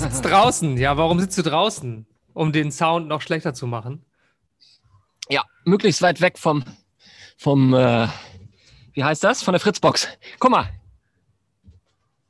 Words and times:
sitzt 0.00 0.24
draußen. 0.24 0.76
Ja, 0.76 0.96
warum 0.96 1.18
sitzt 1.20 1.38
du 1.38 1.42
draußen? 1.42 2.06
Um 2.34 2.52
den 2.52 2.70
Sound 2.70 3.08
noch 3.08 3.22
schlechter 3.22 3.54
zu 3.54 3.66
machen. 3.66 4.04
Ja, 5.28 5.42
möglichst 5.64 6.02
weit 6.02 6.20
weg 6.20 6.38
vom, 6.38 6.64
vom 7.36 7.74
äh, 7.74 8.08
wie 8.92 9.04
heißt 9.04 9.24
das? 9.24 9.42
Von 9.42 9.52
der 9.52 9.60
Fritzbox. 9.60 10.08
Guck 10.38 10.50
mal. 10.50 10.68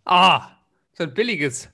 Ah, 0.05 0.49
so 0.93 1.05
ein 1.05 1.13
billiges. 1.15 1.69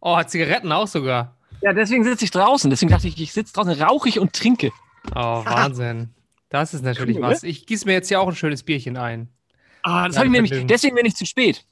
Oh, 0.00 0.16
hat 0.16 0.30
Zigaretten 0.30 0.72
auch 0.72 0.88
sogar. 0.88 1.36
Ja, 1.60 1.72
deswegen 1.72 2.02
sitze 2.02 2.24
ich 2.24 2.30
draußen. 2.30 2.70
Deswegen 2.70 2.90
dachte 2.90 3.06
ich, 3.06 3.20
ich 3.20 3.32
sitze 3.32 3.52
draußen, 3.52 3.80
rauche 3.80 4.08
ich 4.08 4.18
und 4.18 4.32
trinke. 4.32 4.72
Oh, 5.14 5.14
Wahnsinn. 5.44 6.14
Das 6.48 6.74
ist 6.74 6.82
natürlich 6.82 7.16
Cool, 7.16 7.22
was. 7.22 7.42
Ich 7.44 7.66
gieße 7.66 7.86
mir 7.86 7.92
jetzt 7.92 8.08
hier 8.08 8.20
auch 8.20 8.28
ein 8.28 8.34
schönes 8.34 8.62
Bierchen 8.62 8.96
ein. 8.96 9.28
Ah, 9.82 10.06
das 10.06 10.16
Ja, 10.16 10.20
habe 10.20 10.26
ich 10.26 10.32
mir 10.32 10.42
nämlich, 10.42 10.66
deswegen 10.66 10.96
bin 10.96 11.06
ich 11.06 11.14
zu 11.16 11.24
spät. 11.26 11.64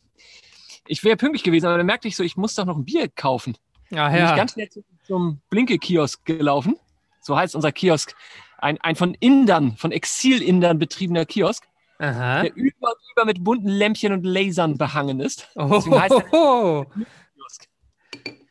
Ich 0.90 1.04
wäre 1.04 1.16
pünktlich 1.16 1.42
gewesen, 1.44 1.66
aber 1.66 1.76
dann 1.76 1.86
merkte 1.86 2.08
ich 2.08 2.16
so, 2.16 2.22
ich 2.24 2.36
muss 2.36 2.54
doch 2.54 2.64
noch 2.64 2.76
ein 2.76 2.84
Bier 2.84 3.08
kaufen. 3.08 3.56
Ja, 3.90 4.08
Bin 4.08 4.16
ich 4.16 4.22
ja. 4.22 4.36
ganz 4.36 4.52
schnell 4.52 4.68
zu- 4.68 4.84
zum 5.04 5.40
Blinke-Kiosk 5.50 6.24
gelaufen. 6.24 6.76
So 7.20 7.36
heißt 7.36 7.54
unser 7.54 7.72
Kiosk. 7.72 8.14
Ein, 8.58 8.78
ein 8.80 8.96
von 8.96 9.14
Indern, 9.20 9.76
von 9.76 9.92
Exil-Indern 9.92 10.78
betriebener 10.78 11.24
Kiosk, 11.24 11.64
Aha. 11.98 12.42
der 12.42 12.54
über 12.56 12.88
und 12.88 13.12
über 13.12 13.24
mit 13.24 13.42
bunten 13.42 13.68
Lämpchen 13.68 14.12
und 14.12 14.24
Lasern 14.24 14.76
behangen 14.78 15.20
ist. 15.20 15.48
Oh, 15.54 15.68
Deswegen 15.72 16.00
heißt 16.00 16.14
er. 16.32 16.86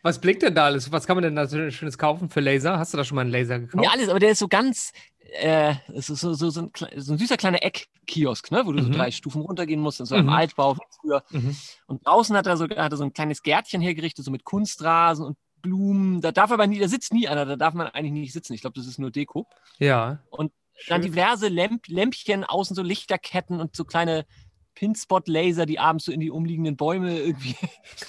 Was 0.10 0.20
blinkt 0.20 0.42
denn 0.42 0.56
da 0.56 0.66
alles? 0.66 0.92
Was 0.92 1.06
kann 1.06 1.18
man 1.18 1.24
denn 1.24 1.36
da 1.36 1.46
so 1.46 1.70
schönes 1.70 2.00
kaufen 2.00 2.30
für 2.32 2.40
Laser? 2.40 2.80
Hast 2.80 2.94
du 2.94 2.98
da 2.98 3.04
schon 3.04 3.14
mal 3.14 3.22
einen 3.22 3.30
Laser 3.30 3.60
gekauft? 3.60 3.84
Ja, 3.84 3.92
alles, 3.92 4.10
aber 4.10 4.18
der 4.18 4.32
ist 4.32 4.40
so 4.40 4.48
ganz, 4.48 4.92
äh, 5.40 5.76
ist 5.94 6.08
so, 6.08 6.34
so, 6.34 6.50
so, 6.50 6.62
ein, 6.62 6.72
so 6.96 7.14
ein 7.14 7.20
süßer 7.20 7.38
kleiner 7.38 7.62
Eckkiosk, 7.62 8.50
ne, 8.52 8.64
wo 8.66 8.72
du 8.72 8.82
so 8.82 8.90
Mhm. 8.90 8.94
drei 8.94 9.12
Stufen 9.12 9.44
runtergehen 9.44 9.80
musst, 9.80 10.00
in 10.00 10.08
so 10.08 10.16
Mhm. 10.16 10.22
einem 10.22 10.30
Altbau 10.30 10.76
wie 10.78 10.80
früher. 11.00 11.24
Mhm. 11.30 11.56
Und 11.86 12.08
draußen 12.08 12.36
hat 12.36 12.48
er, 12.48 12.58
so, 12.58 12.64
hat 12.68 12.92
er 12.92 12.98
so 12.98 13.04
ein 13.04 13.14
kleines 13.14 13.44
Gärtchen 13.44 13.82
hergerichtet, 13.82 14.26
so 14.26 14.32
mit 14.32 14.46
Kunstrasen 14.46 15.24
und 15.26 15.38
Blumen. 15.62 16.22
Da 16.22 16.32
darf 16.32 16.52
aber 16.52 16.66
nie, 16.66 16.80
da 16.80 16.88
sitzt 16.88 17.14
nie 17.14 17.28
einer, 17.28 17.46
da 17.46 17.56
darf 17.56 17.76
man 17.76 17.86
eigentlich 17.86 18.12
nicht 18.14 18.34
sitzen. 18.34 18.54
Ich 18.54 18.62
glaube, 18.62 18.80
das 18.80 18.88
ist 18.88 18.98
nur 18.98 19.12
Deko. 19.12 19.48
Ja. 19.78 20.24
Und 20.32 20.52
Dann 20.88 21.04
diverse 21.04 21.50
Lämp 21.50 21.88
Lämpchen, 21.88 22.46
außen 22.46 22.76
so 22.76 22.82
Lichterketten 22.82 23.62
und 23.62 23.76
so 23.76 23.86
kleine 23.86 24.26
Pinspot-Laser, 24.74 25.66
die 25.66 25.78
abends 25.78 26.06
so 26.06 26.12
in 26.12 26.20
die 26.22 26.32
umliegenden 26.32 26.78
Bäume 26.78 27.20
irgendwie. 27.20 27.56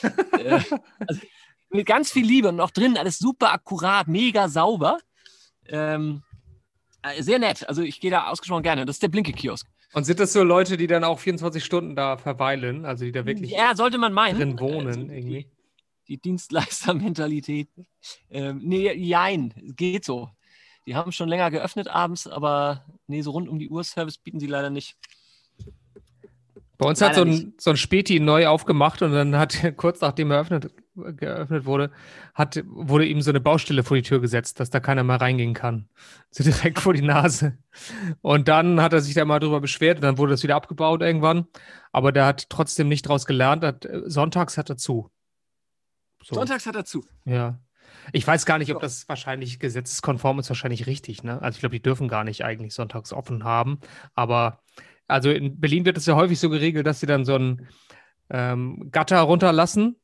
äh, 0.38 0.60
also 1.06 1.20
mit 1.70 1.86
ganz 1.86 2.10
viel 2.10 2.26
Liebe 2.26 2.48
und 2.48 2.60
auch 2.60 2.70
drin 2.70 2.96
alles 2.96 3.18
super 3.18 3.52
akkurat, 3.52 4.08
mega 4.08 4.48
sauber. 4.48 4.98
Ähm, 5.68 6.22
äh, 7.02 7.22
sehr 7.22 7.38
nett. 7.38 7.68
Also 7.68 7.82
ich 7.82 8.00
gehe 8.00 8.10
da 8.10 8.26
ausgesprochen 8.26 8.62
gerne. 8.62 8.84
Das 8.84 8.96
ist 8.96 9.02
der 9.02 9.08
Blinke-Kiosk. 9.08 9.66
Und 9.92 10.04
sind 10.04 10.20
das 10.20 10.32
so 10.32 10.42
Leute, 10.42 10.76
die 10.76 10.86
dann 10.86 11.04
auch 11.04 11.18
24 11.18 11.64
Stunden 11.64 11.96
da 11.96 12.16
verweilen? 12.16 12.84
Also 12.84 13.04
die 13.04 13.12
da 13.12 13.26
wirklich 13.26 13.50
Ja, 13.50 13.74
sollte 13.74 13.98
man 13.98 14.12
meinen. 14.12 14.38
drin 14.38 14.60
wohnen 14.60 14.86
Also 14.86 15.00
irgendwie? 15.00 15.44
Die, 15.44 15.50
die 16.08 16.18
Dienstleistermentalität. 16.18 17.68
Ähm, 18.30 18.60
nee, 18.62 18.92
jein, 18.92 19.52
geht 19.76 20.04
so. 20.04 20.30
Die 20.86 20.94
haben 20.94 21.12
schon 21.12 21.28
länger 21.28 21.50
geöffnet 21.50 21.88
abends, 21.88 22.26
aber 22.26 22.84
nee, 23.06 23.22
so 23.22 23.32
rund 23.32 23.48
um 23.48 23.58
die 23.58 23.68
Uhr 23.68 23.84
Service 23.84 24.18
bieten 24.18 24.41
sie 24.41 24.46
leider 24.46 24.70
nicht. 24.70 24.96
Bei 26.78 26.88
uns 26.88 27.02
hat 27.02 27.14
so 27.14 27.24
Leider 27.24 27.36
ein, 27.36 27.54
so 27.58 27.70
ein 27.70 27.76
Späti 27.76 28.20
neu 28.20 28.46
aufgemacht 28.46 29.02
und 29.02 29.12
dann 29.12 29.36
hat 29.36 29.54
kurz 29.76 30.00
nachdem 30.00 30.30
er 30.30 30.36
eröffnet, 30.38 30.72
geöffnet 31.17 31.65
wurde, 31.65 31.91
hat, 32.34 32.62
wurde 32.67 33.06
ihm 33.06 33.23
so 33.23 33.31
eine 33.31 33.41
Baustelle 33.41 33.83
vor 33.83 33.97
die 33.97 34.03
Tür 34.03 34.20
gesetzt, 34.20 34.61
dass 34.61 34.70
da 34.70 34.81
keiner 34.81 35.05
mehr 35.05 35.20
reingehen 35.20 35.55
kann. 35.55 35.89
So 36.33 36.45
direkt 36.45 36.79
vor 36.79 36.95
die 36.95 37.03
Nase. 37.03 37.59
Und 38.20 38.47
dann 38.47 38.81
hat 38.81 38.93
er 38.93 39.01
sich 39.01 39.15
da 39.15 39.25
mal 39.25 39.41
drüber 39.41 39.61
beschwert 39.61 39.97
und 39.97 40.03
dann 40.03 40.17
wurde 40.17 40.31
das 40.31 40.45
wieder 40.45 40.55
abgebaut 40.55 41.03
irgendwann. 41.03 41.49
Aber 41.91 42.12
der 42.12 42.25
hat 42.25 42.49
trotzdem 42.50 42.87
nicht 42.87 43.03
draus 43.03 43.27
gelernt. 43.27 43.65
Hat, 43.65 43.84
äh, 43.84 44.03
sonntags 44.05 44.56
hat 44.56 44.71
er 44.71 44.77
zu. 44.77 45.10
So, 46.22 46.37
Sonntags 46.37 46.66
hat 46.66 46.77
er 46.77 46.84
zu. 46.84 47.05
Ja. 47.25 47.59
Ich 48.12 48.27
weiß 48.27 48.47
gar 48.47 48.59
nicht, 48.59 48.72
ob 48.72 48.81
das 48.81 49.09
wahrscheinlich 49.09 49.59
gesetzeskonform 49.59 50.39
ist, 50.39 50.49
wahrscheinlich 50.49 50.87
richtig. 50.87 51.22
Ne? 51.22 51.43
Also 51.43 51.56
ich 51.56 51.60
glaube, 51.60 51.75
die 51.75 51.83
dürfen 51.83 52.09
gar 52.09 52.22
nicht 52.22 52.44
eigentlich 52.44 52.75
sonntags 52.75 53.12
offen 53.12 53.43
haben. 53.44 53.81
Aber 54.15 54.60
also 55.06 55.31
in 55.31 55.60
Berlin 55.60 55.84
wird 55.84 55.97
es 55.97 56.06
ja 56.06 56.15
häufig 56.15 56.39
so 56.39 56.49
geregelt, 56.50 56.87
dass 56.87 57.00
sie 57.00 57.06
dann 57.06 57.25
so 57.25 57.34
ein 57.34 57.66
ähm, 58.31 58.89
Gatter 58.91 59.21
runterlassen, 59.21 59.97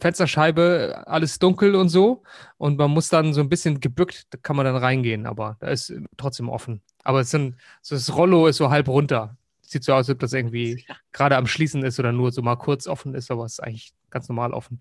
Fensterscheibe, 0.00 1.02
alles 1.06 1.38
dunkel 1.38 1.74
und 1.74 1.90
so. 1.90 2.22
Und 2.56 2.78
man 2.78 2.90
muss 2.90 3.10
dann 3.10 3.34
so 3.34 3.40
ein 3.40 3.48
bisschen 3.48 3.80
gebückt, 3.80 4.26
da 4.30 4.38
kann 4.42 4.56
man 4.56 4.64
dann 4.64 4.76
reingehen, 4.76 5.26
aber 5.26 5.56
da 5.60 5.68
ist 5.68 5.92
trotzdem 6.16 6.48
offen. 6.48 6.80
Aber 7.04 7.20
es 7.20 7.30
sind, 7.30 7.56
so 7.82 7.94
das 7.94 8.16
Rollo 8.16 8.46
ist 8.46 8.56
so 8.56 8.70
halb 8.70 8.88
runter. 8.88 9.36
Sieht 9.60 9.84
so 9.84 9.92
aus, 9.92 10.08
als 10.08 10.10
ob 10.10 10.20
das 10.20 10.32
irgendwie 10.32 10.86
gerade 11.12 11.36
am 11.36 11.46
Schließen 11.46 11.84
ist 11.84 11.98
oder 11.98 12.12
nur 12.12 12.32
so 12.32 12.40
mal 12.40 12.56
kurz 12.56 12.86
offen 12.86 13.14
ist, 13.14 13.30
aber 13.30 13.44
es 13.44 13.52
ist 13.54 13.60
eigentlich 13.60 13.92
ganz 14.08 14.28
normal 14.30 14.54
offen. 14.54 14.80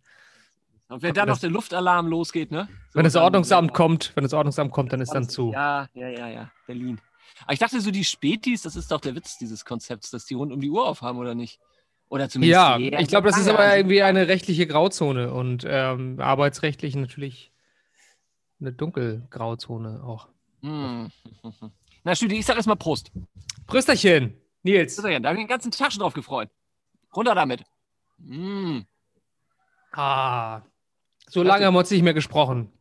Und 0.87 1.01
wenn 1.01 1.13
dann 1.13 1.27
noch 1.27 1.39
der 1.39 1.49
Luftalarm 1.49 2.07
losgeht, 2.07 2.49
ne? 2.51 2.69
So, 2.91 2.97
Wenn 2.97 3.03
das 3.03 3.17
Ordnungsamt 3.17 3.73
kommt, 3.73 4.13
wenn 4.15 4.23
das 4.23 4.33
Ordnungsamt 4.33 4.71
kommt, 4.71 4.93
dann 4.93 5.01
ist 5.01 5.13
dann 5.13 5.27
zu. 5.27 5.51
Ja, 5.51 5.89
ja, 5.93 6.07
ja, 6.07 6.29
ja. 6.29 6.51
Berlin. 6.65 7.01
Aber 7.43 7.51
ich 7.51 7.59
dachte 7.59 7.81
so, 7.81 7.91
die 7.91 8.05
Spätis, 8.05 8.61
das 8.61 8.77
ist 8.77 8.89
doch 8.89 9.01
der 9.01 9.13
Witz 9.13 9.37
dieses 9.37 9.65
Konzepts, 9.65 10.09
dass 10.11 10.25
die 10.25 10.35
rund 10.35 10.53
um 10.53 10.61
die 10.61 10.69
Uhr 10.69 10.87
aufhaben, 10.87 11.19
oder 11.19 11.35
nicht? 11.35 11.59
Oder 12.09 12.29
zumindest. 12.29 12.53
Ja, 12.53 12.77
ich 12.77 13.07
glaube, 13.09 13.27
das 13.29 13.37
ist 13.37 13.49
aber 13.49 13.75
irgendwie 13.75 14.01
eine 14.01 14.27
rechtliche 14.27 14.65
Grauzone 14.65 15.33
und 15.33 15.65
ähm, 15.67 16.19
arbeitsrechtlich 16.19 16.95
natürlich 16.95 17.51
eine 18.61 18.71
dunkelgrauzone 18.71 20.03
auch. 20.03 20.29
Hm. 20.61 21.09
Na, 22.03 22.15
Stüdi, 22.15 22.37
ich 22.37 22.45
sag 22.45 22.55
erstmal 22.55 22.77
Prost. 22.77 23.11
Prösterchen, 23.67 24.37
Nils. 24.63 24.95
Ja, 25.03 25.19
da 25.19 25.29
habe 25.29 25.37
ich 25.37 25.43
den 25.43 25.49
ganzen 25.49 25.71
Tag 25.71 25.91
schon 25.91 25.99
drauf 26.01 26.13
gefreut. 26.13 26.49
Runter 27.15 27.35
damit. 27.35 27.63
Mm. 28.19 28.79
Ah, 29.91 30.61
so 31.29 31.43
lange 31.43 31.65
haben 31.65 31.73
wir 31.73 31.79
uns 31.79 31.91
nicht 31.91 32.03
mehr 32.03 32.13
gesprochen. 32.13 32.71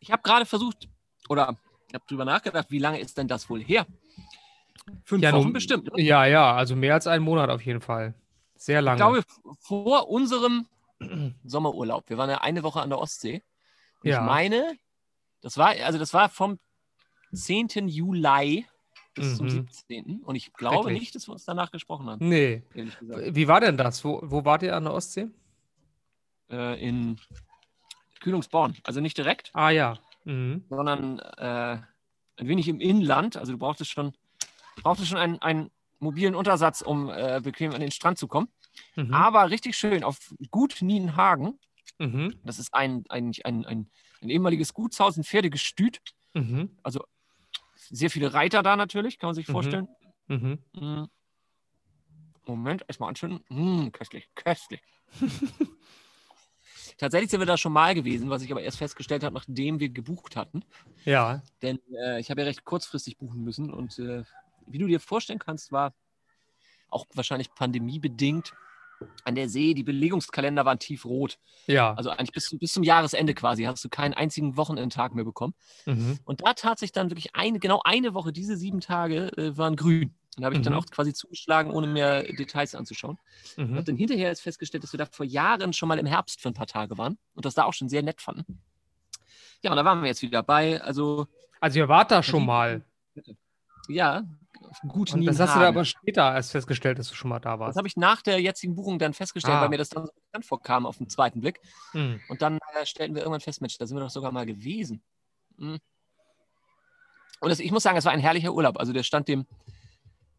Ich 0.00 0.10
habe 0.10 0.22
gerade 0.22 0.46
versucht, 0.46 0.88
oder 1.28 1.56
ich 1.88 1.94
habe 1.94 2.04
drüber 2.08 2.24
nachgedacht, 2.24 2.70
wie 2.70 2.78
lange 2.78 3.00
ist 3.00 3.18
denn 3.18 3.28
das 3.28 3.50
wohl 3.50 3.62
her? 3.62 3.86
Fünf 5.04 5.22
Ja, 5.22 5.32
Wochen 5.32 5.44
nun- 5.44 5.52
bestimmt. 5.52 5.92
Ne? 5.94 6.02
Ja, 6.02 6.24
ja, 6.26 6.54
also 6.54 6.76
mehr 6.76 6.94
als 6.94 7.06
einen 7.06 7.24
Monat 7.24 7.50
auf 7.50 7.60
jeden 7.62 7.80
Fall. 7.80 8.14
Sehr 8.56 8.82
lange. 8.82 8.96
Ich 9.18 9.26
glaube, 9.26 9.56
vor 9.60 10.08
unserem 10.08 10.66
Sommerurlaub. 11.44 12.08
Wir 12.08 12.18
waren 12.18 12.30
ja 12.30 12.38
eine 12.40 12.62
Woche 12.62 12.80
an 12.80 12.88
der 12.90 12.98
Ostsee. 12.98 13.42
Und 14.02 14.10
Ja. 14.10 14.20
ich 14.20 14.26
meine, 14.26 14.78
das 15.42 15.58
war, 15.58 15.68
also 15.68 15.98
das 15.98 16.12
war 16.14 16.28
vom 16.28 16.58
10. 17.32 17.88
Juli 17.88 18.66
bis 19.14 19.36
zum 19.36 19.46
Mhm. 19.46 19.50
17. 19.50 20.20
Und 20.24 20.36
ich 20.36 20.52
glaube 20.52 20.92
nicht, 20.92 21.14
dass 21.14 21.28
wir 21.28 21.32
uns 21.32 21.44
danach 21.44 21.70
gesprochen 21.70 22.06
haben, 22.08 22.26
nee. 22.28 22.62
Wie 22.74 23.48
war 23.48 23.60
denn 23.60 23.76
das? 23.76 24.04
Wo, 24.04 24.20
wo 24.22 24.44
wart 24.44 24.62
ihr 24.62 24.76
an 24.76 24.84
der 24.84 24.92
Ostsee? 24.94 25.28
Äh, 26.50 26.80
in 26.86 27.18
Kühlungsborn. 28.20 28.76
Also 28.84 29.00
nicht 29.00 29.16
direkt, 29.18 29.50
Ah 29.54 29.70
ja. 29.70 29.98
Mhm. 30.24 30.64
sondern 30.68 31.18
äh, 31.18 31.78
ein 32.38 32.48
wenig 32.48 32.68
im 32.68 32.80
Inland. 32.80 33.36
Also 33.36 33.52
du 33.52 33.58
brauchtest 33.58 33.90
schon, 33.90 34.12
brauchtest 34.82 35.08
schon 35.08 35.18
einen, 35.18 35.38
einen 35.40 35.70
mobilen 35.98 36.34
Untersatz, 36.34 36.82
um 36.82 37.10
äh, 37.10 37.40
bequem 37.42 37.72
an 37.72 37.80
den 37.80 37.90
Strand 37.90 38.18
zu 38.18 38.28
kommen. 38.28 38.48
Mhm. 38.94 39.12
Aber 39.12 39.50
richtig 39.50 39.76
schön 39.76 40.04
auf 40.04 40.18
Gut 40.50 40.78
Nienhagen. 40.80 41.58
Mhm. 41.98 42.38
Das 42.44 42.58
ist 42.58 42.74
ein, 42.74 43.04
ein, 43.08 43.32
ein, 43.44 43.64
ein, 43.64 43.90
ein 44.20 44.28
ehemaliges 44.28 44.74
Gutshaus, 44.74 45.16
ein 45.16 45.24
Pferdegestüt. 45.24 46.00
Mhm. 46.34 46.76
Sehr 47.88 48.10
viele 48.10 48.34
Reiter 48.34 48.62
da 48.62 48.76
natürlich, 48.76 49.18
kann 49.18 49.28
man 49.28 49.34
sich 49.34 49.48
Mhm. 49.48 49.52
vorstellen. 49.52 49.88
Mhm. 50.28 50.58
Mm. 50.74 51.04
Moment, 52.46 52.84
erstmal 52.88 53.08
anschütten. 53.08 53.40
Mm, 53.48 53.90
köstlich, 53.92 54.28
köstlich. 54.34 54.82
Tatsächlich 56.98 57.30
sind 57.30 57.40
wir 57.40 57.46
da 57.46 57.56
schon 57.56 57.72
mal 57.72 57.94
gewesen, 57.94 58.30
was 58.30 58.42
ich 58.42 58.50
aber 58.50 58.62
erst 58.62 58.78
festgestellt 58.78 59.22
habe, 59.22 59.34
nachdem 59.34 59.80
wir 59.80 59.88
gebucht 59.88 60.36
hatten. 60.36 60.64
Ja. 61.04 61.42
Denn 61.62 61.78
äh, 61.92 62.20
ich 62.20 62.30
habe 62.30 62.40
ja 62.40 62.46
recht 62.46 62.64
kurzfristig 62.64 63.18
buchen 63.18 63.42
müssen 63.42 63.72
und 63.72 63.98
äh, 63.98 64.24
wie 64.66 64.78
du 64.78 64.86
dir 64.86 65.00
vorstellen 65.00 65.38
kannst, 65.38 65.72
war 65.72 65.94
auch 66.88 67.06
wahrscheinlich 67.14 67.52
pandemiebedingt 67.54 68.52
an 69.24 69.34
der 69.34 69.48
See, 69.50 69.74
die 69.74 69.82
Belegungskalender 69.82 70.64
waren 70.64 70.78
tiefrot. 70.78 71.38
Ja. 71.66 71.92
Also 71.94 72.08
eigentlich 72.10 72.32
bis, 72.32 72.56
bis 72.58 72.72
zum 72.72 72.82
Jahresende 72.82 73.34
quasi 73.34 73.64
hast 73.64 73.84
du 73.84 73.90
keinen 73.90 74.14
einzigen 74.14 74.56
Wochenendtag 74.56 75.14
mehr 75.14 75.24
bekommen. 75.24 75.52
Mhm. 75.84 76.18
Und 76.24 76.40
da 76.46 76.54
tat 76.54 76.78
sich 76.78 76.92
dann 76.92 77.10
wirklich 77.10 77.34
eine, 77.36 77.58
genau 77.58 77.82
eine 77.84 78.14
Woche, 78.14 78.32
diese 78.32 78.56
sieben 78.56 78.80
Tage 78.80 79.36
äh, 79.36 79.56
waren 79.58 79.76
grün. 79.76 80.14
Und 80.36 80.42
da 80.42 80.46
habe 80.46 80.56
ich 80.56 80.62
dann 80.62 80.72
Mhm. 80.72 80.78
auch 80.78 80.86
quasi 80.86 81.12
zugeschlagen, 81.12 81.72
ohne 81.72 81.86
mehr 81.88 82.22
Details 82.22 82.74
anzuschauen. 82.74 83.18
Und 83.58 83.70
Mhm. 83.70 83.74
habe 83.74 83.84
dann 83.84 83.96
hinterher 83.96 84.28
erst 84.28 84.40
festgestellt, 84.42 84.82
dass 84.82 84.92
wir 84.94 84.98
da 84.98 85.04
vor 85.06 85.26
Jahren 85.26 85.74
schon 85.74 85.88
mal 85.88 85.98
im 85.98 86.06
Herbst 86.06 86.40
für 86.40 86.48
ein 86.48 86.54
paar 86.54 86.66
Tage 86.66 86.96
waren 86.96 87.18
und 87.34 87.44
das 87.44 87.54
da 87.54 87.64
auch 87.64 87.74
schon 87.74 87.90
sehr 87.90 88.02
nett 88.02 88.22
fanden. 88.22 88.62
Ja, 89.62 89.70
und 89.72 89.76
da 89.76 89.84
waren 89.84 90.00
wir 90.00 90.08
jetzt 90.08 90.22
wieder 90.22 90.38
dabei. 90.38 90.80
Also, 90.80 91.26
Also 91.60 91.78
ihr 91.80 91.88
wart 91.88 92.10
da 92.10 92.22
schon 92.22 92.46
mal. 92.46 92.82
ja, 93.88 94.24
gut 94.88 95.12
Und 95.14 95.24
das 95.24 95.38
hast 95.40 95.54
du 95.56 95.60
da 95.60 95.68
aber 95.68 95.84
später 95.84 96.34
erst 96.34 96.52
festgestellt, 96.52 96.98
dass 96.98 97.08
du 97.08 97.14
schon 97.14 97.28
mal 97.28 97.38
da 97.40 97.52
Das 97.52 97.60
warst. 97.60 97.78
habe 97.78 97.88
ich 97.88 97.96
nach 97.96 98.22
der 98.22 98.40
jetzigen 98.40 98.74
Buchung 98.74 98.98
dann 98.98 99.14
festgestellt, 99.14 99.56
Ah. 99.56 99.62
weil 99.62 99.68
mir 99.68 99.78
das 99.78 99.88
dann 99.88 100.06
so 100.06 100.12
bekannt 100.12 100.44
vorkam 100.44 100.86
auf 100.86 100.98
den 100.98 101.08
zweiten 101.08 101.40
Blick. 101.40 101.60
Mhm. 101.92 102.20
Und 102.28 102.42
dann 102.42 102.58
äh, 102.80 102.86
stellten 102.86 103.14
wir 103.14 103.22
irgendwann 103.22 103.40
fest, 103.40 103.60
Mensch, 103.60 103.78
da 103.78 103.86
sind 103.86 103.96
wir 103.96 104.00
doch 104.02 104.10
sogar 104.10 104.32
mal 104.32 104.46
gewesen. 104.46 105.02
Hm. 105.58 105.78
Und 107.40 107.48
das, 107.50 107.60
ich 107.60 107.70
muss 107.70 107.82
sagen, 107.82 107.96
es 107.98 108.04
war 108.04 108.12
ein 108.12 108.20
herrlicher 108.20 108.52
Urlaub. 108.52 108.78
Also 108.78 108.92
der 108.92 109.02
stand 109.02 109.28
dem 109.28 109.46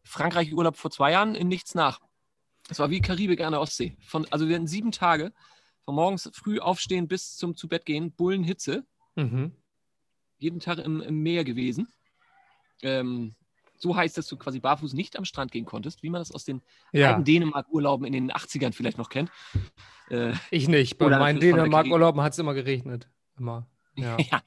Frankreich-Urlaub 0.04 0.76
vor 0.76 0.90
zwei 0.90 1.12
Jahren 1.12 1.34
in 1.34 1.48
nichts 1.48 1.74
nach. 1.74 2.00
Es 2.70 2.78
war 2.78 2.90
wie 2.90 3.00
Karibik 3.00 3.40
an 3.40 3.52
der 3.52 3.60
Ostsee. 3.60 3.96
Von, 4.00 4.26
also 4.30 4.48
wir 4.48 4.56
hatten 4.56 4.66
sieben 4.66 4.92
Tage 4.92 5.32
von 5.84 5.94
morgens 5.94 6.30
früh 6.34 6.58
aufstehen 6.60 7.08
bis 7.08 7.36
zum 7.36 7.56
zu 7.56 7.68
Bett 7.68 7.86
gehen, 7.86 8.12
Bullenhitze. 8.12 8.84
Mhm. 9.16 9.52
Jeden 10.38 10.60
Tag 10.60 10.78
im, 10.78 11.00
im 11.00 11.22
Meer 11.22 11.44
gewesen. 11.44 11.88
Ähm, 12.82 13.34
so 13.78 13.96
heißt, 13.96 14.16
dass 14.18 14.26
du 14.26 14.36
quasi 14.36 14.60
barfuß 14.60 14.92
nicht 14.92 15.16
am 15.16 15.24
Strand 15.24 15.52
gehen 15.52 15.64
konntest, 15.64 16.02
wie 16.02 16.10
man 16.10 16.20
das 16.20 16.32
aus 16.32 16.44
den 16.44 16.62
Ja, 16.92 17.10
alten 17.10 17.24
Dänemark-Urlauben 17.24 18.06
in 18.06 18.12
den 18.12 18.32
80ern 18.32 18.72
vielleicht 18.72 18.98
noch 18.98 19.08
kennt. 19.08 19.30
Äh, 20.10 20.32
ich 20.50 20.68
nicht. 20.68 20.98
Bei 20.98 21.08
meinen 21.08 21.40
Dänemark-Urlauben 21.40 22.20
hat 22.22 22.32
es 22.32 22.38
immer 22.38 22.54
geregnet. 22.54 23.08
Immer. 23.38 23.66
Ja, 23.98 24.16
ja, 24.16 24.42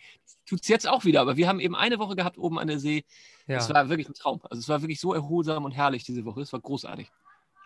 tut 0.46 0.62
es 0.62 0.70
jetzt 0.70 0.88
auch 0.88 1.04
wieder, 1.04 1.20
aber 1.20 1.36
wir 1.36 1.50
haben 1.50 1.60
eben 1.60 1.76
eine 1.76 2.00
Woche 2.00 2.16
gehabt 2.16 2.38
oben 2.38 2.58
an 2.58 2.68
der 2.68 2.80
See. 2.80 3.04
ja. 3.48 3.58
Es 3.58 3.70
war 3.70 3.90
wirklich 3.90 4.08
ein 4.08 4.14
Traum. 4.14 4.40
Also 4.50 4.62
es 4.62 4.70
war 4.70 4.82
wirklich 4.82 5.02
so 5.02 5.14
erholsam 5.14 5.66
und 5.66 5.74
herrlich 5.74 6.06
diese 6.06 6.24
Woche. 6.24 6.40
Es 6.40 6.54
war 6.54 6.62
großartig. 6.62 7.12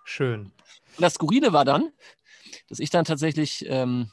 schön. 0.04 0.46
Und 0.46 0.52
das 1.02 1.14
Skurrile 1.14 1.54
war 1.54 1.64
dann, 1.64 1.92
dass 2.70 2.80
ich 2.80 2.90
dann 2.90 3.06
tatsächlich 3.06 3.66
ähm, 3.70 4.10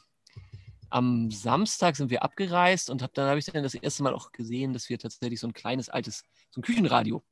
am 0.91 1.31
Samstag 1.31 1.95
sind 1.95 2.11
wir 2.11 2.21
abgereist 2.21 2.91
und 2.91 3.01
hab, 3.01 3.15
dann 3.15 3.27
habe 3.27 3.39
ich 3.39 3.45
dann 3.45 3.63
das 3.63 3.73
erste 3.73 4.03
Mal 4.03 4.13
auch 4.13 4.31
gesehen, 4.31 4.73
dass 4.73 4.89
wir 4.89 4.99
tatsächlich 4.99 5.39
so 5.39 5.47
ein 5.47 5.53
kleines 5.53 5.89
altes, 5.89 6.23
so 6.51 6.59
ein 6.59 6.63
Küchenradio 6.63 7.23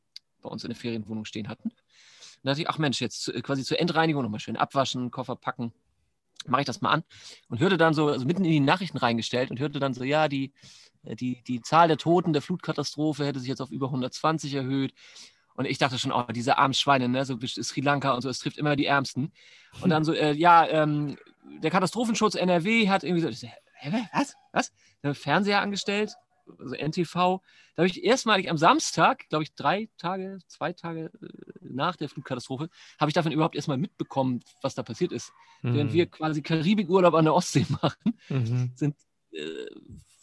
bei 0.41 0.49
uns 0.49 0.63
in 0.63 0.69
der 0.69 0.77
Ferienwohnung 0.77 1.25
stehen 1.25 1.47
hatten. 1.47 1.69
Und 1.69 1.75
da 2.43 2.51
dachte 2.51 2.61
ich, 2.61 2.69
ach 2.69 2.77
Mensch, 2.77 3.01
jetzt 3.01 3.29
äh, 3.29 3.41
quasi 3.41 3.63
zur 3.63 3.79
Endreinigung 3.79 4.23
nochmal 4.23 4.39
schön 4.39 4.57
abwaschen, 4.57 5.11
Koffer 5.11 5.35
packen. 5.35 5.73
Mache 6.47 6.61
ich 6.61 6.67
das 6.67 6.81
mal 6.81 6.89
an 6.89 7.03
und 7.49 7.59
hörte 7.59 7.77
dann 7.77 7.93
so, 7.93 8.07
also 8.07 8.25
mitten 8.25 8.43
in 8.43 8.51
die 8.51 8.59
Nachrichten 8.59 8.97
reingestellt 8.97 9.51
und 9.51 9.59
hörte 9.59 9.79
dann 9.79 9.93
so, 9.93 10.03
ja, 10.03 10.27
die, 10.27 10.53
äh, 11.03 11.15
die, 11.15 11.43
die 11.43 11.61
Zahl 11.61 11.87
der 11.87 11.97
Toten 11.97 12.33
der 12.33 12.41
Flutkatastrophe 12.41 13.25
hätte 13.25 13.39
sich 13.39 13.49
jetzt 13.49 13.61
auf 13.61 13.71
über 13.71 13.87
120 13.87 14.53
erhöht. 14.55 14.93
Und 15.55 15.65
ich 15.65 15.77
dachte 15.77 15.99
schon, 15.99 16.11
oh, 16.11 16.25
diese 16.31 16.57
armen 16.57 16.73
Schweine, 16.73 17.09
ne? 17.09 17.25
so 17.25 17.37
Sri 17.39 17.81
Lanka 17.81 18.13
und 18.13 18.21
so, 18.21 18.29
es 18.29 18.39
trifft 18.39 18.57
immer 18.57 18.75
die 18.75 18.85
Ärmsten. 18.85 19.31
Und 19.81 19.89
dann 19.89 20.03
so, 20.03 20.13
äh, 20.13 20.33
ja, 20.33 20.67
ähm, 20.67 21.17
der 21.61 21.69
Katastrophenschutz 21.69 22.35
NRW 22.35 22.89
hat 22.89 23.03
irgendwie 23.03 23.21
so, 23.21 23.47
hä, 23.73 24.07
was? 24.13 24.35
Was? 24.53 24.71
Fernseher 25.13 25.61
angestellt, 25.61 26.15
also 26.59 26.75
NTV. 26.75 27.41
Da 27.75 27.83
habe 27.83 27.87
ich 27.87 28.03
erstmalig 28.03 28.49
am 28.49 28.57
Samstag, 28.57 29.27
glaube 29.29 29.43
ich, 29.43 29.53
drei 29.55 29.89
Tage, 29.97 30.39
zwei 30.47 30.73
Tage 30.73 31.11
äh, 31.21 31.27
nach 31.61 31.95
der 31.95 32.09
Flutkatastrophe, 32.09 32.69
habe 32.99 33.09
ich 33.09 33.13
davon 33.13 33.31
überhaupt 33.31 33.55
erstmal 33.55 33.77
mitbekommen, 33.77 34.41
was 34.61 34.75
da 34.75 34.83
passiert 34.83 35.11
ist. 35.11 35.31
Während 35.63 35.91
Mhm. 35.91 35.95
wir 35.95 36.05
quasi 36.07 36.41
Karibikurlaub 36.41 37.13
an 37.13 37.25
der 37.25 37.33
Ostsee 37.33 37.65
machen, 37.81 38.19
Mhm. 38.29 38.71
sind 38.75 38.95
äh, 39.31 39.65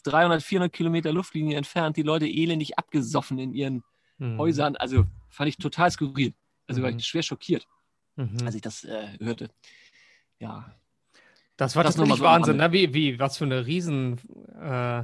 300, 0.03 0.41
400 0.43 0.71
Kilometer 0.71 1.11
Luftlinie 1.11 1.57
entfernt, 1.57 1.97
die 1.97 2.03
Leute 2.03 2.27
elendig 2.27 2.77
abgesoffen 2.77 3.39
in 3.39 3.53
ihren 3.53 3.83
Mhm. 4.17 4.37
Häusern. 4.37 4.75
Also 4.75 5.05
fand 5.29 5.49
ich 5.49 5.57
total 5.57 5.91
skurril. 5.91 6.33
Also 6.67 6.81
war 6.81 6.91
Mhm. 6.91 6.97
ich 6.99 7.05
schwer 7.05 7.23
schockiert, 7.23 7.67
Mhm. 8.15 8.37
als 8.45 8.55
ich 8.55 8.61
das 8.61 8.83
äh, 8.83 9.17
hörte. 9.19 9.49
Ja, 10.39 10.73
Das 11.57 11.75
war 11.75 11.83
Das 11.83 11.97
nur 11.97 12.05
mal 12.05 12.15
tatsächlich 12.15 12.19
so 12.19 12.27
am 12.27 12.33
Wahnsinn, 12.41 12.57
ne? 12.57 12.71
wie, 12.71 12.93
wie, 12.93 13.19
was 13.19 13.37
für 13.37 13.45
eine 13.45 13.65
riesen 13.65 14.19
äh, 14.61 15.03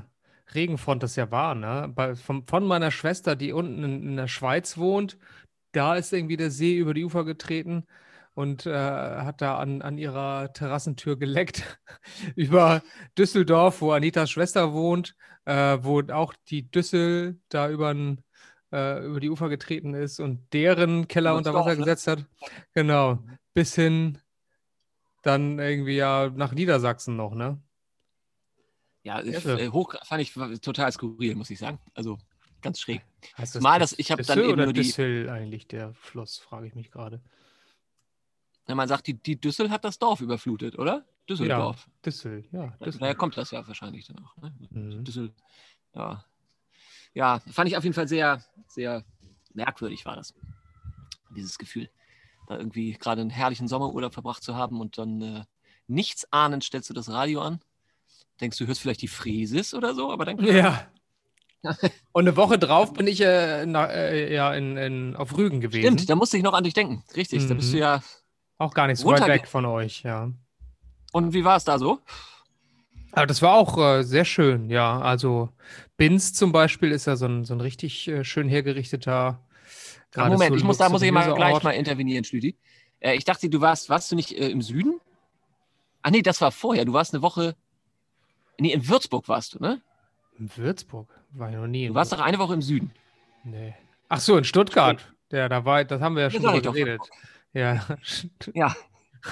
Regenfront 0.53 1.03
das 1.03 1.15
ja 1.15 1.31
war. 1.31 1.56
Ne? 1.56 1.92
Bei, 1.94 2.15
von, 2.15 2.45
von 2.45 2.65
meiner 2.65 2.92
Schwester, 2.92 3.36
die 3.36 3.51
unten 3.51 3.83
in, 3.83 4.03
in 4.09 4.15
der 4.18 4.27
Schweiz 4.27 4.77
wohnt, 4.77 5.18
da 5.71 5.95
ist 5.95 6.13
irgendwie 6.13 6.38
der 6.38 6.51
See 6.51 6.77
über 6.77 6.94
die 6.94 7.03
Ufer 7.03 7.25
getreten 7.25 7.86
und 8.33 8.65
äh, 8.65 8.74
hat 8.74 9.42
da 9.42 9.57
an, 9.57 9.81
an 9.81 9.97
ihrer 9.97 10.53
Terrassentür 10.53 11.18
geleckt. 11.18 11.80
über 12.36 12.83
Düsseldorf, 13.18 13.81
wo 13.81 13.92
Anitas 13.92 14.30
Schwester 14.30 14.74
wohnt, 14.74 15.15
äh, 15.45 15.77
wo 15.81 16.01
auch 16.12 16.33
die 16.50 16.69
Düssel 16.69 17.39
da 17.50 17.69
übern, 17.69 18.21
äh, 18.71 19.03
über 19.06 19.19
die 19.19 19.30
Ufer 19.30 19.50
getreten 19.50 19.94
ist 19.94 20.19
und 20.19 20.53
deren 20.53 21.07
Keller 21.07 21.36
unter 21.36 21.53
Wasser 21.53 21.71
ne? 21.71 21.77
gesetzt 21.77 22.07
hat. 22.07 22.25
Genau. 22.74 23.19
Bis 23.53 23.74
hin 23.75 24.19
dann 25.24 25.59
irgendwie 25.59 25.95
ja 25.95 26.30
nach 26.33 26.53
Niedersachsen 26.53 27.15
noch, 27.15 27.33
ne? 27.33 27.59
Ja, 29.05 29.21
Ja. 29.21 29.57
äh, 29.57 29.69
hoch 29.69 29.93
fand 30.03 30.21
ich 30.21 30.33
total 30.61 30.91
skurril, 30.91 31.35
muss 31.35 31.49
ich 31.49 31.59
sagen. 31.59 31.79
Also 31.93 32.17
ganz 32.61 32.79
schräg. 32.79 33.01
Heißt 33.37 33.53
Zumal 33.53 33.77
Düs- 33.77 33.91
das- 33.91 33.99
ich 33.99 34.11
hab 34.11 34.21
dann 34.23 34.39
eben 34.39 34.51
oder 34.51 34.63
nur 34.65 34.73
die- 34.73 34.81
Düssel 34.81 35.29
eigentlich 35.29 35.67
der 35.67 35.93
Fluss, 35.93 36.37
frage 36.37 36.67
ich 36.67 36.75
mich 36.75 36.91
gerade. 36.91 37.21
Ja, 38.67 38.75
man 38.75 38.87
sagt, 38.87 39.07
die, 39.07 39.13
die 39.13 39.39
Düssel 39.39 39.69
hat 39.69 39.85
das 39.85 39.99
Dorf 39.99 40.21
überflutet, 40.21 40.77
oder? 40.79 41.05
Düsseldorf. 41.29 41.87
Düssel, 42.05 42.45
ja. 42.51 42.67
Düssel. 42.83 42.99
Daher 42.99 43.15
kommt 43.15 43.37
das 43.37 43.51
ja 43.51 43.65
wahrscheinlich 43.67 44.07
dann 44.07 44.19
auch. 44.25 44.35
Ne? 44.37 44.53
Mhm. 44.71 45.03
Düssel, 45.03 45.33
ja. 45.93 46.23
Ja, 47.13 47.39
fand 47.51 47.69
ich 47.69 47.77
auf 47.77 47.83
jeden 47.83 47.93
Fall 47.93 48.07
sehr, 48.07 48.43
sehr 48.67 49.03
merkwürdig 49.53 50.03
war 50.05 50.15
das. 50.15 50.33
Dieses 51.35 51.57
Gefühl, 51.57 51.89
da 52.47 52.57
irgendwie 52.57 52.93
gerade 52.93 53.21
einen 53.21 53.29
herrlichen 53.29 53.67
Sommerurlaub 53.67 54.13
verbracht 54.13 54.43
zu 54.43 54.55
haben 54.55 54.79
und 54.81 54.97
dann 54.97 55.21
äh, 55.21 55.43
nichts 55.87 56.31
ahnend 56.31 56.63
stellst 56.63 56.89
du 56.89 56.93
das 56.93 57.09
Radio 57.09 57.41
an. 57.41 57.59
Denkst 58.41 58.57
du, 58.57 58.67
hörst 58.67 58.81
vielleicht 58.81 59.01
die 59.01 59.07
Fräsis 59.07 59.73
oder 59.73 59.93
so, 59.95 60.11
aber 60.11 60.25
dann 60.25 60.43
Ja. 60.43 60.87
Und 62.11 62.27
eine 62.27 62.37
Woche 62.37 62.59
drauf 62.59 62.93
bin 62.93 63.07
ich 63.07 63.21
äh, 63.21 63.65
na, 63.65 63.87
äh, 63.87 64.31
ja 64.33 64.53
in, 64.53 64.77
in, 64.77 65.15
auf 65.15 65.35
Rügen 65.35 65.61
gewesen. 65.61 65.81
Stimmt, 65.93 66.09
da 66.09 66.15
musste 66.15 66.37
ich 66.37 66.43
noch 66.43 66.53
an 66.53 66.63
dich 66.63 66.73
denken. 66.75 67.03
Richtig, 67.15 67.47
da 67.47 67.53
bist 67.55 67.69
Mhm. 67.69 67.73
du 67.73 67.79
ja. 67.79 68.03
Auch 68.57 68.73
gar 68.73 68.87
nicht 68.87 68.99
so 68.99 69.09
weit 69.09 69.27
weg 69.27 69.47
von 69.47 69.65
euch, 69.65 70.03
ja. 70.03 70.31
Und 71.11 71.33
wie 71.33 71.43
war 71.43 71.57
es 71.57 71.63
da 71.63 71.79
so? 71.79 71.99
Aber 73.11 73.25
das 73.25 73.41
war 73.41 73.53
auch 73.55 73.77
äh, 73.77 74.03
sehr 74.03 74.25
schön, 74.25 74.69
ja. 74.69 74.99
Also 74.99 75.49
Binz 75.97 76.33
zum 76.33 76.51
Beispiel 76.51 76.91
ist 76.91 77.05
ja 77.07 77.15
so 77.15 77.25
ein, 77.25 77.45
so 77.45 77.53
ein 77.53 77.61
richtig 77.61 78.07
äh, 78.09 78.23
schön 78.23 78.47
hergerichteter. 78.47 79.39
Gerade 80.11 80.31
Moment, 80.31 80.51
so 80.51 80.57
ich 80.57 80.63
muss, 80.63 80.77
da 80.77 80.89
muss 80.89 81.01
ich 81.01 81.11
mal 81.11 81.33
gleich 81.33 81.53
Ort. 81.53 81.63
mal 81.63 81.71
intervenieren, 81.71 82.23
Schlüti. 82.25 82.57
Äh, 82.99 83.15
ich 83.15 83.23
dachte, 83.25 83.49
du 83.49 83.59
warst, 83.61 83.89
warst 83.89 84.11
du 84.11 84.15
nicht 84.15 84.33
äh, 84.33 84.49
im 84.49 84.61
Süden? 84.61 84.99
Ah 86.01 86.11
nee, 86.11 86.21
das 86.21 86.41
war 86.41 86.51
vorher. 86.51 86.85
Du 86.85 86.93
warst 86.93 87.13
eine 87.13 87.21
Woche. 87.23 87.55
Nee, 88.59 88.73
in 88.73 88.87
Würzburg 88.87 89.27
warst 89.27 89.55
du, 89.55 89.59
ne? 89.59 89.81
In 90.37 90.55
Würzburg 90.55 91.07
war 91.31 91.49
ich 91.49 91.55
noch 91.55 91.67
nie. 91.67 91.87
Du 91.87 91.93
warst 91.93 92.11
doch 92.11 92.19
eine 92.19 92.39
Woche 92.39 92.53
im 92.53 92.61
Süden. 92.61 92.91
Nee. 93.43 93.75
Ach 94.09 94.19
so, 94.19 94.37
in 94.37 94.43
Stuttgart. 94.43 95.13
Ja, 95.31 95.49
da 95.49 95.65
war, 95.65 95.83
das 95.83 96.01
haben 96.01 96.15
wir 96.15 96.23
ja 96.23 96.29
schon 96.29 96.41
ich 96.55 96.61
doch, 96.61 96.73
geredet. 96.73 97.01
Ja, 97.53 97.85
Ja, 98.53 98.75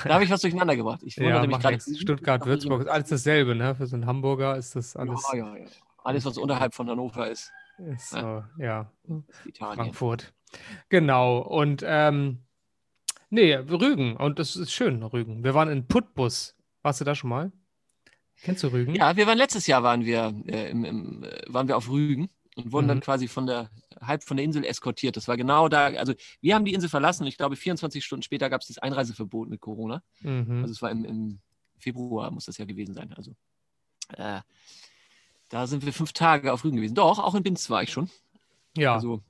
da 0.04 0.16
habe 0.16 0.24
ich 0.24 0.30
was 0.30 0.42
durcheinander 0.42 0.76
gebracht. 0.76 1.02
Ich 1.04 1.16
ja 1.16 1.42
mich 1.42 1.50
mach 1.50 1.62
gerade. 1.62 1.80
Stuttgart, 1.80 2.46
Würzburg, 2.46 2.82
ist 2.82 2.88
alles 2.88 3.10
dasselbe, 3.10 3.56
ne? 3.56 3.76
Für 3.76 3.86
so 3.86 3.96
einen 3.96 4.06
Hamburger 4.06 4.58
ist 4.58 4.76
das 4.76 4.96
alles, 4.96 5.24
Ja, 5.34 5.40
ja, 5.40 5.58
ja. 5.58 5.66
Alles, 6.04 6.26
was 6.26 6.38
unterhalb 6.38 6.74
von 6.74 6.90
Hannover 6.90 7.30
ist, 7.30 7.52
ist 7.78 8.10
so, 8.10 8.44
ja, 8.58 8.92
Italien. 9.46 9.76
Frankfurt. 9.76 10.34
Genau. 10.90 11.40
Und 11.40 11.84
ähm, 11.86 12.40
nee, 13.30 13.56
Rügen. 13.56 14.18
Und 14.18 14.40
das 14.40 14.56
ist 14.56 14.72
schön, 14.72 15.02
Rügen. 15.04 15.44
Wir 15.44 15.54
waren 15.54 15.70
in 15.70 15.88
Putbus. 15.88 16.56
Warst 16.82 17.00
du 17.02 17.06
da 17.06 17.16
schon 17.16 17.30
mal? 17.30 17.52
Kennst 18.42 18.64
du 18.64 18.68
Rügen? 18.68 18.96
Ja, 18.96 19.16
wir 19.16 19.28
waren 19.28 19.38
letztes 19.38 19.68
Jahr 19.68 19.84
waren 19.84 20.06
wir, 20.06 20.34
äh, 20.48 20.70
im, 20.72 20.84
im, 20.86 21.24
äh, 21.24 21.42
waren 21.48 21.68
wir 21.68 21.78
auf 21.78 21.90
Rügen 21.90 22.30
und 22.56 22.72
wurden 22.72 22.88
dann 22.88 22.98
Mhm. 22.98 23.02
quasi 23.02 23.28
von 23.28 23.46
der 23.46 23.70
halb 24.02 24.24
von 24.24 24.36
der 24.38 24.44
Insel 24.44 24.66
eskortiert. 24.66 25.16
Das 25.16 25.28
war 25.30 25.38
genau 25.38 25.70
da. 25.70 25.86
Also 25.86 26.14
wir 26.42 26.56
haben 26.56 26.66
die 26.66 26.74
Insel 26.74 26.90
verlassen 26.90 27.24
und 27.24 27.28
ich 27.30 27.38
glaube 27.38 27.56
24 27.56 28.04
Stunden 28.04 28.24
später 28.24 28.50
gab 28.50 28.62
es 28.62 28.68
das 28.68 28.78
Einreiseverbot 28.80 29.50
mit 29.50 29.62
Corona. 29.62 30.04
Mhm. 30.22 30.62
Also 30.62 30.72
es 30.74 30.82
war 30.82 30.92
im, 30.92 31.06
im 31.06 31.40
Februar, 31.78 32.30
muss 32.32 32.46
das 32.46 32.58
ja 32.58 32.66
gewesen 32.66 32.94
sein. 32.94 33.14
Also 33.14 33.34
äh, 34.18 34.42
da 35.50 35.68
sind 35.68 35.86
wir 35.86 35.94
fünf 35.94 36.12
Tage 36.12 36.52
auf 36.52 36.64
Rügen 36.66 36.78
gewesen. 36.78 36.96
Doch, 36.96 37.20
auch 37.20 37.36
in 37.36 37.44
Binz 37.44 37.70
war 37.70 37.82
ich 37.84 37.92
schon. 37.92 38.10
ja. 38.76 38.94
Also 38.96 39.22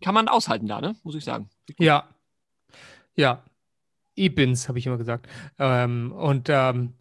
kann 0.00 0.14
man 0.14 0.28
aushalten 0.28 0.66
da, 0.66 0.80
ne? 0.80 0.96
Muss 1.02 1.14
ich 1.14 1.24
sagen. 1.24 1.50
Ja. 1.78 2.08
Ja. 3.14 3.44
E-Bins, 4.16 4.68
habe 4.68 4.78
ich 4.78 4.86
immer 4.86 4.96
gesagt. 4.96 5.28
Ähm, 5.58 6.10
und 6.12 6.48
ähm, 6.48 6.94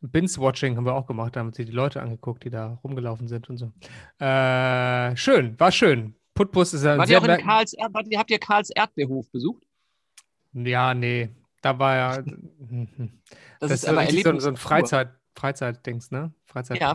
Bins-Watching 0.00 0.76
haben 0.76 0.84
wir 0.84 0.94
auch 0.94 1.06
gemacht. 1.06 1.36
Da 1.36 1.40
haben 1.40 1.56
wir 1.56 1.64
die 1.64 1.72
Leute 1.72 2.02
angeguckt, 2.02 2.44
die 2.44 2.50
da 2.50 2.78
rumgelaufen 2.84 3.28
sind 3.28 3.48
und 3.48 3.56
so. 3.56 3.72
Äh, 4.24 5.16
schön, 5.16 5.58
war 5.58 5.72
schön. 5.72 6.14
Putbus 6.34 6.74
ist 6.74 6.84
ja 6.84 6.92
ein 6.92 6.98
Wart 6.98 7.08
ihr 7.08 7.18
auch 7.18 7.24
in 7.24 7.38
Karls, 7.38 7.74
wart 7.92 8.06
habt 8.14 8.30
ihr 8.30 8.38
Karls 8.38 8.70
Erdbeerhof 8.70 9.30
besucht? 9.30 9.62
Ja, 10.52 10.94
nee. 10.94 11.30
Da 11.62 11.78
war 11.78 11.96
ja. 11.96 12.22
Das, 13.58 13.70
Das, 13.70 13.82
ist 13.84 13.88
aber 13.88 14.06
so, 14.06 14.38
so 14.38 14.48
ein 14.50 14.56
Freizeit, 14.58 15.08
Freizeitdings, 15.34 16.10
ne? 16.10 16.34
Freizeit 16.44 16.78
Ja, 16.78 16.94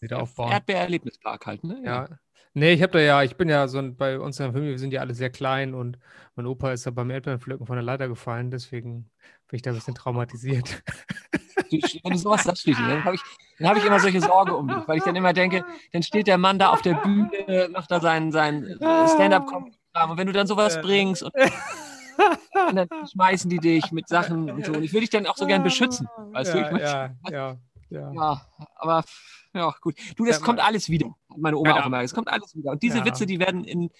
wieder 0.00 0.20
aufbauen. 0.20 0.52
Erdbeererlebnispark 0.52 1.46
halt, 1.46 1.64
ne? 1.64 1.80
Ja. 1.82 2.08
Nee, 2.52 2.74
ich 2.74 2.82
habe 2.82 2.92
da 2.92 3.00
ja, 3.00 3.22
ich 3.22 3.36
bin 3.36 3.48
ja 3.48 3.66
so 3.66 3.78
ein, 3.78 3.96
bei 3.96 4.20
uns 4.20 4.38
in 4.38 4.44
der 4.44 4.52
Familie, 4.52 4.72
wir 4.72 4.78
sind 4.78 4.92
ja 4.92 5.00
alle 5.00 5.14
sehr 5.14 5.30
klein 5.30 5.74
und 5.74 5.98
mein 6.36 6.46
Opa 6.46 6.72
ist 6.72 6.84
ja 6.84 6.92
beim 6.92 7.10
Erdbeerenpflücken 7.10 7.66
von 7.66 7.74
der 7.74 7.82
Leiter 7.82 8.06
gefallen, 8.06 8.50
deswegen 8.50 9.10
bin 9.48 9.56
ich 9.56 9.62
da 9.62 9.70
ein 9.70 9.76
bisschen 9.76 9.94
traumatisiert. 9.94 10.82
Du- 11.70 11.78
Wenn 12.02 12.12
du 12.12 12.18
sowas 12.18 12.44
sagst, 12.44 12.62
Schließlich, 12.62 12.86
dann 12.88 13.04
habe 13.04 13.14
ich, 13.16 13.22
dann 13.58 13.68
hab 13.68 13.76
ich 13.76 13.84
immer 13.84 14.00
solche 14.00 14.20
Sorge 14.20 14.56
um 14.56 14.68
dich, 14.68 14.86
weil 14.86 14.98
ich 14.98 15.04
dann 15.04 15.16
immer 15.16 15.32
denke, 15.32 15.64
dann 15.92 16.02
steht 16.02 16.26
der 16.26 16.38
Mann 16.38 16.58
da 16.58 16.70
auf 16.70 16.82
der 16.82 16.94
Bühne, 16.94 17.68
macht 17.72 17.90
da 17.90 18.00
seinen, 18.00 18.32
seinen 18.32 18.64
äh, 18.80 19.08
Stand-up-Programm 19.08 20.10
und 20.10 20.16
wenn 20.18 20.26
du 20.26 20.32
dann 20.32 20.46
sowas 20.46 20.80
bringst 20.80 21.22
und, 21.22 21.32
und 21.34 22.76
dann 22.76 22.88
schmeißen 23.12 23.48
die 23.50 23.58
dich 23.58 23.92
mit 23.92 24.08
Sachen 24.08 24.50
und 24.50 24.64
so. 24.64 24.72
Und 24.72 24.82
ich 24.82 24.92
würde 24.92 25.00
dich 25.02 25.10
dann 25.10 25.26
auch 25.26 25.36
so 25.36 25.46
gern 25.46 25.62
beschützen, 25.62 26.08
weißt 26.32 26.54
du? 26.54 26.58
ja, 26.58 26.64
Ich 26.66 26.70
mein, 26.72 26.80
ja, 26.80 27.10
ja, 27.30 27.56
ja. 27.90 28.12
Ja, 28.12 28.46
aber 28.76 29.04
ja, 29.52 29.72
gut. 29.80 29.94
Du, 30.16 30.24
das 30.24 30.40
kommt 30.42 30.58
alles 30.60 30.88
wieder. 30.88 31.14
Meine 31.36 31.56
Oma 31.56 31.70
Ja. 31.70 31.82
auch 31.82 31.86
immer. 31.86 32.02
Es 32.02 32.12
kommt 32.12 32.28
alles 32.28 32.56
wieder. 32.56 32.72
Und 32.72 32.82
diese. 32.82 33.04
Witze, 33.04 33.24
die 33.26 33.38
werden 33.38 33.62
in 33.64 33.90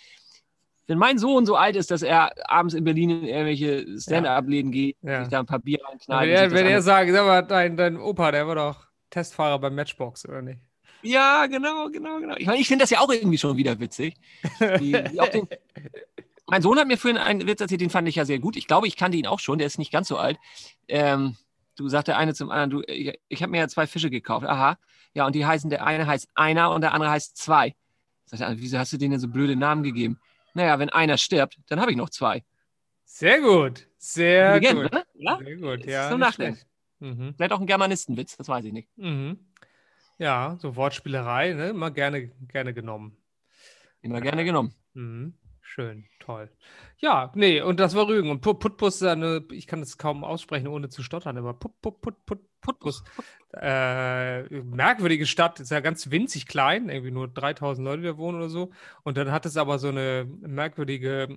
wenn 0.86 0.98
mein 0.98 1.18
Sohn 1.18 1.46
so 1.46 1.56
alt 1.56 1.76
ist, 1.76 1.90
dass 1.90 2.02
er 2.02 2.32
abends 2.50 2.74
in 2.74 2.84
Berlin 2.84 3.10
in 3.10 3.24
irgendwelche 3.24 3.86
Stand-Up-Läden 4.00 4.70
geht, 4.70 4.96
Ja. 5.02 5.20
sich 5.24 5.30
da 5.30 5.40
ein 5.40 5.46
paar 5.46 5.58
Bier 5.60 5.78
Wenn 5.78 5.86
reinknallt. 5.90 6.28
und 6.30 6.34
er, 6.36 6.50
wenn 6.52 6.66
er 6.66 6.82
sagt, 6.82 7.10
sag 7.10 7.24
mal, 7.26 7.42
dein, 7.42 7.76
dein 7.76 7.96
Opa, 7.96 8.30
der 8.32 8.46
war 8.46 8.54
doch 8.54 8.86
Testfahrer 9.10 9.58
beim 9.58 9.74
Matchbox, 9.74 10.28
oder 10.28 10.42
nicht? 10.42 10.60
Ja, 11.02 11.46
genau, 11.46 11.88
genau, 11.90 12.18
genau. 12.18 12.34
Ich 12.36 12.46
meine, 12.46 12.58
ich 12.60 12.66
finde 12.68 12.82
das 12.82 12.90
ja 12.90 13.00
auch 13.00 13.10
irgendwie 13.12 13.38
schon 13.38 13.56
wieder 13.56 13.78
witzig. 13.78 14.14
Die, 14.80 14.92
die 14.92 15.20
den, 15.32 15.48
mein 16.46 16.62
Sohn 16.62 16.78
hat 16.78 16.86
mir 16.86 16.96
vorhin 16.98 17.18
einen 17.18 17.46
Witz 17.46 17.60
erzählt, 17.60 17.80
den 17.80 17.90
fand 17.90 18.08
ich 18.08 18.16
ja 18.16 18.24
sehr 18.24 18.38
gut. 18.38 18.56
Ich 18.56 18.66
glaube, 18.66 18.86
ich 18.86 18.96
kannte 18.96 19.16
ihn 19.18 19.26
auch 19.26 19.38
schon, 19.40 19.58
der 19.58 19.66
ist 19.66 19.78
nicht 19.78 19.92
ganz 19.92 20.08
so 20.08 20.16
alt. 20.16 20.38
Ähm, 20.88 21.36
du 21.76 21.88
sagst 21.88 22.08
der 22.08 22.16
eine 22.18 22.34
zum 22.34 22.50
anderen, 22.50 22.70
du, 22.70 22.82
ich, 22.92 23.18
ich 23.28 23.42
habe 23.42 23.50
mir 23.50 23.58
ja 23.58 23.68
zwei 23.68 23.86
Fische 23.86 24.10
gekauft. 24.10 24.46
Aha. 24.46 24.78
Ja, 25.12 25.26
und 25.26 25.34
die 25.34 25.44
heißen, 25.46 25.70
der 25.70 25.84
eine 25.86 26.06
heißt 26.06 26.28
einer 26.34 26.70
und 26.70 26.80
der 26.80 26.92
andere 26.94 27.10
heißt 27.10 27.36
zwei. 27.36 27.74
Sagt 28.26 28.40
der 28.40 28.48
andere, 28.48 28.62
wieso 28.62 28.78
hast 28.78 28.92
du 28.92 28.96
denen 28.96 29.12
denn 29.12 29.20
so 29.20 29.28
blöde 29.28 29.56
Namen 29.56 29.82
gegeben? 29.82 30.18
Naja, 30.54 30.78
wenn 30.78 30.88
einer 30.88 31.18
stirbt, 31.18 31.58
dann 31.66 31.80
habe 31.80 31.90
ich 31.90 31.96
noch 31.96 32.10
zwei. 32.10 32.44
Sehr 33.04 33.40
gut. 33.40 33.86
Sehr 33.98 34.54
Legende, 34.54 34.84
gut. 34.84 34.92
ne? 34.92 35.04
Ja? 35.14 35.38
Sehr 35.38 35.56
gut, 35.56 35.86
ja. 35.86 36.10
zum 36.10 36.20
Nachdenken. 36.20 36.60
Mhm. 37.00 37.34
Vielleicht 37.36 37.52
auch 37.52 37.60
ein 37.60 37.66
Germanistenwitz, 37.66 38.36
das 38.36 38.48
weiß 38.48 38.64
ich 38.64 38.72
nicht. 38.72 38.88
Mhm. 38.96 39.38
Ja, 40.18 40.56
so 40.60 40.76
Wortspielerei, 40.76 41.52
ne? 41.52 41.70
Immer 41.70 41.90
gerne, 41.90 42.28
gerne 42.48 42.72
genommen. 42.72 43.16
Immer 44.00 44.20
gerne 44.20 44.44
genommen. 44.44 44.74
Mhm. 44.94 45.34
Schön, 45.74 46.04
toll. 46.20 46.48
Ja, 46.98 47.32
nee, 47.34 47.60
und 47.60 47.80
das 47.80 47.96
war 47.96 48.06
Rügen. 48.06 48.30
Und 48.30 48.42
Put- 48.42 48.60
Putbus, 48.60 48.96
ist 48.96 49.02
eine, 49.02 49.44
ich 49.50 49.66
kann 49.66 49.80
das 49.80 49.98
kaum 49.98 50.22
aussprechen, 50.22 50.68
ohne 50.68 50.88
zu 50.88 51.02
stottern, 51.02 51.36
aber 51.36 51.52
Put, 51.54 51.80
Put, 51.82 52.00
Put, 52.00 52.24
Put, 52.26 52.40
Putbus. 52.60 53.02
Äh, 53.52 54.42
merkwürdige 54.62 55.26
Stadt, 55.26 55.58
ist 55.58 55.72
ja 55.72 55.80
ganz 55.80 56.12
winzig 56.12 56.46
klein, 56.46 56.88
irgendwie 56.90 57.10
nur 57.10 57.26
3000 57.26 57.84
Leute, 57.84 58.02
die 58.02 58.06
da 58.08 58.16
wohnen 58.16 58.38
oder 58.38 58.50
so. 58.50 58.70
Und 59.02 59.16
dann 59.16 59.32
hat 59.32 59.46
es 59.46 59.56
aber 59.56 59.80
so 59.80 59.88
eine 59.88 60.26
merkwürdige 60.42 61.36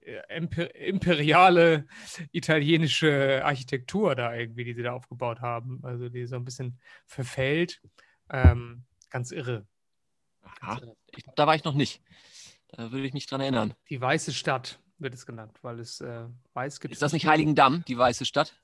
äh, 0.00 0.36
imper 0.36 0.74
imperiale 0.74 1.86
italienische 2.32 3.42
Architektur 3.44 4.14
da 4.14 4.34
irgendwie, 4.34 4.64
die 4.64 4.74
sie 4.74 4.82
da 4.82 4.92
aufgebaut 4.92 5.40
haben. 5.40 5.80
Also 5.84 6.08
die 6.08 6.26
so 6.26 6.36
ein 6.36 6.44
bisschen 6.44 6.78
verfällt. 7.06 7.80
Ähm, 8.30 8.84
ganz 9.10 9.30
irre. 9.30 9.66
Aha. 10.60 10.80
Ich 11.16 11.22
glaube, 11.24 11.36
da 11.36 11.46
war 11.46 11.54
ich 11.54 11.64
noch 11.64 11.74
nicht. 11.74 12.02
Da 12.68 12.92
würde 12.92 13.06
ich 13.06 13.12
mich 13.14 13.26
dran 13.26 13.40
erinnern. 13.40 13.74
Die 13.88 14.00
Weiße 14.00 14.32
Stadt 14.32 14.78
wird 14.98 15.14
es 15.14 15.26
genannt, 15.26 15.58
weil 15.62 15.78
es 15.80 16.00
äh, 16.00 16.26
weiß 16.54 16.80
gibt. 16.80 16.92
Ist 16.92 17.02
das 17.02 17.12
nicht 17.12 17.26
Heiligendamm, 17.26 17.84
die 17.88 17.96
weiße 17.96 18.24
Stadt? 18.24 18.54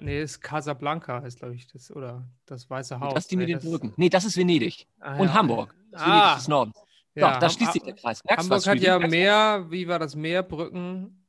Nee, 0.00 0.20
ist 0.22 0.40
Casablanca, 0.40 1.22
heißt, 1.22 1.38
glaube 1.38 1.54
ich, 1.54 1.66
das, 1.68 1.90
oder 1.94 2.26
das 2.46 2.68
Weiße 2.68 2.98
Haus. 2.98 3.14
das 3.14 3.24
ist 3.24 3.30
die 3.30 3.36
mit 3.36 3.46
Nee, 3.46 3.54
den 3.54 3.60
das- 3.60 3.68
Brücken. 3.70 3.92
Nee, 3.96 4.08
das 4.08 4.24
ist 4.24 4.36
Venedig. 4.36 4.88
Ah, 5.00 5.16
Und 5.18 5.28
ja. 5.28 5.34
Hamburg. 5.34 5.74
Das 5.92 6.00
ist 6.00 6.06
Ah. 6.06 6.10
Venedig 6.20 6.36
des 6.38 6.48
Nordens. 6.48 6.76
Ja, 7.14 7.32
Doch, 7.32 7.38
da 7.38 7.50
schließt 7.50 7.72
sich 7.74 7.82
der 7.82 7.94
Kreis. 7.94 8.24
Merkst 8.24 8.42
Hamburg 8.44 8.56
was, 8.58 8.66
hat 8.66 8.80
ja 8.80 8.98
mehr, 8.98 9.66
wie 9.70 9.86
war 9.86 10.00
das, 10.00 10.16
mehr 10.16 10.42
Brücken 10.42 11.24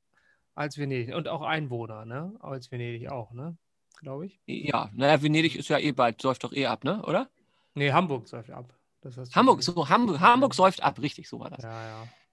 als 0.55 0.77
Venedig. 0.79 1.13
Und 1.13 1.27
auch 1.27 1.44
Einwohner, 1.44 2.05
ne? 2.05 2.34
Als 2.39 2.72
Venedig 2.72 3.12
auch, 3.12 3.32
ne? 3.34 3.55
Glaube 4.01 4.25
ich. 4.25 4.39
Ja, 4.48 4.89
naja, 4.94 5.22
Venedig 5.22 5.55
ist 5.55 5.70
ja 5.70 5.77
eh 5.77 5.91
bald, 5.91 6.20
säuft 6.22 6.44
doch 6.44 6.53
eh 6.53 6.65
ab, 6.65 6.84
ne? 6.84 7.03
Oder? 7.05 7.29
Nee, 7.75 7.91
Hamburg 7.91 8.27
säuft 8.27 8.50
ab. 8.50 8.74
Hamburg, 9.33 9.63
so, 9.63 9.88
Hamburg, 9.89 10.19
Hamburg 10.19 10.53
säuft 10.53 10.83
ab, 10.83 11.00
richtig, 11.01 11.27
so 11.29 11.39
war 11.39 11.50
das. 11.50 11.63
Ja, 11.63 11.71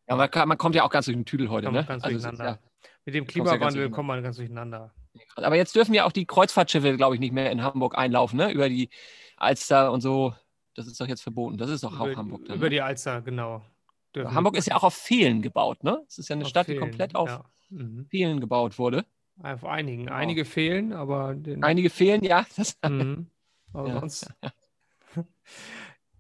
Ja, 0.09 0.17
ja. 0.17 0.17
man, 0.17 0.49
man 0.49 0.59
kommt 0.59 0.75
ja 0.75 0.85
auch 0.85 0.91
ganz 0.91 1.07
durch 1.07 1.17
den 1.17 1.25
Tüdel 1.25 1.49
heute, 1.50 1.71
ne? 1.71 1.85
ganz 1.85 2.02
Also, 2.05 2.17
durcheinander. 2.17 2.59
Mit 3.05 3.14
dem 3.14 3.25
ja 3.25 3.31
Klimawandel 3.31 3.91
kommt 3.91 4.09
man 4.09 4.23
ganz 4.23 4.37
durcheinander. 4.37 4.93
ja, 5.14 5.45
aber 5.47 5.57
jetzt 5.57 5.75
dürfen 5.75 5.95
ja 5.95 6.05
auch 6.05 6.12
die 6.12 6.25
Kreuzfahrtschiffe, 6.26 6.97
glaube 6.97 7.14
ich, 7.17 7.21
nicht 7.21 7.33
mehr 7.33 7.50
in 7.50 7.62
Hamburg 7.62 7.97
einlaufen, 7.99 8.37
ne? 8.37 8.50
Über 8.52 8.69
die 8.69 8.91
Alster 9.37 9.91
und 9.93 10.00
so. 10.00 10.35
Das 10.75 10.87
ist 10.87 11.00
doch 11.00 11.07
jetzt 11.07 11.23
verboten. 11.23 11.59
Das 11.59 11.69
ist 11.69 11.85
doch 11.85 11.99
auch 12.00 12.07
über, 12.07 12.17
Hamburg 12.17 12.45
dann. 12.47 12.57
über 12.57 12.67
ne? 12.67 12.71
die 12.71 12.81
Alster, 12.81 13.21
genau. 13.23 13.62
Dürfen 14.14 14.35
Hamburg 14.35 14.57
ist 14.57 14.67
ja 14.69 14.76
auch 14.76 14.85
auf 14.85 14.95
Fehlen 14.95 15.43
gebaut, 15.43 15.83
ne? 15.85 16.02
Es 16.09 16.19
ist 16.19 16.29
ja 16.29 16.35
eine 16.35 16.45
auf 16.45 16.49
Stadt, 16.50 16.67
die 16.69 16.73
Fehlen, 16.73 16.81
komplett 16.81 17.14
auf 17.14 17.29
Ja. 17.29 17.45
Mhm. 17.71 18.07
Fehlen 18.11 18.41
gebaut 18.41 18.79
wurde. 18.79 19.05
Auf 19.43 19.64
einigen. 19.64 20.05
Genau. 20.05 20.17
Einige 20.17 20.45
fehlen, 20.45 20.93
aber 20.93 21.37
Einige 21.62 21.91
fehlen, 21.91 22.23
ja. 22.23 22.47
Das, 22.57 22.76
Mhm. 22.87 23.26
Aber 23.75 23.88
Ja, 23.88 24.00
sonst. 24.00 24.33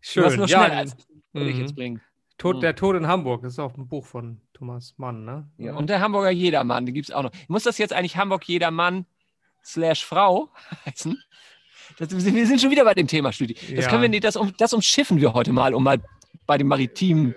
Schön. 0.02 0.36
nur 0.36 0.46
ja, 0.48 0.60
als 0.62 0.96
würde 1.32 1.48
ich 1.48 1.54
mhm. 1.56 1.60
jetzt 1.62 1.74
bringen. 1.74 2.00
Tod, 2.38 2.56
Mhm. 2.56 2.60
Der 2.60 2.74
Tod 2.74 2.96
in 2.96 3.06
Hamburg, 3.06 3.42
das 3.42 3.54
ist 3.54 3.58
auch 3.58 3.74
ein 3.76 3.86
Buch 3.88 4.04
von 4.04 4.40
Thomas 4.52 4.94
Mann, 4.98 5.24
ne? 5.24 5.48
Ja, 5.58 5.74
und 5.74 5.88
der 5.88 6.00
Hamburger 6.00 6.30
Jedermann, 6.30 6.84
den 6.86 6.94
gibt 6.94 7.08
es 7.08 7.14
auch 7.14 7.22
noch. 7.22 7.30
Muss 7.48 7.62
das 7.62 7.78
jetzt 7.78 7.92
eigentlich 7.92 8.16
Hamburg 8.16 8.44
Jedermann 8.48 9.06
slash 9.64 10.04
Frau 10.04 10.50
heißen? 10.86 11.16
Das, 11.98 12.10
wir 12.10 12.20
sind- 12.20 12.34
wir 12.34 12.46
sind 12.46 12.60
schon 12.60 12.70
wieder 12.70 12.84
bei 12.84 12.94
dem 12.94 13.06
Thema, 13.06 13.32
Studi. 13.32 13.54
Das 13.54 13.84
Ja. 13.84 13.88
können 13.90 14.02
wir 14.02 14.08
nicht, 14.08 14.24
das, 14.24 14.36
um, 14.36 14.52
das 14.56 14.72
umschiffen 14.72 15.20
wir 15.20 15.34
heute 15.34 15.52
mal, 15.52 15.72
um 15.74 15.84
mal 15.84 16.00
bei 16.46 16.58
dem 16.58 16.66
maritimen 16.66 17.34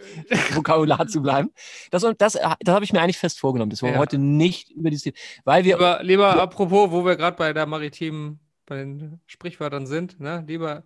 Vokabular 0.54 1.08
zu 1.08 1.22
bleiben. 1.22 1.52
Das, 1.92 2.02
das, 2.18 2.34
das 2.34 2.40
habe 2.68 2.84
ich 2.84 2.92
mir 2.94 3.02
eigentlich 3.02 3.18
fest 3.20 3.40
vorgenommen, 3.40 3.70
dass 3.70 3.84
wir 3.84 3.92
Ja. 3.92 3.98
heute 3.98 4.18
nicht 4.18 4.72
über 4.72 4.90
dieses 4.90 5.04
Thema, 5.04 5.16
weil 5.44 5.64
wir, 5.64 5.76
Lieber, 5.76 6.00
lieber 6.04 6.42
apropos, 6.42 6.90
wo 6.92 7.06
wir 7.06 7.16
gerade 7.16 7.38
bei 7.38 7.54
der 7.54 7.66
maritimen, 7.68 8.40
bei 8.66 8.78
den 8.78 9.20
Sprichwörtern 9.28 9.86
sind, 9.86 10.20
ne? 10.20 10.44
Lieber 10.48 10.84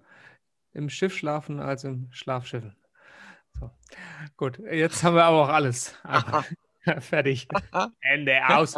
im 0.79 0.89
Schiff 0.89 1.15
schlafen 1.15 1.59
als 1.59 1.83
im 1.83 2.07
Schlafschiffen. 2.12 2.75
So. 3.59 3.69
Gut, 4.38 4.59
jetzt 4.59 5.03
haben 5.03 5.15
wir 5.15 5.25
aber 5.25 5.43
auch 5.43 5.50
alles. 5.50 5.95
Fertig. 7.00 7.48
Ende 8.01 8.39
aus. 8.48 8.75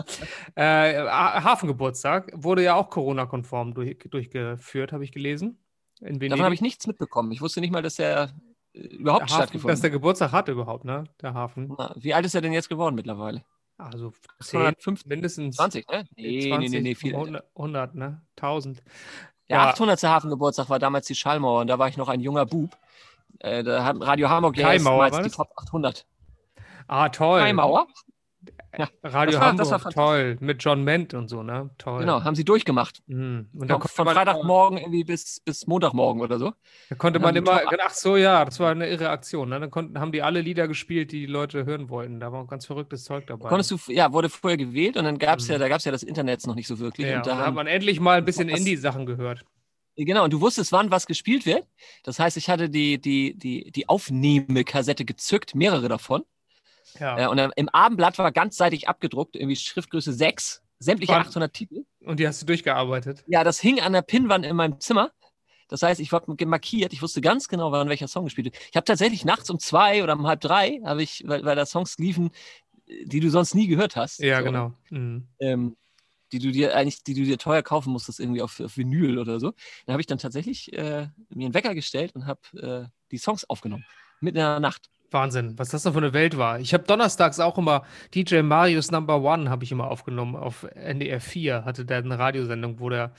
äh, 0.55 0.97
Ha- 1.07 1.43
Hafengeburtstag 1.43 2.31
wurde 2.35 2.63
ja 2.63 2.75
auch 2.75 2.89
Corona-konform 2.89 3.73
durch, 3.73 3.97
durchgeführt, 4.09 4.91
habe 4.91 5.03
ich 5.03 5.11
gelesen. 5.11 5.57
Davon 5.99 6.41
habe 6.43 6.55
ich 6.55 6.61
nichts 6.61 6.87
mitbekommen. 6.87 7.31
Ich 7.31 7.41
wusste 7.41 7.61
nicht 7.61 7.71
mal, 7.71 7.83
dass 7.83 7.95
der 7.95 8.31
äh, 8.73 8.79
überhaupt 8.79 9.21
der 9.21 9.27
Hafen, 9.27 9.35
stattgefunden 9.35 9.67
dass 9.69 9.79
hat. 9.79 9.83
der 9.83 9.91
Geburtstag 9.91 10.31
hat 10.31 10.47
überhaupt, 10.49 10.83
ne? 10.83 11.03
Der 11.21 11.33
Hafen. 11.35 11.73
Na, 11.77 11.93
Wie 11.95 12.13
alt 12.15 12.25
ist 12.25 12.33
er 12.33 12.41
denn 12.41 12.53
jetzt 12.53 12.69
geworden 12.69 12.95
mittlerweile? 12.95 13.43
Also 13.77 14.11
10, 14.41 14.49
250, 14.75 15.07
mindestens 15.07 15.55
20, 15.57 15.87
ne? 15.89 16.05
Nee, 16.15 16.49
20, 16.49 16.69
nee, 16.71 16.77
nee, 16.77 16.81
nee, 16.89 16.95
viel 16.95 17.13
älter. 17.13 17.21
100, 17.21 17.45
100, 17.55 17.95
ne? 17.95 18.21
1000. 18.35 18.83
Der 19.51 19.59
Ja. 19.59 19.69
800. 19.69 20.01
Hafengeburtstag 20.03 20.69
war 20.69 20.79
damals 20.79 21.07
die 21.07 21.15
Schallmauer 21.15 21.61
und 21.61 21.67
da 21.67 21.77
war 21.77 21.87
ich 21.89 21.97
noch 21.97 22.07
ein 22.07 22.21
junger 22.21 22.45
Bub. 22.45 22.71
Äh, 23.39 23.63
da 23.63 23.83
hat 23.83 23.97
Radio 23.99 24.29
Hamburg 24.29 24.55
ja 24.57 24.67
war 25.11 25.21
die? 25.23 25.29
Top 25.29 25.49
800. 25.57 26.05
Ah, 26.87 27.09
toll. 27.09 27.41
Kaimauer? 28.71 28.89
Radio 29.03 29.31
Das 29.33 29.41
war- 29.41 29.47
Hamburg, 29.49 29.69
das 29.69 29.83
war 29.85 29.91
toll. 29.91 30.37
Mit 30.39 30.63
John 30.63 30.83
Ment 30.83 31.13
und 31.13 31.27
so, 31.27 31.43
ne? 31.43 31.69
Toll. 31.77 31.99
Genau, 32.01 32.23
haben 32.23 32.35
sie 32.35 32.43
durchgemacht. 32.45 33.01
Mhm. 33.07 33.49
Und 33.53 33.67
da 33.69 33.73
Von, 33.75 33.81
konnte 33.81 33.93
von 33.95 34.05
man, 34.05 34.15
Freitagmorgen 34.15 34.77
irgendwie 34.77 35.03
bis, 35.03 35.41
bis 35.43 35.67
Montagmorgen 35.67 36.21
oder 36.21 36.39
so. 36.39 36.53
da 36.89 36.95
konnte 36.95 37.19
dann 37.19 37.27
man 37.27 37.35
immer, 37.35 37.61
ach 37.85 37.93
so, 37.93 38.17
ja, 38.17 38.45
das 38.45 38.59
war 38.59 38.71
eine 38.71 38.87
irre 38.89 39.09
Aktion. 39.09 39.49
Ne? 39.49 39.59
Dann 39.59 39.71
konnten, 39.71 39.99
haben 39.99 40.11
die 40.11 40.21
alle 40.21 40.41
Lieder 40.41 40.67
gespielt, 40.67 41.11
die 41.11 41.21
die 41.21 41.25
Leute 41.31 41.65
hören 41.65 41.89
wollten. 41.89 42.19
Da 42.19 42.31
war 42.31 42.45
ganz 42.47 42.65
verrücktes 42.65 43.03
Zeug 43.03 43.27
dabei. 43.27 43.49
Konntest 43.49 43.71
du, 43.71 43.77
ja, 43.87 44.11
wurde 44.13 44.29
vorher 44.29 44.57
gewählt 44.57 44.97
und 44.97 45.05
dann 45.05 45.17
gab 45.17 45.39
es 45.39 45.47
Mhm. 45.47 45.53
ja, 45.53 45.57
da 45.59 45.67
gab 45.69 45.79
es 45.79 45.85
ja 45.85 45.91
das 45.91 46.03
Internet 46.03 46.45
noch 46.47 46.55
nicht 46.55 46.67
so 46.67 46.79
wirklich. 46.79 47.07
ja, 47.07 47.17
und 47.17 47.27
da 47.27 47.35
da 47.37 47.45
hat 47.47 47.53
man 47.53 47.67
endlich 47.67 47.99
mal 47.99 48.17
ein 48.17 48.25
bisschen 48.25 48.49
Indie-Sachen 48.49 49.05
gehört. 49.05 49.43
genau, 49.97 50.23
und 50.23 50.33
du 50.33 50.41
wusstest, 50.41 50.71
wann 50.71 50.89
was 50.89 51.05
gespielt 51.05 51.45
wird. 51.45 51.65
Das 52.03 52.17
heißt, 52.19 52.37
ich 52.37 52.49
hatte 52.49 52.69
die, 52.69 52.99
die, 52.99 53.37
die, 53.37 53.71
die 53.71 53.87
Aufnehmekassette 53.89 55.05
gezückt, 55.05 55.53
mehrere 55.55 55.87
davon. 55.89 56.23
Ja. 56.99 57.17
Äh, 57.19 57.27
und 57.27 57.37
dann 57.37 57.51
im 57.55 57.69
Abendblatt 57.69 58.17
war 58.17 58.31
ganzseitig 58.31 58.87
abgedruckt, 58.87 59.35
irgendwie 59.35 59.55
Schriftgröße 59.55 60.13
6, 60.13 60.61
sämtliche 60.79 61.13
Wann- 61.13 61.21
800 61.21 61.53
Titel. 61.53 61.85
Und 62.01 62.19
die 62.19 62.27
hast 62.27 62.41
du 62.41 62.45
durchgearbeitet. 62.45 63.23
Ja, 63.27 63.43
das 63.43 63.59
hing 63.59 63.79
an 63.79 63.93
der 63.93 64.01
Pinnwand 64.01 64.45
in 64.45 64.55
meinem 64.55 64.79
Zimmer. 64.79 65.11
Das 65.67 65.83
heißt, 65.83 66.01
ich 66.01 66.11
war 66.11 66.21
markiert, 66.45 66.91
ich 66.91 67.01
wusste 67.01 67.21
ganz 67.21 67.47
genau, 67.47 67.71
wann 67.71 67.87
welcher 67.87 68.09
Song 68.09 68.25
gespielt 68.25 68.45
wird. 68.45 68.57
Ich 68.69 68.75
habe 68.75 68.83
tatsächlich 68.83 69.23
nachts 69.23 69.49
um 69.49 69.57
zwei 69.57 70.03
oder 70.03 70.13
um 70.13 70.27
halb 70.27 70.41
drei, 70.41 70.81
habe 70.83 71.01
ich, 71.01 71.23
weil, 71.25 71.45
weil 71.45 71.55
da 71.55 71.65
Songs 71.65 71.97
liefen, 71.97 72.31
die 72.87 73.21
du 73.21 73.29
sonst 73.29 73.55
nie 73.55 73.67
gehört 73.67 73.95
hast. 73.95 74.19
Ja, 74.19 74.39
So, 74.39 74.43
genau. 74.43 74.73
Mhm. 74.89 75.27
Ähm, 75.39 75.77
die 76.33 76.39
du 76.39 76.51
dir 76.51 76.75
eigentlich, 76.75 77.03
die 77.03 77.13
du 77.13 77.23
dir 77.23 77.37
teuer 77.37 77.61
kaufen 77.61 77.91
musstest, 77.91 78.19
irgendwie 78.19 78.41
auf, 78.41 78.59
auf 78.59 78.77
Vinyl 78.77 79.17
oder 79.17 79.39
so. 79.39 79.53
Dann 79.85 79.93
habe 79.93 80.01
ich 80.01 80.07
dann 80.07 80.17
tatsächlich 80.17 80.71
äh, 80.73 81.07
mir 81.29 81.45
einen 81.45 81.53
Wecker 81.53 81.75
gestellt 81.75 82.15
und 82.15 82.25
habe 82.25 82.41
äh, 82.57 82.89
die 83.11 83.17
Songs 83.17 83.49
aufgenommen. 83.49 83.85
Mitten 84.21 84.37
in 84.37 84.43
der 84.43 84.59
Nacht. 84.59 84.89
Wahnsinn, 85.11 85.57
was 85.57 85.69
das 85.69 85.83
da 85.83 85.91
für 85.91 85.97
eine 85.97 86.13
Welt 86.13 86.37
war. 86.37 86.59
Ich 86.59 86.73
habe 86.73 86.83
donnerstags 86.83 87.39
auch 87.39 87.57
immer 87.57 87.83
DJ 88.13 88.41
Marius 88.41 88.91
Number 88.91 89.21
One 89.21 89.49
habe 89.49 89.63
ich 89.63 89.71
immer 89.71 89.89
aufgenommen 89.89 90.35
auf 90.35 90.63
NDR 90.63 91.21
4. 91.21 91.65
Hatte 91.65 91.85
der 91.85 91.97
eine 91.97 92.17
Radiosendung, 92.17 92.79
wo 92.79 92.89
der 92.89 93.13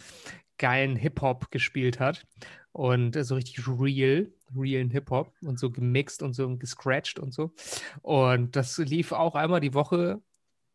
geilen 0.59 0.97
Hip-Hop 0.97 1.51
gespielt 1.51 2.01
hat. 2.01 2.27
Und 2.73 3.17
äh, 3.17 3.25
so 3.25 3.35
richtig 3.35 3.67
real, 3.67 4.33
realen 4.57 4.91
Hip-Hop 4.91 5.33
und 5.43 5.59
so 5.59 5.71
gemixt 5.71 6.23
und 6.23 6.33
so 6.33 6.57
gescratcht 6.57 7.19
und 7.19 7.35
so. 7.35 7.53
Und 8.01 8.57
das 8.57 8.79
lief 8.79 9.13
auch 9.13 9.35
einmal 9.35 9.61
die 9.61 9.75
Woche 9.75 10.23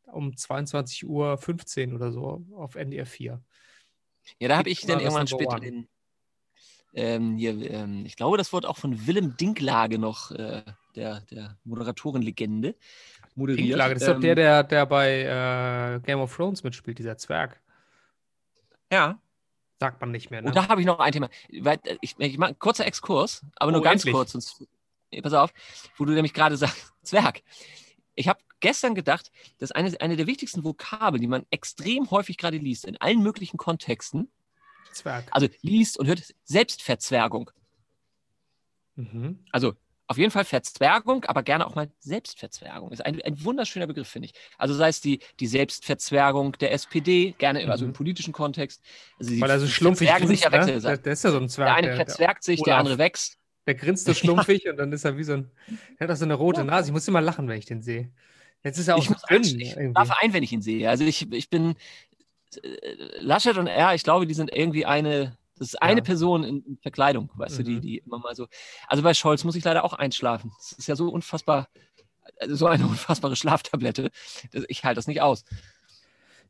um 0.05 0.31
22.15 0.31 1.05
Uhr 1.87 1.95
oder 1.95 2.11
so 2.11 2.45
auf 2.55 2.75
NDR 2.75 3.05
4. 3.05 3.41
Ja, 4.39 4.47
da 4.47 4.57
habe 4.57 4.69
ich 4.69 4.81
dann 4.81 4.99
irgendwann 4.99 5.27
später 5.27 5.59
den. 5.59 5.87
Ähm, 6.97 7.37
hier, 7.37 7.51
ähm, 7.69 8.07
ich 8.07 8.15
glaube, 8.15 8.37
das 8.37 8.51
wurde 8.51 8.67
auch 8.67 8.77
von 8.77 9.05
Willem 9.05 9.37
Dinklage 9.37 9.99
noch, 9.99 10.31
äh, 10.31 10.63
der, 10.95 11.21
der 11.29 11.55
Moderatorenlegende, 11.63 12.75
moderiert. 13.35 13.67
Pinklage, 13.67 13.93
das 13.93 14.01
ist 14.01 14.07
doch 14.09 14.15
Ähm, 14.15 14.21
der, 14.21 14.33
der, 14.33 14.63
der 14.63 14.85
bei 14.87 15.21
äh, 15.21 15.99
Game 15.99 16.19
of 16.19 16.35
Thrones 16.35 16.63
mitspielt, 16.63 16.97
dieser 16.97 17.15
Zwerg. 17.15 17.61
Ja. 18.91 19.19
Sagt 19.79 20.01
man 20.01 20.09
nicht 20.09 20.31
mehr, 20.31 20.41
ne? 20.41 20.47
Und 20.47 20.55
da 20.55 20.69
habe 20.69 20.81
ich 20.81 20.87
noch 20.87 20.97
ein 20.97 21.11
Thema. 21.11 21.29
Weil, 21.61 21.77
äh, 21.83 21.97
ich, 22.01 22.15
ich 22.17 22.39
mache 22.39 22.55
kurzer 22.55 22.87
Exkurs, 22.87 23.45
aber 23.57 23.71
nur 23.71 23.81
Oh, 23.81 23.83
ganz 23.83 24.01
endlich. 24.01 24.15
kurz. 24.15 24.31
Sonst, 24.31 24.65
pass 25.21 25.33
auf, 25.33 25.53
wo 25.97 26.05
du 26.05 26.13
nämlich 26.13 26.33
gerade 26.33 26.57
sagst, 26.57 26.91
Zwerg. 27.03 27.43
Ich 28.15 28.27
habe 28.27 28.39
gestern 28.59 28.95
gedacht, 28.95 29.31
dass 29.59 29.71
eine, 29.71 30.01
eine 30.01 30.15
der 30.15 30.25
wichtigsten 30.25 30.63
Vokabeln, 30.63 31.21
die 31.21 31.27
man 31.27 31.45
extrem 31.51 32.09
häufig 32.09 32.39
gerade 32.39 32.57
liest, 32.57 32.85
in 32.85 32.97
allen 32.97 33.21
möglichen 33.21 33.57
Kontexten, 33.57 34.31
Zwerg. 34.93 35.25
also 35.31 35.47
liest 35.61 35.97
und 35.97 36.07
hört, 36.07 36.21
Selbstverzwergung. 36.43 37.51
Mhm. 38.95 39.39
Also 39.51 39.73
auf 40.09 40.17
jeden 40.17 40.31
Fall 40.31 40.45
Verzwergung, 40.45 41.25
aber 41.25 41.43
gerne 41.43 41.67
auch 41.67 41.75
mal 41.75 41.89
Selbstverzwergung. 41.99 42.91
Ist 42.91 43.05
ein, 43.05 43.21
ein 43.21 43.43
wunderschöner 43.43 43.87
Begriff, 43.87 44.07
finde 44.07 44.27
ich. 44.27 44.33
Also 44.57 44.73
sei 44.73 44.87
es 44.87 45.01
die, 45.01 45.19
die 45.41 45.47
Selbstverzwergung 45.47 46.53
der 46.53 46.71
SPD, 46.71 47.35
gerne 47.37 47.61
im- 47.61 47.69
also 47.69 47.83
im 47.83 47.91
Mhm. 47.91 47.95
politischen 47.95 48.31
Kontext. 48.33 48.81
Also 49.19 49.37
Weil 49.41 49.49
er 49.49 49.59
so 49.59 49.67
schlumpfig 49.67 50.07
verzwergen 50.07 50.27
sich 50.29 50.41
ja 50.43 50.49
grinst, 50.49 50.67
ne? 50.67 50.73
Der, 50.81 50.81
Der, 50.91 50.97
der 50.97 51.13
ist 51.13 51.23
ja 51.25 51.31
so 51.31 51.37
ein 51.37 51.49
Zwerg. 51.49 51.67
der 51.67 51.75
eine 51.75 51.95
verzwergt 51.95 52.43
sich, 52.43 52.61
der 52.63 52.77
andere 52.77 52.97
wächst. 52.97 53.37
der 53.67 53.75
grinst 53.75 54.05
so 54.05 54.13
schlumpfig 54.13 54.67
und 54.69 54.77
dann 54.77 54.93
ist 54.93 55.03
er 55.03 55.17
wie 55.17 55.23
so 55.25 55.33
ein. 55.33 55.51
Er 55.97 56.07
hat 56.07 56.11
auch 56.13 56.17
so 56.17 56.23
eine 56.25 56.35
rote. 56.35 56.63
Nase. 56.63 56.87
Ich 56.89 56.93
muss 56.93 57.07
immer 57.07 57.19
lachen, 57.21 57.49
wenn 57.49 57.59
ich 57.59 57.65
den 57.65 57.81
sehe. 57.81 58.09
Jetzt 58.63 58.77
ist 58.79 58.87
er 58.87 58.95
auch 58.95 58.99
Ich 58.99 59.05
so 59.07 59.11
muss 59.13 59.21
dünn. 59.23 59.43
ein, 59.43 59.59
ich 59.59 59.73
schlafe 59.73 60.13
ein, 60.21 60.31
wenn 60.33 60.41
ich 60.43 60.51
ihn 60.53 60.61
sehe. 60.61 60.89
Also 60.89 61.03
ich, 61.03 61.29
ich 61.33 61.49
bin 61.49 61.75
Laschet 63.19 63.57
und 63.57 63.67
er, 63.67 63.93
ich 63.93 64.03
glaube, 64.03 64.27
die 64.27 64.33
sind 64.33 64.53
irgendwie 64.53 64.85
eine, 64.85 65.37
das 65.57 65.69
ist 65.69 65.81
eine 65.81 65.99
Ja. 65.99 66.03
Person 66.03 66.43
in, 66.43 66.77
Verkleidung, 66.81 67.31
weißt 67.35 67.59
du, 67.59 67.63
die, 67.63 67.75
Mhm. 67.75 67.81
die 67.81 67.97
immer 67.99 68.19
mal 68.19 68.35
so. 68.35 68.47
Also 68.87 69.03
bei 69.03 69.13
Scholz 69.13 69.43
muss 69.43 69.55
ich 69.55 69.63
leider 69.63 69.83
auch 69.83 69.93
einschlafen. 69.93 70.51
Das 70.57 70.73
ist 70.73 70.87
ja 70.87 70.95
so 70.95 71.09
unfassbar, 71.09 71.67
also 72.39 72.55
so 72.55 72.67
eine 72.67 72.85
unfassbare 72.87 73.35
Schlaftablette. 73.35 74.11
Ich 74.67 74.83
halte 74.83 74.95
das 74.97 75.07
nicht 75.07 75.21
aus. 75.21 75.43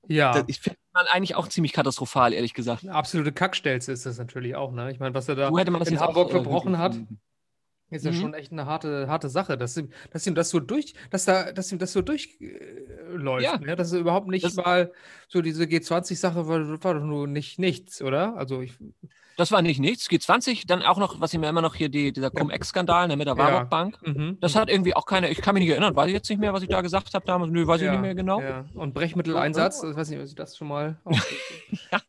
Ja. 0.09 0.43
Ich 0.47 0.59
finde 0.61 0.77
man 0.93 1.05
eigentlich 1.07 1.35
auch 1.35 1.47
ziemlich 1.49 1.73
katastrophal, 1.73 2.31
ehrlich 2.33 2.53
gesagt. 2.53 2.83
Eine 2.83 2.93
absolute 2.95 3.31
Kackstelze 3.33 3.91
ist 3.91 4.05
das 4.05 4.17
natürlich 4.17 4.55
auch, 4.55 4.71
ne? 4.71 4.89
Ich 4.91 4.99
meine, 4.99 5.13
was 5.13 5.27
er 5.27 5.35
da 5.35 5.51
Wo 5.51 5.59
hätte 5.59 5.71
man 5.71 5.79
das 5.79 5.89
in 5.89 5.97
auch, 5.97 6.07
Hamburg 6.07 6.29
äh, 6.29 6.31
verbrochen 6.31 6.73
wirklich 6.79 7.01
hat? 7.01 7.07
Ist 7.89 8.05
ja 8.05 8.11
Mhm. 8.11 8.15
schon 8.21 8.33
echt 8.33 8.51
eine 8.51 8.65
harte, 8.65 9.07
harte 9.07 9.29
Sache, 9.29 9.57
dass 9.57 9.77
ihm, 9.77 9.89
dass 10.11 10.25
ihm 10.27 10.35
das 10.35 10.49
so 10.49 10.59
durch, 10.59 10.93
dass 11.09 11.25
da, 11.25 11.51
dass 11.51 11.71
ihm 11.71 11.79
das 11.79 11.93
so 11.93 12.01
durchläuft, 12.01 13.43
Ja. 13.43 13.57
ne? 13.57 13.75
Dass 13.75 13.91
er 13.93 13.99
überhaupt 13.99 14.27
nicht 14.27 14.43
Das- 14.45 14.55
mal 14.55 14.91
so 15.27 15.41
diese 15.41 15.63
G20-Sache 15.65 16.47
war, 16.47 16.83
war 16.83 16.93
doch 16.95 17.03
nur 17.05 17.27
nicht 17.27 17.59
nichts, 17.59 18.01
oder? 18.01 18.35
Also 18.37 18.61
ich, 18.61 18.73
Das 19.37 19.51
war 19.51 19.61
nicht 19.61 19.79
nichts. 19.79 20.09
G20, 20.09 20.65
dann 20.65 20.81
auch 20.81 20.97
noch, 20.97 21.21
was 21.21 21.31
ich 21.31 21.39
mir 21.39 21.47
immer 21.47 21.61
noch 21.61 21.75
hier, 21.75 21.89
die, 21.89 22.11
dieser 22.11 22.31
Cum-Ex-Skandal 22.31 23.07
ne, 23.07 23.17
mit 23.17 23.27
der 23.27 23.35
Ja. 23.35 23.39
Warburg 23.39 23.69
Bank. 23.69 23.99
mhm. 24.03 24.37
Das 24.41 24.55
hat 24.55 24.67
irgendwie 24.67 24.95
auch 24.95 25.05
keine, 25.05 25.29
ich 25.29 25.41
kann 25.41 25.53
mich 25.53 25.61
nicht 25.61 25.69
erinnern, 25.69 25.95
weiß 25.95 26.07
ich 26.07 26.13
jetzt 26.13 26.27
nicht 26.29 26.39
mehr, 26.39 26.53
was 26.53 26.63
ich 26.63 26.69
da 26.69 26.81
gesagt 26.81 27.13
habe 27.13 27.23
damals. 27.25 27.51
Nö, 27.51 27.67
weiß 27.67 27.79
ich 27.81 27.85
ja, 27.85 27.91
nicht 27.91 28.01
mehr 28.01 28.15
genau. 28.15 28.41
Ja. 28.41 28.65
Und 28.73 28.93
Brechmitteleinsatz, 28.95 29.83
ich 29.83 29.95
weiß 29.95 30.09
nicht, 30.09 30.19
ob 30.19 30.25
Sie 30.27 30.33
das 30.35 30.57
schon 30.57 30.67
mal. 30.67 30.97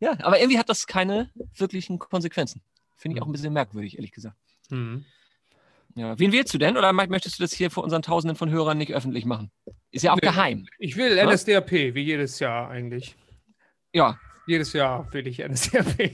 Ja, 0.00 0.16
aber 0.22 0.38
irgendwie 0.40 0.58
hat 0.58 0.68
das 0.68 0.86
keine 0.86 1.30
wirklichen 1.56 1.98
Konsequenzen. 1.98 2.60
Finde 2.96 3.16
ich 3.16 3.22
auch 3.22 3.26
ein 3.26 3.32
bisschen 3.32 3.52
merkwürdig, 3.52 3.96
ehrlich 3.96 4.10
gesagt. 4.12 4.36
Mhm. 4.70 5.04
Ja. 5.94 6.18
Wen 6.18 6.32
wählst 6.32 6.52
du 6.54 6.58
denn? 6.58 6.76
Oder 6.76 6.92
möchtest 6.92 7.38
du 7.38 7.42
das 7.44 7.52
hier 7.52 7.70
vor 7.70 7.84
unseren 7.84 8.02
Tausenden 8.02 8.36
von 8.36 8.50
Hörern 8.50 8.78
nicht 8.78 8.92
öffentlich 8.92 9.24
machen? 9.24 9.50
Ist 9.90 10.02
ja 10.02 10.12
auch 10.12 10.16
Nee. 10.16 10.28
geheim. 10.28 10.66
Ich 10.78 10.96
will? 10.96 11.22
NSDAP, 11.22 11.70
wie 11.70 12.02
jedes 12.02 12.38
Jahr 12.38 12.70
eigentlich. 12.70 13.16
Ja. 13.92 14.18
Jedes 14.46 14.72
Jahr 14.72 15.06
will 15.12 15.24
ich 15.28 15.38
NSDAP. 15.38 16.10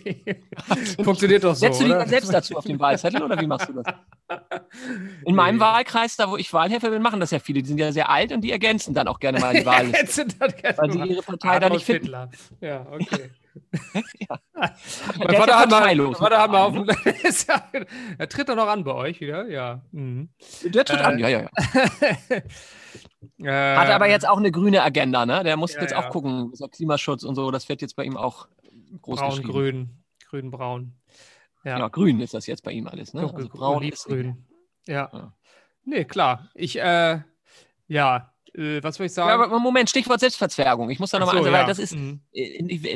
Funktioniert 1.02 1.44
doch 1.44 1.54
so. 1.54 1.60
Setzt 1.60 1.80
du 1.80 1.84
dich 1.84 1.94
dann 1.94 2.08
selbst 2.08 2.32
dazu 2.32 2.56
auf 2.56 2.64
den 2.64 2.78
Wahlzettel 2.78 3.22
oder 3.22 3.40
wie 3.40 3.46
machst 3.46 3.68
du 3.70 3.80
das? 3.82 3.94
In 5.24 5.34
meinem. 5.34 5.58
Wahlkreis, 5.60 6.16
da 6.16 6.30
wo 6.30 6.36
ich 6.36 6.52
Wahlhelfer 6.52 6.90
bin, 6.90 7.00
machen 7.00 7.20
das 7.20 7.30
ja 7.30 7.38
viele. 7.38 7.62
Die 7.62 7.68
sind 7.68 7.78
ja 7.78 7.90
sehr 7.90 8.10
alt 8.10 8.32
und 8.32 8.42
die 8.42 8.52
ergänzen 8.52 8.92
dann 8.92 9.08
auch 9.08 9.18
gerne 9.18 9.40
mal 9.40 9.54
die 9.54 9.64
Wahl. 9.64 9.90
Weil 9.92 10.90
sie 10.92 10.98
ihre 11.08 11.22
Partei 11.22 11.58
da 11.58 11.70
nicht 11.70 11.86
finden. 11.86 12.12
Ja, 12.60 12.86
okay. 12.90 13.30
Ja. 14.28 14.38
Mein 14.54 15.36
Vater 15.36 15.58
hat 15.58 15.70
mal, 15.70 15.94
mein 15.94 16.14
Vater 16.14 16.38
hat 16.40 16.50
mal 16.50 16.62
auf 16.62 16.74
dem, 16.74 16.88
er 18.18 18.28
tritt 18.28 18.48
doch 18.48 18.56
noch 18.56 18.68
an 18.68 18.84
bei 18.84 18.92
euch 18.92 19.20
wieder, 19.20 19.48
ja. 19.48 19.82
Mhm. 19.92 20.30
Der 20.64 20.84
tritt 20.84 21.00
Äh, 21.00 21.04
an, 21.04 21.18
ja, 21.18 21.28
ja, 21.28 21.42
ja. 21.42 21.50
äh, 23.38 23.76
Hat 23.76 23.90
aber 23.90 24.08
jetzt 24.08 24.28
auch 24.28 24.38
eine 24.38 24.50
grüne 24.50 24.82
Agenda, 24.82 25.26
ne? 25.26 25.44
Der 25.44 25.56
muss 25.56 25.74
Ja, 25.74 25.82
jetzt 25.82 25.92
ja. 25.92 25.98
auch 25.98 26.10
gucken, 26.10 26.50
so 26.54 26.66
Klimaschutz 26.68 27.22
und 27.22 27.34
so, 27.34 27.50
das 27.50 27.68
wird 27.68 27.82
jetzt 27.82 27.96
bei 27.96 28.04
ihm 28.04 28.16
auch 28.16 28.48
groß 29.02 29.20
braun, 29.20 29.42
grün, 29.42 29.90
grün, 30.28 30.50
braun. 30.50 30.92
Ja, 31.64 31.78
Ja, 31.78 31.88
grün 31.88 32.20
ist 32.20 32.34
das 32.34 32.46
jetzt 32.46 32.62
bei 32.64 32.72
ihm 32.72 32.86
alles, 32.86 33.14
ne? 33.14 33.22
dunkel, 33.22 33.44
Also 33.44 33.48
braun 33.50 33.82
ist 33.82 34.06
olivgrün. 34.06 34.46
Ja. 34.86 35.10
Ja. 35.12 35.32
Nee, 35.84 36.04
klar. 36.04 36.48
Ich, 36.54 36.78
äh, 36.80 37.20
ja, 37.86 38.32
äh, 38.54 38.82
was 38.82 38.96
soll 38.96 39.06
ich 39.06 39.12
sagen? 39.12 39.28
Ja, 39.28 39.34
aber 39.34 39.58
Moment, 39.58 39.90
Stichwort 39.90 40.20
Selbstverzwergung. 40.20 40.90
Ich 40.90 40.98
muss 40.98 41.10
da 41.10 41.18
nochmal 41.18 41.36
so, 41.36 41.40
also, 41.40 41.52
weil 41.52 41.62
ja. 41.62 41.66
das 41.66 41.78
ist 41.78 41.94
Mhm. 41.94 42.20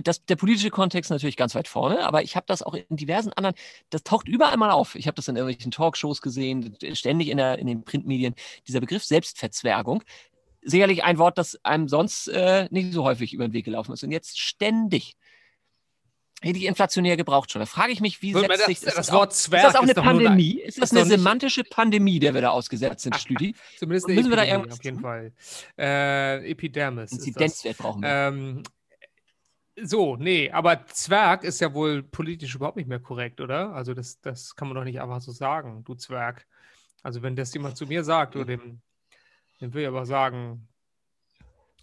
das, 0.05 0.25
der 0.25 0.37
politische 0.37 0.71
Kontext 0.71 1.11
natürlich 1.11 1.37
ganz 1.37 1.55
weit 1.55 1.69
vorne, 1.69 2.05
aber 2.05 2.23
ich 2.23 2.37
habe 2.37 2.47
das 2.47 2.63
auch 2.63 2.75
in 2.75 2.85
diversen 2.91 3.33
anderen, 3.33 3.55
das 3.91 4.03
taucht 4.03 4.29
überall 4.29 4.57
mal 4.57 4.71
auf. 4.71 4.95
Ich 4.95 5.07
habe 5.07 5.15
das 5.15 5.29
in 5.29 5.37
irgendwelchen 5.37 5.71
Talkshows 5.71 6.21
gesehen, 6.23 6.77
ständig 6.93 7.29
in, 7.29 7.37
der, 7.37 7.59
in 7.59 7.67
den 7.67 7.85
Printmedien, 7.85 8.35
dieser 8.67 8.81
Begriff 8.81 9.05
Selbstverzwergung. 9.05 10.03
Sicherlich 10.63 11.03
ein 11.03 11.19
Wort, 11.19 11.39
das 11.39 11.59
einem 11.65 11.89
sonst 11.89 12.29
äh, 12.29 12.69
nicht 12.71 12.93
so 12.93 13.05
häufig 13.05 13.35
über 13.35 13.49
den 13.49 13.53
Weg 13.53 13.65
gelaufen 13.65 13.93
ist 13.93 14.05
und 14.05 14.13
jetzt 14.13 14.39
ständig. 14.39 15.17
Richtig 16.45 16.65
inflationär 16.65 17.17
gebraucht 17.17 17.51
schon. 17.53 17.61
Da 17.61 17.67
frage 17.67 17.93
ich 17.93 18.01
mich, 18.01 18.21
wie 18.23 18.33
setzt 18.33 18.49
das- 18.51 18.67
sich 18.67 18.81
das 18.81 19.11
auch- 19.11 19.15
Wort 19.15 19.33
Zwerg 19.35 19.65
Ist 19.67 19.75
das 19.75 19.77
auch 19.77 19.83
eine 19.83 19.95
Pandemie? 19.95 20.61
ist 20.61 20.81
das 20.83 20.91
eine 20.93 21.05
semantische 21.05 21.65
Pandemie, 21.65 22.19
der 22.19 22.35
wir 22.35 22.41
da 22.41 22.51
ausgesetzt 22.51 23.03
sind, 23.03 23.17
Stüdi? 23.17 23.55
Zumindest 23.79 24.07
eine 24.07 24.17
Müssen 24.17 24.31
wir 24.31 24.37
da 24.37 24.43
Epidemie, 24.43 24.61
irgendwas 24.63 24.79
auf 24.79 24.85
jeden? 24.85 25.01
Fall. 25.01 25.33
Äh, 25.79 26.51
Epidermis. 26.51 27.11
das. 27.11 27.19
Inzidenzwert 27.21 27.79
brauchen 27.79 28.03
wir. 28.03 28.09
Ähm, 28.09 28.63
so, 29.81 30.17
nee, 30.17 30.51
aber 30.51 30.85
Zwerg 30.87 31.45
ist 31.45 31.61
ja 31.61 31.73
wohl 31.73 32.03
politisch 32.03 32.55
überhaupt 32.55 32.77
nicht 32.77 32.89
mehr 32.89 32.99
korrekt, 33.01 33.41
oder? 33.41 33.73
Also 33.73 33.95
das, 33.95 34.21
das 34.21 34.55
kann 34.55 34.69
man 34.69 34.75
doch 34.77 34.85
nicht 34.85 35.01
einfach 35.01 35.21
so 35.21 35.33
sagen, 35.33 35.83
du 35.85 35.95
Zwerg. 35.95 36.47
Also 37.03 37.23
wenn 37.23 37.37
das 37.37 37.55
jemand 37.55 37.77
zu 37.77 37.87
mir 37.87 38.05
sagt, 38.05 38.37
oder 38.37 38.45
dem, 38.45 38.81
dem 39.61 39.73
will 39.73 39.83
ich 39.83 39.89
aber 39.89 40.05
sagen, 40.07 40.69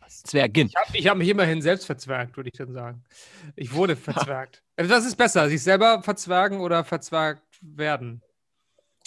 Zwergin. 0.10 0.68
ich 0.68 0.76
habe 0.76 1.10
hab 1.10 1.18
mich 1.18 1.30
immerhin 1.30 1.62
selbst 1.62 1.86
verzwergt, 1.86 2.36
würde 2.38 2.50
ich 2.50 2.58
dann 2.58 2.74
sagen. 2.74 3.04
Ich 3.56 3.74
wurde 3.74 3.96
verzwergt. 3.96 4.64
Also 4.80 4.90
das 4.92 5.06
ist 5.06 5.18
besser, 5.18 5.50
sich 5.50 5.62
selber 5.62 6.02
verzwergen 6.04 6.62
oder 6.62 6.86
verzwergt 6.86 7.44
werden. 7.60 8.22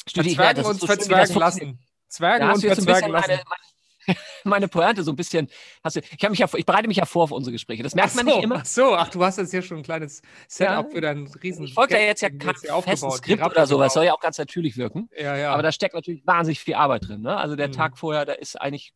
Ich 0.05 0.13
Verzwergen 0.13 0.63
das 0.63 0.71
und 0.71 0.81
so 0.81 0.87
verzwergen 0.87 1.35
lassen. 1.35 1.79
Zwergen 2.09 2.51
und 2.51 2.61
verzwergen 2.61 3.11
lassen. 3.11 3.31
meine, 3.31 3.43
meine 3.49 3.72
Pointe 4.71 5.03
so 5.03 5.13
ein 5.13 5.17
bisschen. 5.17 5.49
Hast 5.83 5.97
du, 5.97 6.01
ich, 6.01 6.29
mich 6.29 6.39
ja, 6.39 6.49
ich 6.55 6.67
bereite 6.67 6.89
mich 6.89 6.97
ja 6.97 7.05
vor 7.05 7.25
auf 7.25 7.33
unsere 7.33 7.53
Gespräche. 7.53 7.83
Das 7.83 7.95
merkt 7.95 8.11
Ach 8.13 8.17
man 8.17 8.27
so, 8.27 8.35
nicht 8.37 8.45
immer. 8.45 8.57
Ach 8.61 8.65
so, 8.65 8.95
ach, 8.95 9.09
du 9.09 9.25
hast 9.25 9.39
jetzt 9.39 9.51
hier 9.51 9.63
schon 9.63 9.79
ein 9.79 9.83
kleines 9.83 10.23
Setup 10.49 10.87
Ja. 10.87 10.91
für 10.91 11.01
deinen 11.01 11.27
riesen. 11.43 11.65
Ich 11.65 11.75
folge 11.75 11.95
da 11.95 12.01
jetzt 12.01 12.23
ja 12.23 12.31
kein 12.31 12.55
festes 12.83 13.15
Skript 13.17 13.45
oder 13.45 13.67
sowas. 13.67 13.95
Soll 13.95 14.05
ja 14.05 14.15
auch 14.15 14.21
ganz 14.21 14.39
natürlich 14.39 14.77
wirken. 14.77 15.09
Ja, 15.19 15.37
ja. 15.37 15.53
Aber 15.53 15.63
da 15.63 15.73
steckt 15.73 15.95
natürlich 15.95 16.27
wahnsinnig 16.27 16.61
viel 16.61 16.75
Arbeit 16.75 17.09
drin. 17.09 17.23
Ne? 17.23 17.37
Also 17.37 17.57
der 17.57 17.69
Mhm. 17.69 17.73
Tag 17.73 17.99
vorher, 17.99 18.25
da 18.25 18.33
ist 18.33 18.61
eigentlich 18.61 18.93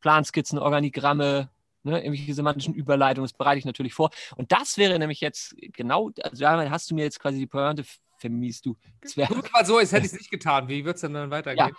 Planskizzen, 0.00 0.58
Organigramme, 0.58 1.50
ne? 1.82 1.98
irgendwelche 2.02 2.34
semantischen 2.34 2.74
Überleitungen. 2.74 3.26
Das 3.28 3.36
bereite 3.36 3.58
ich 3.58 3.64
natürlich 3.64 3.94
vor. 3.94 4.10
Und 4.36 4.52
das 4.52 4.78
wäre 4.78 4.98
nämlich 4.98 5.20
jetzt 5.20 5.54
genau, 5.72 6.10
also 6.22 6.42
damit 6.42 6.70
hast 6.70 6.90
du 6.90 6.94
mir 6.94 7.04
jetzt 7.04 7.20
quasi 7.20 7.38
die 7.38 7.46
Pointe 7.46 7.84
vermiest, 8.18 8.66
du 8.66 8.76
Zwerg. 9.04 9.30
Guck 9.32 9.52
mal 9.52 9.64
so, 9.64 9.78
als 9.78 9.92
hätte 9.92 10.06
ich 10.06 10.12
es 10.12 10.18
nicht 10.18 10.30
getan. 10.30 10.68
Wie 10.68 10.84
wird 10.84 10.96
es 10.96 11.02
denn 11.02 11.14
dann 11.14 11.30
weitergehen? 11.30 11.70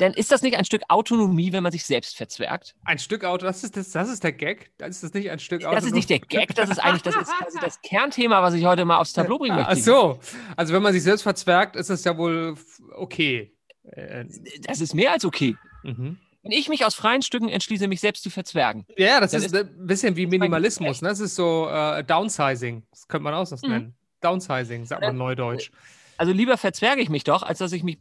Denn 0.00 0.12
ist 0.12 0.30
das 0.30 0.42
nicht 0.42 0.56
ein 0.56 0.64
Stück 0.66 0.82
Autonomie, 0.88 1.52
wenn 1.52 1.62
man 1.62 1.72
sich 1.72 1.84
selbst 1.84 2.16
verzwergt? 2.16 2.74
Ein 2.84 2.98
Stück 2.98 3.24
Auto, 3.24 3.46
das 3.46 3.64
ist, 3.64 3.76
das, 3.76 3.90
das 3.90 4.10
ist 4.10 4.22
der 4.22 4.32
Gag. 4.32 4.70
Das 4.76 4.90
ist 4.90 5.02
das 5.02 5.14
nicht 5.14 5.30
ein 5.30 5.38
Stück 5.38 5.64
Auto. 5.64 5.74
Das 5.74 5.84
ist 5.84 5.94
nicht 5.94 6.10
der 6.10 6.18
Gag, 6.18 6.54
das 6.54 6.68
ist 6.68 6.78
eigentlich 6.78 7.02
das, 7.02 7.16
ist 7.16 7.32
quasi 7.38 7.58
das 7.60 7.80
Kernthema, 7.80 8.42
was 8.42 8.52
ich 8.54 8.64
heute 8.66 8.84
mal 8.84 8.98
aufs 8.98 9.14
Tableau 9.14 9.38
bringen 9.38 9.56
möchte. 9.56 9.72
Ach 9.72 9.76
so. 9.76 10.20
Also, 10.56 10.74
wenn 10.74 10.82
man 10.82 10.92
sich 10.92 11.02
selbst 11.02 11.22
verzwergt, 11.22 11.74
ist 11.76 11.88
es 11.88 12.04
ja 12.04 12.16
wohl 12.18 12.56
okay. 12.96 13.54
Äh, 13.84 14.26
Das 14.62 14.80
ist 14.80 14.94
mehr 14.94 15.12
als 15.12 15.24
okay. 15.24 15.56
mhm. 15.82 16.18
Wenn 16.42 16.52
ich 16.52 16.68
mich 16.68 16.84
aus 16.84 16.94
freien 16.94 17.22
Stücken 17.22 17.48
entschließe, 17.48 17.88
mich 17.88 18.00
selbst 18.00 18.22
zu 18.22 18.30
verzwergen. 18.30 18.86
Ja, 18.96 19.20
das 19.20 19.32
Dann 19.32 19.42
ist 19.42 19.54
ein 19.56 19.86
bisschen 19.86 20.14
wie 20.16 20.22
ist 20.24 20.30
Minimalismus. 20.30 21.02
Ne? 21.02 21.08
Das 21.08 21.18
ist 21.20 21.34
so 21.34 21.68
äh, 21.68 22.04
Downsizing. 22.04 22.84
Das 22.90 23.08
könnte 23.08 23.24
man 23.24 23.34
auch 23.34 23.44
so 23.44 23.56
Mhm. 23.56 23.72
nennen. 23.72 23.94
Downsizing, 24.20 24.84
sagt 24.84 25.02
man 25.02 25.16
neudeutsch. 25.16 25.70
Also 26.16 26.32
lieber 26.32 26.56
verzwerge 26.56 27.00
ich 27.00 27.08
mich 27.08 27.24
doch, 27.24 27.42
als 27.42 27.58
dass 27.58 27.72
ich 27.72 27.82
mich 27.82 27.98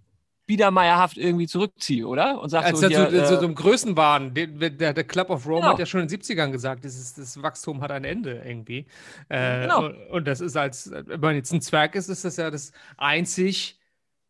biedermeierhaft 0.48 1.18
irgendwie 1.18 1.46
zurückziehe, 1.46 2.08
oder? 2.08 2.42
Und 2.42 2.50
sage 2.50 2.68
Als 2.68 2.80
so, 2.80 2.88
hier, 2.88 3.10
so, 3.12 3.16
äh, 3.18 3.26
so 3.28 3.46
im 3.46 3.54
Größenwahn. 3.54 4.34
Der, 4.34 4.94
der, 4.94 5.04
Club 5.04 5.30
of 5.30 5.46
Rome 5.46 5.60
Genau. 5.60 5.72
hat 5.74 5.80
ja 5.80 5.86
schon 5.86 6.02
in 6.02 6.08
den 6.08 6.22
70ern 6.22 6.52
gesagt, 6.52 6.86
dieses, 6.86 7.14
das 7.14 7.42
Wachstum 7.44 7.82
hat 7.82 7.92
ein 7.92 8.06
Ende 8.06 8.42
irgendwie. 8.44 8.88
Äh, 9.30 9.64
Genau. 9.64 9.86
und, 9.86 10.10
und 10.10 10.28
das 10.28 10.40
ist 10.40 10.56
als, 10.56 10.90
wenn 10.92 11.20
man 11.20 11.36
jetzt 11.36 11.52
ein 11.52 11.62
Zwerg 11.62 11.96
ist, 11.96 12.08
ist 12.08 12.24
das 12.26 12.38
ja 12.38 12.50
das 12.50 12.72
einzig 12.96 13.78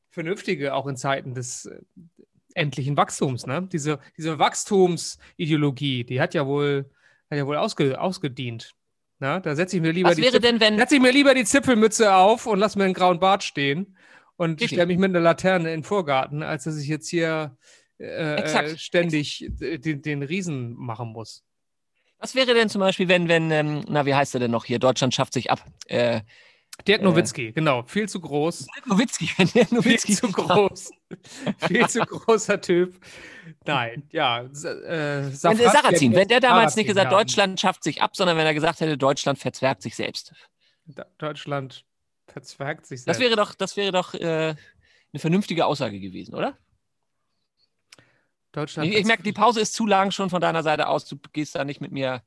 Vernünftige, 0.10 0.74
auch 0.74 0.88
in 0.88 0.98
Zeiten 0.98 1.36
des 1.36 1.68
äh, 1.68 1.80
endlichen 2.56 2.98
Wachstums. 2.98 3.46
Ne? 3.46 3.70
Diese, 3.72 4.00
diese 4.18 4.40
Wachstumsideologie, 4.40 6.04
die 6.04 6.20
hat 6.20 6.34
ja 6.34 6.48
wohl, 6.48 6.90
hat 7.30 7.38
ja 7.38 7.46
wohl 7.46 7.58
ausge, 7.58 8.02
ausgedient. 8.02 8.74
Na, 9.20 9.40
da 9.40 9.56
setze 9.56 9.76
ich 9.76 9.82
mir 9.82 9.92
lieber 9.92 10.10
was 10.10 10.16
die 10.16 10.22
wäre 10.22 10.40
denn, 10.40 10.60
wenn, 10.60 10.78
setze 10.78 10.96
ich 10.96 11.02
mir 11.02 11.12
lieber 11.12 11.34
die 11.34 11.44
Zipfelmütze 11.44 12.14
auf 12.14 12.46
und 12.46 12.60
lass 12.60 12.76
mir 12.76 12.84
einen 12.84 12.94
grauen 12.94 13.20
Bart 13.20 13.44
stehen 13.44 13.96
und 14.38 14.62
stelle 14.62 14.86
mich 14.86 14.98
mit 14.98 15.10
einer 15.10 15.20
Laterne 15.20 15.74
in 15.74 15.82
den 15.82 15.84
Vorgarten, 15.84 16.44
als 16.44 16.64
dass 16.64 16.78
ich 16.78 16.88
jetzt 16.88 17.10
hier 17.10 17.58
äh, 18.00 18.36
Exakt. 18.36 18.70
äh, 18.70 18.78
ständig 18.78 19.50
äh, 19.60 19.78
den, 19.80 20.02
den 20.02 20.24
Riesen 20.24 20.74
machen 20.76 21.10
muss. 21.10 21.44
was 22.20 22.36
wäre 22.36 22.54
denn 22.54 22.70
zum 22.70 22.80
Beispiel, 22.80 23.08
wenn, 23.08 23.28
wenn, 23.28 23.52
ähm, 23.52 23.84
na, 23.88 24.06
wie 24.06 24.16
heißt 24.16 24.36
er 24.36 24.40
denn 24.40 24.52
noch 24.52 24.66
hier? 24.66 24.80
Deutschland 24.80 25.14
schafft 25.14 25.34
sich 25.34 25.52
ab. 25.52 25.66
Äh, 25.88 26.22
Dirk 26.88 27.02
Nowitzki, 27.02 27.54
genau. 27.54 27.84
Viel 27.84 28.08
zu 28.08 28.22
groß. 28.22 28.68
Dirk 28.76 28.88
Nowitzki, 28.88 29.30
wenn 29.38 29.48
Dirk 29.48 29.72
Nowitzki 29.72 30.16
Viel 30.16 30.16
zu 30.16 30.32
groß. 30.32 30.92
Viel 31.68 31.90
zu 31.90 32.00
großer 32.02 32.62
Typ. 32.62 33.00
Nein, 33.66 34.04
ja. 34.12 34.42
Äh, 34.42 34.48
wenn 34.48 35.58
der 35.58 35.72
Sarrazin, 35.72 36.14
wenn 36.14 36.28
der 36.28 36.40
damals 36.40 36.76
nicht 36.76 36.88
gesagt, 36.88 37.12
ja. 37.12 37.18
Deutschland 37.18 37.60
schafft 37.60 37.84
sich 37.84 38.02
ab, 38.02 38.16
sondern 38.16 38.38
wenn 38.38 38.46
er 38.46 38.54
gesagt 38.54 38.80
hätte, 38.80 38.98
Deutschland 38.98 39.40
verzwergt 39.40 39.82
sich 39.82 39.96
selbst. 39.96 40.34
Deutschland 41.18 41.84
verzwergt 42.28 42.86
sich 42.86 43.04
selbst. 43.04 43.08
Das 43.08 43.20
wäre 43.20 43.36
doch, 43.36 43.56
das 43.56 43.78
wäre 43.78 43.92
doch 43.92 44.14
äh, 44.14 44.56
eine 45.14 45.20
vernünftige 45.20 45.66
Aussage 45.66 46.00
gewesen, 46.00 46.36
oder? 46.36 46.58
Deutschland. 48.52 48.90
Ich, 48.90 48.98
ich 48.98 49.06
merke, 49.06 49.24
die 49.24 49.34
Pause 49.34 49.62
ist 49.62 49.74
zu 49.74 49.86
lang 49.86 50.12
schon 50.12 50.30
von 50.30 50.42
deiner 50.42 50.64
Seite 50.64 50.88
aus. 50.88 51.06
Du 51.06 51.18
gehst 51.34 51.56
da 51.56 51.64
nicht 51.64 51.82
mit 51.82 51.92
mir 51.92 52.24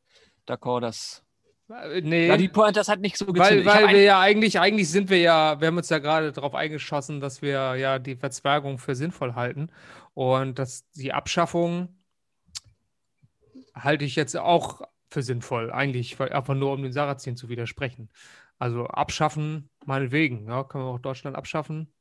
d'accord, 0.46 0.80
dass. 0.80 1.24
Äh, 1.68 2.00
nee. 2.02 2.28
Ja, 2.28 2.36
die 2.36 2.48
Point, 2.48 2.76
das 2.76 2.88
hat 2.88 3.00
nicht 3.00 3.16
so 3.16 3.26
gezündet. 3.26 3.66
Weil, 3.66 3.84
weil 3.84 3.94
wir 3.94 4.02
ja 4.02 4.20
eigentlich, 4.20 4.58
eigentlich 4.58 4.90
sind 4.90 5.10
wir 5.10 5.18
ja, 5.18 5.60
wir 5.60 5.68
haben 5.68 5.76
uns 5.76 5.88
ja 5.88 5.98
gerade 5.98 6.32
darauf 6.32 6.54
eingeschossen, 6.54 7.20
dass 7.20 7.42
wir 7.42 7.76
ja 7.76 7.98
die 7.98 8.16
Verzwergung 8.16 8.78
für 8.78 8.94
sinnvoll 8.94 9.34
halten. 9.34 9.70
Und 10.14 10.58
dass 10.58 10.88
die 10.90 11.12
Abschaffung 11.12 12.00
halte 13.74 14.04
ich 14.04 14.16
jetzt 14.16 14.36
auch 14.36 14.82
für 15.10 15.22
sinnvoll, 15.22 15.70
eigentlich 15.70 16.20
einfach 16.20 16.54
nur 16.54 16.72
um 16.72 16.82
den 16.82 16.92
Sarazin 16.92 17.36
zu 17.36 17.48
widersprechen. 17.48 18.10
Also 18.58 18.86
abschaffen, 18.86 19.70
meinetwegen, 19.84 20.46
ja, 20.46 20.64
können 20.64 20.84
wir 20.84 20.90
auch 20.90 21.00
Deutschland 21.00 21.36
abschaffen. 21.36 21.92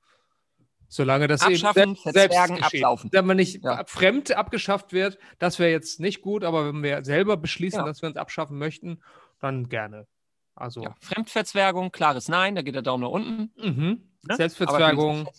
Solange 0.88 1.28
das 1.28 1.42
Abschaffen, 1.42 1.82
eben 1.82 1.96
selbst, 1.96 2.36
selbst 2.36 2.64
ablaufen. 2.64 3.10
Wenn 3.14 3.26
man 3.26 3.38
nicht 3.38 3.64
ja. 3.64 3.84
fremd 3.86 4.36
abgeschafft 4.36 4.92
wird, 4.92 5.20
das 5.38 5.60
wäre 5.60 5.70
jetzt 5.70 6.00
nicht 6.00 6.22
gut, 6.22 6.44
aber 6.44 6.68
wenn 6.68 6.82
wir 6.82 7.04
selber 7.06 7.38
beschließen, 7.38 7.80
ja. 7.80 7.86
dass 7.86 8.02
wir 8.02 8.10
uns 8.10 8.18
abschaffen 8.18 8.58
möchten, 8.58 9.00
dann 9.40 9.70
gerne. 9.70 10.08
Also 10.56 10.82
ja. 10.84 10.96
Fremdverzwergung, 11.00 11.92
klares 11.92 12.28
Nein, 12.28 12.56
da 12.56 12.64
geht 12.64 12.76
der 12.76 12.82
Daumen 12.82 13.04
nach 13.04 13.12
unten. 13.12 13.52
Mhm. 13.56 14.10
Ne? 14.28 14.36
Selbstverzwergung. 14.36 15.30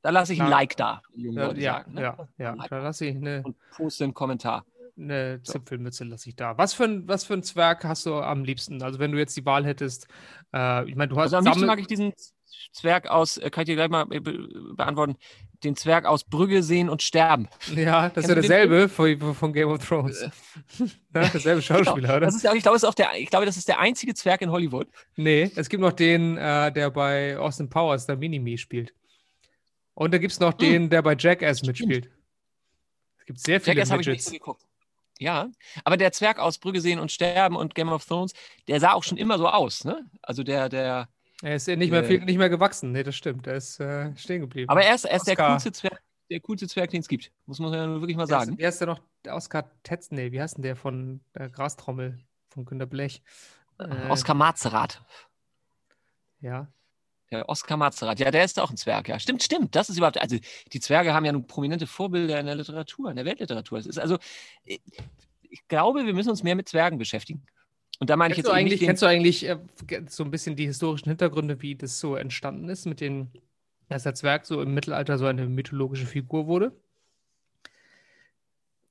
Da 0.00 0.10
lasse 0.10 0.32
ich 0.32 0.40
ein 0.40 0.48
Like 0.48 0.76
da, 0.76 1.02
ja, 1.12 1.52
ja, 1.52 1.72
sagen, 1.72 1.94
ne? 1.94 2.02
ja, 2.02 2.28
ja, 2.38 2.56
da 2.70 2.78
lasse 2.78 3.06
ich 3.06 3.16
eine. 3.16 3.42
Und 3.42 3.56
poste 3.72 4.04
einen 4.04 4.14
Kommentar. 4.14 4.64
Eine 4.98 5.40
Zipfelmütze 5.42 6.04
lasse 6.04 6.28
ich 6.28 6.36
da. 6.36 6.58
Was 6.58 6.74
für, 6.74 6.84
ein, 6.84 7.06
was 7.06 7.24
für 7.24 7.34
ein 7.34 7.42
Zwerg 7.42 7.84
hast 7.84 8.04
du 8.06 8.16
am 8.16 8.42
liebsten? 8.42 8.82
Also, 8.82 8.98
wenn 8.98 9.12
du 9.12 9.18
jetzt 9.18 9.36
die 9.36 9.46
Wahl 9.46 9.64
hättest, 9.64 10.08
äh, 10.52 10.88
ich 10.88 10.96
meine, 10.96 11.08
du 11.08 11.16
hast. 11.16 11.32
Also, 11.32 11.36
am 11.36 11.44
liebsten 11.44 11.66
mag 11.66 11.78
ich 11.78 11.86
diesen 11.86 12.12
Zwerg 12.72 13.08
aus, 13.08 13.38
äh, 13.38 13.50
kann 13.50 13.62
ich 13.62 13.66
dir 13.66 13.76
gleich 13.76 13.88
mal 13.88 14.04
be 14.06 14.20
beantworten, 14.76 15.16
den 15.64 15.76
Zwerg 15.76 16.04
aus 16.04 16.24
Brügge 16.24 16.62
sehen 16.62 16.88
und 16.88 17.02
sterben. 17.02 17.48
Ja, 17.74 18.08
das 18.08 18.24
ist 18.24 18.28
ja 18.28 18.34
derselbe 18.34 18.88
von, 18.88 19.34
von, 19.34 19.52
Game 19.52 19.68
of 19.68 19.86
Thrones. 19.86 20.20
ja, 21.14 21.28
derselbe 21.28 21.62
Schauspieler, 21.62 21.94
genau. 21.94 22.16
oder? 22.16 22.26
Das 22.26 22.34
ist, 22.34 22.44
ich, 22.44 22.62
glaube, 22.62 22.76
das 22.76 22.82
ist 22.82 22.88
auch 22.88 22.94
der, 22.94 23.10
ich 23.16 23.30
glaube, 23.30 23.46
das 23.46 23.56
ist 23.56 23.68
der 23.68 23.78
einzige 23.78 24.14
Zwerg 24.14 24.42
in 24.42 24.50
Hollywood. 24.50 24.88
Nee, 25.16 25.50
es 25.54 25.68
gibt 25.68 25.80
noch 25.80 25.92
den, 25.92 26.36
äh, 26.36 26.72
der 26.72 26.90
bei 26.90 27.38
Austin 27.38 27.68
Powers, 27.68 28.06
der 28.06 28.16
Minimi 28.16 28.58
spielt. 28.58 28.94
Und 29.94 30.12
da 30.12 30.18
gibt 30.18 30.32
es 30.32 30.40
noch 30.40 30.52
hm. 30.52 30.58
den, 30.58 30.90
der 30.90 31.02
bei 31.02 31.16
Jackass 31.16 31.62
mitspielt. 31.62 32.10
Es 33.18 33.26
gibt 33.26 33.40
sehr 33.40 33.60
viele 33.60 33.76
Jackass 33.76 33.90
habe 33.90 34.02
ich 34.02 34.08
nicht 34.08 34.24
so 34.24 34.32
geguckt. 34.32 34.67
Ja, 35.18 35.50
aber 35.84 35.96
der 35.96 36.12
Zwerg 36.12 36.38
aus 36.38 36.58
Brügge 36.58 36.80
sehen 36.80 37.00
und 37.00 37.10
sterben 37.10 37.56
und 37.56 37.74
Game 37.74 37.88
of 37.88 38.04
Thrones, 38.04 38.32
der 38.68 38.78
sah 38.78 38.92
auch 38.92 39.02
schon 39.02 39.18
immer 39.18 39.36
so 39.36 39.48
aus, 39.48 39.84
ne? 39.84 40.06
Also 40.22 40.44
der, 40.44 40.68
der, 40.68 41.08
er 41.42 41.56
ist 41.56 41.66
ja 41.66 41.76
nicht 41.76 41.90
mehr, 41.90 42.04
viel, 42.04 42.24
nicht 42.24 42.38
mehr 42.38 42.48
gewachsen. 42.48 42.92
Nee, 42.92 43.02
das 43.02 43.16
stimmt. 43.16 43.46
Er 43.46 43.56
ist 43.56 43.80
äh, 43.80 44.16
stehen 44.16 44.40
geblieben. 44.40 44.68
Aber 44.68 44.82
er 44.82 44.94
ist, 44.94 45.04
er 45.04 45.16
ist 45.16 45.26
der, 45.26 45.36
coolste 45.36 45.72
Zwerg, 45.72 46.00
der 46.30 46.40
coolste 46.40 46.68
Zwerg, 46.68 46.90
den 46.90 47.00
es 47.00 47.08
gibt. 47.08 47.32
Muss 47.46 47.58
man 47.58 47.72
ja 47.72 47.88
wirklich 48.00 48.16
mal 48.16 48.26
sagen. 48.26 48.58
Wie 48.58 48.66
heißt 48.66 48.80
der 48.80 48.88
noch? 48.88 49.00
Oskar 49.28 49.70
Tetz? 49.82 50.10
Nee, 50.10 50.32
wie 50.32 50.40
heißt 50.40 50.56
denn 50.56 50.62
der 50.62 50.76
von 50.76 51.20
der 51.34 51.48
Grastrommel 51.48 52.18
von 52.48 52.64
Günter 52.64 52.86
Blech? 52.86 53.22
Äh, 53.78 54.08
Oskar 54.08 54.34
Mazerat. 54.34 55.02
Ja. 56.40 56.68
Der 57.30 57.48
Oskar 57.48 57.76
Mazerat. 57.76 58.20
Ja, 58.20 58.30
der 58.30 58.44
ist 58.44 58.58
auch 58.58 58.70
ein 58.70 58.76
Zwerg. 58.76 59.08
Ja, 59.08 59.18
stimmt, 59.18 59.42
stimmt. 59.42 59.76
Das 59.76 59.90
ist 59.90 59.98
überhaupt. 59.98 60.20
Also, 60.20 60.38
die 60.72 60.80
Zwerge 60.80 61.12
haben 61.12 61.26
ja 61.26 61.32
nun 61.32 61.46
prominente 61.46 61.86
Vorbilder 61.86 62.40
in 62.40 62.46
der 62.46 62.54
Literatur, 62.54 63.10
in 63.10 63.16
der 63.16 63.24
Weltliteratur. 63.24 63.78
Es 63.78 63.86
ist 63.86 63.98
also. 63.98 64.18
Ich 65.50 65.66
glaube, 65.68 66.04
wir 66.04 66.14
müssen 66.14 66.30
uns 66.30 66.42
mehr 66.42 66.54
mit 66.54 66.68
Zwergen 66.68 66.98
beschäftigen. 66.98 67.42
Und 67.98 68.10
da 68.10 68.16
meine 68.16 68.32
ich 68.32 68.38
jetzt 68.38 68.46
du 68.46 68.52
eigentlich, 68.52 68.80
kennst 68.80 69.02
du 69.02 69.06
eigentlich 69.06 69.48
äh, 69.48 69.58
so 70.08 70.22
ein 70.22 70.30
bisschen 70.30 70.56
die 70.56 70.66
historischen 70.66 71.08
Hintergründe, 71.08 71.60
wie 71.62 71.74
das 71.74 71.98
so 71.98 72.16
entstanden 72.16 72.68
ist, 72.68 72.86
mit 72.86 73.00
den, 73.00 73.32
dass 73.88 74.04
der 74.04 74.14
Zwerg 74.14 74.46
so 74.46 74.62
im 74.62 74.72
Mittelalter 74.72 75.18
so 75.18 75.26
eine 75.26 75.46
mythologische 75.46 76.06
Figur 76.06 76.46
wurde? 76.46 76.72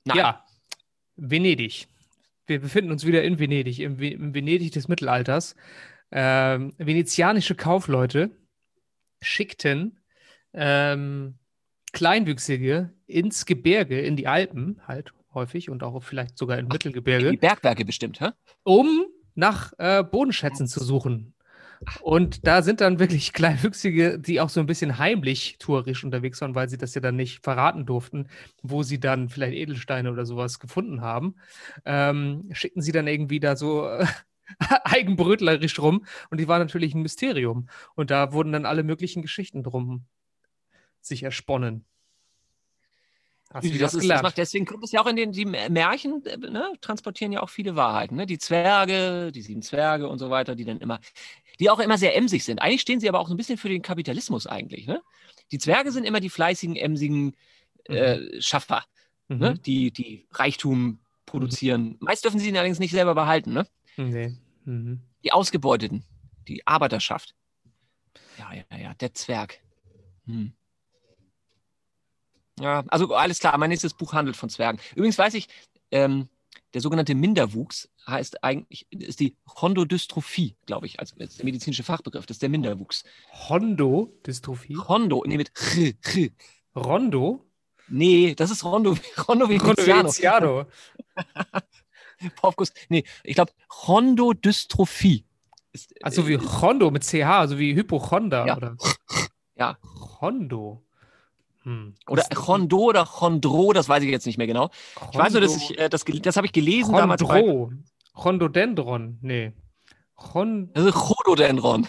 Nein. 0.04 0.18
Ja, 0.18 0.46
Venedig. 1.16 1.88
Wir 2.48 2.62
befinden 2.62 2.92
uns 2.92 3.06
wieder 3.06 3.24
in 3.24 3.40
Venedig, 3.40 3.80
im, 3.80 4.00
im 4.00 4.34
Venedig 4.34 4.72
des 4.72 4.88
Mittelalters. 4.88 5.56
Ähm, 6.12 6.74
venezianische 6.78 7.56
Kaufleute 7.56 8.32
schickten 9.22 10.00
ähm, 10.54 11.38
Kleinwüchsige 11.94 12.94
ins 13.06 13.46
Gebirge, 13.46 14.00
in 14.00 14.16
die 14.16 14.28
Alpen 14.28 14.82
halt, 14.88 15.14
häufig 15.34 15.70
und 15.70 15.84
auch 15.84 16.02
vielleicht 16.04 16.38
sogar 16.38 16.58
im 16.58 16.68
Mittelgebirge. 16.68 17.32
Die 17.32 17.38
Bergwerke 17.38 17.86
bestimmt, 17.86 18.20
hä? 18.22 18.30
Um 18.64 19.06
nach 19.36 19.74
äh, 19.78 20.04
Bodenschätzen 20.04 20.68
zu 20.68 20.84
suchen. 20.84 21.34
Und 22.02 22.48
da 22.48 22.64
sind 22.64 22.82
dann 22.82 23.00
wirklich 23.00 23.34
Kleinwüchsige, 23.34 24.20
die 24.20 24.42
auch 24.42 24.50
so 24.50 24.60
ein 24.60 24.66
bisschen 24.66 24.98
heimlich 24.98 25.58
tourisch 25.60 26.04
unterwegs 26.04 26.42
waren, 26.42 26.56
weil 26.56 26.70
sie 26.70 26.78
das 26.78 26.96
ja 26.96 27.02
dann 27.02 27.16
nicht 27.16 27.44
verraten 27.44 27.86
durften, 27.86 28.30
wo 28.64 28.84
sie 28.84 29.00
dann 29.00 29.30
vielleicht 29.30 29.54
Edelsteine 29.54 30.12
oder 30.12 30.26
sowas 30.26 30.60
gefunden 30.60 31.02
haben. 31.02 31.36
Ähm, 31.86 32.50
schickten 32.52 32.82
sie 32.82 32.92
dann 32.92 33.08
irgendwie 33.08 33.40
da 33.40 33.56
so 33.56 33.88
äh, 33.88 34.06
eigenbrötlerisch 34.84 35.80
rum. 35.80 36.06
Und 36.30 36.40
die 36.40 36.48
war 36.48 36.60
natürlich 36.60 36.94
ein 36.96 37.02
Mysterium. 37.02 37.70
Und 37.96 38.12
da 38.12 38.34
wurden 38.34 38.52
dann 38.52 38.66
alle 38.66 38.84
möglichen 38.84 39.22
Geschichten 39.22 39.64
drum 39.64 40.06
sich 41.02 41.24
ersponnen. 41.24 41.86
Hast 43.54 43.66
du 43.74 43.78
das, 43.78 43.94
ist, 43.94 44.10
das 44.10 44.22
macht, 44.22 44.38
deswegen 44.38 44.66
kommt 44.66 44.84
es 44.84 44.92
ja 44.92 45.02
auch 45.02 45.08
in 45.08 45.16
den 45.16 45.32
die 45.32 45.46
Märchen, 45.46 46.26
äh, 46.26 46.36
ne, 46.36 46.74
transportieren 46.82 47.32
ja 47.32 47.42
auch 47.42 47.50
viele 47.50 47.78
Wahrheiten. 47.78 48.18
Ne? 48.18 48.26
Die 48.26 48.40
Zwerge, 48.40 49.32
die 49.32 49.42
sieben 49.42 49.62
Zwerge 49.62 50.10
und 50.10 50.20
so 50.20 50.30
weiter, 50.30 50.54
die 50.54 50.66
dann 50.66 50.80
immer, 50.80 51.00
die 51.60 51.70
auch 51.70 51.80
immer 51.80 51.98
sehr 51.98 52.16
emsig 52.18 52.44
sind. 52.44 52.62
Eigentlich 52.62 52.82
stehen 52.82 53.00
sie 53.00 53.08
aber 53.08 53.20
auch 53.20 53.28
so 53.30 53.34
ein 53.34 53.38
bisschen 53.38 53.58
für 53.58 53.70
den 53.70 53.82
Kapitalismus 53.82 54.48
eigentlich. 54.48 54.86
Ne? 54.86 55.02
Die 55.52 55.60
Zwerge 55.60 55.94
sind 55.94 56.04
immer 56.04 56.20
die 56.20 56.30
fleißigen, 56.30 56.76
emsigen 56.76 57.38
äh, 57.86 58.18
mhm. 58.18 58.42
Schaffer, 58.42 58.84
ne? 59.30 59.36
mhm. 59.36 59.42
ne? 59.42 59.54
die, 59.60 59.92
die 59.92 60.28
Reichtum 60.34 61.00
produzieren. 61.26 61.96
Meist 62.00 62.26
dürfen 62.26 62.40
sie 62.40 62.50
ihn 62.50 62.58
allerdings 62.58 62.80
nicht 62.80 62.92
selber 62.92 63.16
behalten. 63.16 63.54
Ne? 63.54 63.66
Nee. 63.98 64.36
Mhm. 64.66 65.02
Die 65.24 65.34
Ausgebeuteten, 65.34 66.04
die 66.48 66.66
Arbeiterschaft. 66.66 67.36
Ja, 68.38 68.54
ja, 68.54 68.78
ja, 68.78 68.94
der 68.94 69.14
Zwerg. 69.14 69.60
Hm. 70.26 70.54
Ja, 72.60 72.84
also 72.88 73.14
alles 73.14 73.40
klar, 73.40 73.58
mein 73.58 73.70
nächstes 73.70 73.94
Buch 73.94 74.14
handelt 74.14 74.36
von 74.36 74.50
Zwergen. 74.50 74.80
Übrigens 74.96 75.18
weiß 75.18 75.34
ich, 75.36 75.48
ähm, 75.92 76.30
der 76.74 76.82
sogenannte 76.82 77.16
Minderwuchs 77.16 77.90
heißt 78.08 78.44
eigentlich, 78.44 78.88
ist 78.92 79.20
die 79.20 79.36
Chondrodystrophie, 79.46 80.56
glaube 80.66 80.86
ich, 80.86 81.00
als 81.00 81.14
der 81.16 81.28
medizinische 81.44 81.84
Fachbegriff. 81.84 82.26
Das 82.26 82.36
ist 82.36 82.42
der 82.42 82.50
Minderwuchs. 82.50 83.04
Chondrodystrophie? 83.32 84.76
Chondo, 84.76 85.24
nee, 85.26 85.38
mit 85.38 85.54
ch, 85.54 85.96
ch. 86.02 86.32
Rondo? 86.76 87.46
Nee, 87.90 88.36
das 88.36 88.52
ist 88.52 88.64
Rondo, 88.64 88.98
Rondo 89.28 89.48
Veneziano. 89.50 90.66
Popkus, 92.36 92.74
nee, 92.90 93.04
ich 93.24 93.36
glaube 93.36 93.52
Chondrodystrophie. 93.68 95.26
also 96.02 96.28
wie 96.28 96.38
Chondo 96.38 96.92
mit 96.92 97.04
CH, 97.04 97.26
also 97.26 97.60
wie 97.60 97.76
Hypochonder, 97.76 98.46
ja. 98.48 98.58
oder? 98.58 98.78
Ja. 99.56 99.78
Chondo. 100.20 100.84
Hm. 101.64 101.96
Oder 102.08 102.24
Chondo 102.34 102.78
oder 102.78 103.06
Chondro, 103.06 103.74
das 103.74 103.90
weiß 103.90 104.04
ich 104.04 104.10
jetzt 104.10 104.26
nicht 104.26 104.38
mehr 104.38 104.48
genau. 104.48 104.70
Chondo. 104.96 105.12
Ich 105.12 105.20
weiß 105.20 105.34
nur, 105.34 105.42
dass 105.42 105.56
ich, 105.58 105.78
äh, 105.78 105.90
das, 105.90 106.06
das 106.06 106.38
habe 106.38 106.48
ich 106.48 106.54
gelesen 106.54 106.94
Chondro. 106.94 107.00
damals. 107.00 107.22
Chondro. 107.24 107.72
Chondodendron, 108.14 109.20
nee. 109.22 109.54
Chon 110.16 110.72
ist 110.74 110.94
Chododendron. 110.94 111.88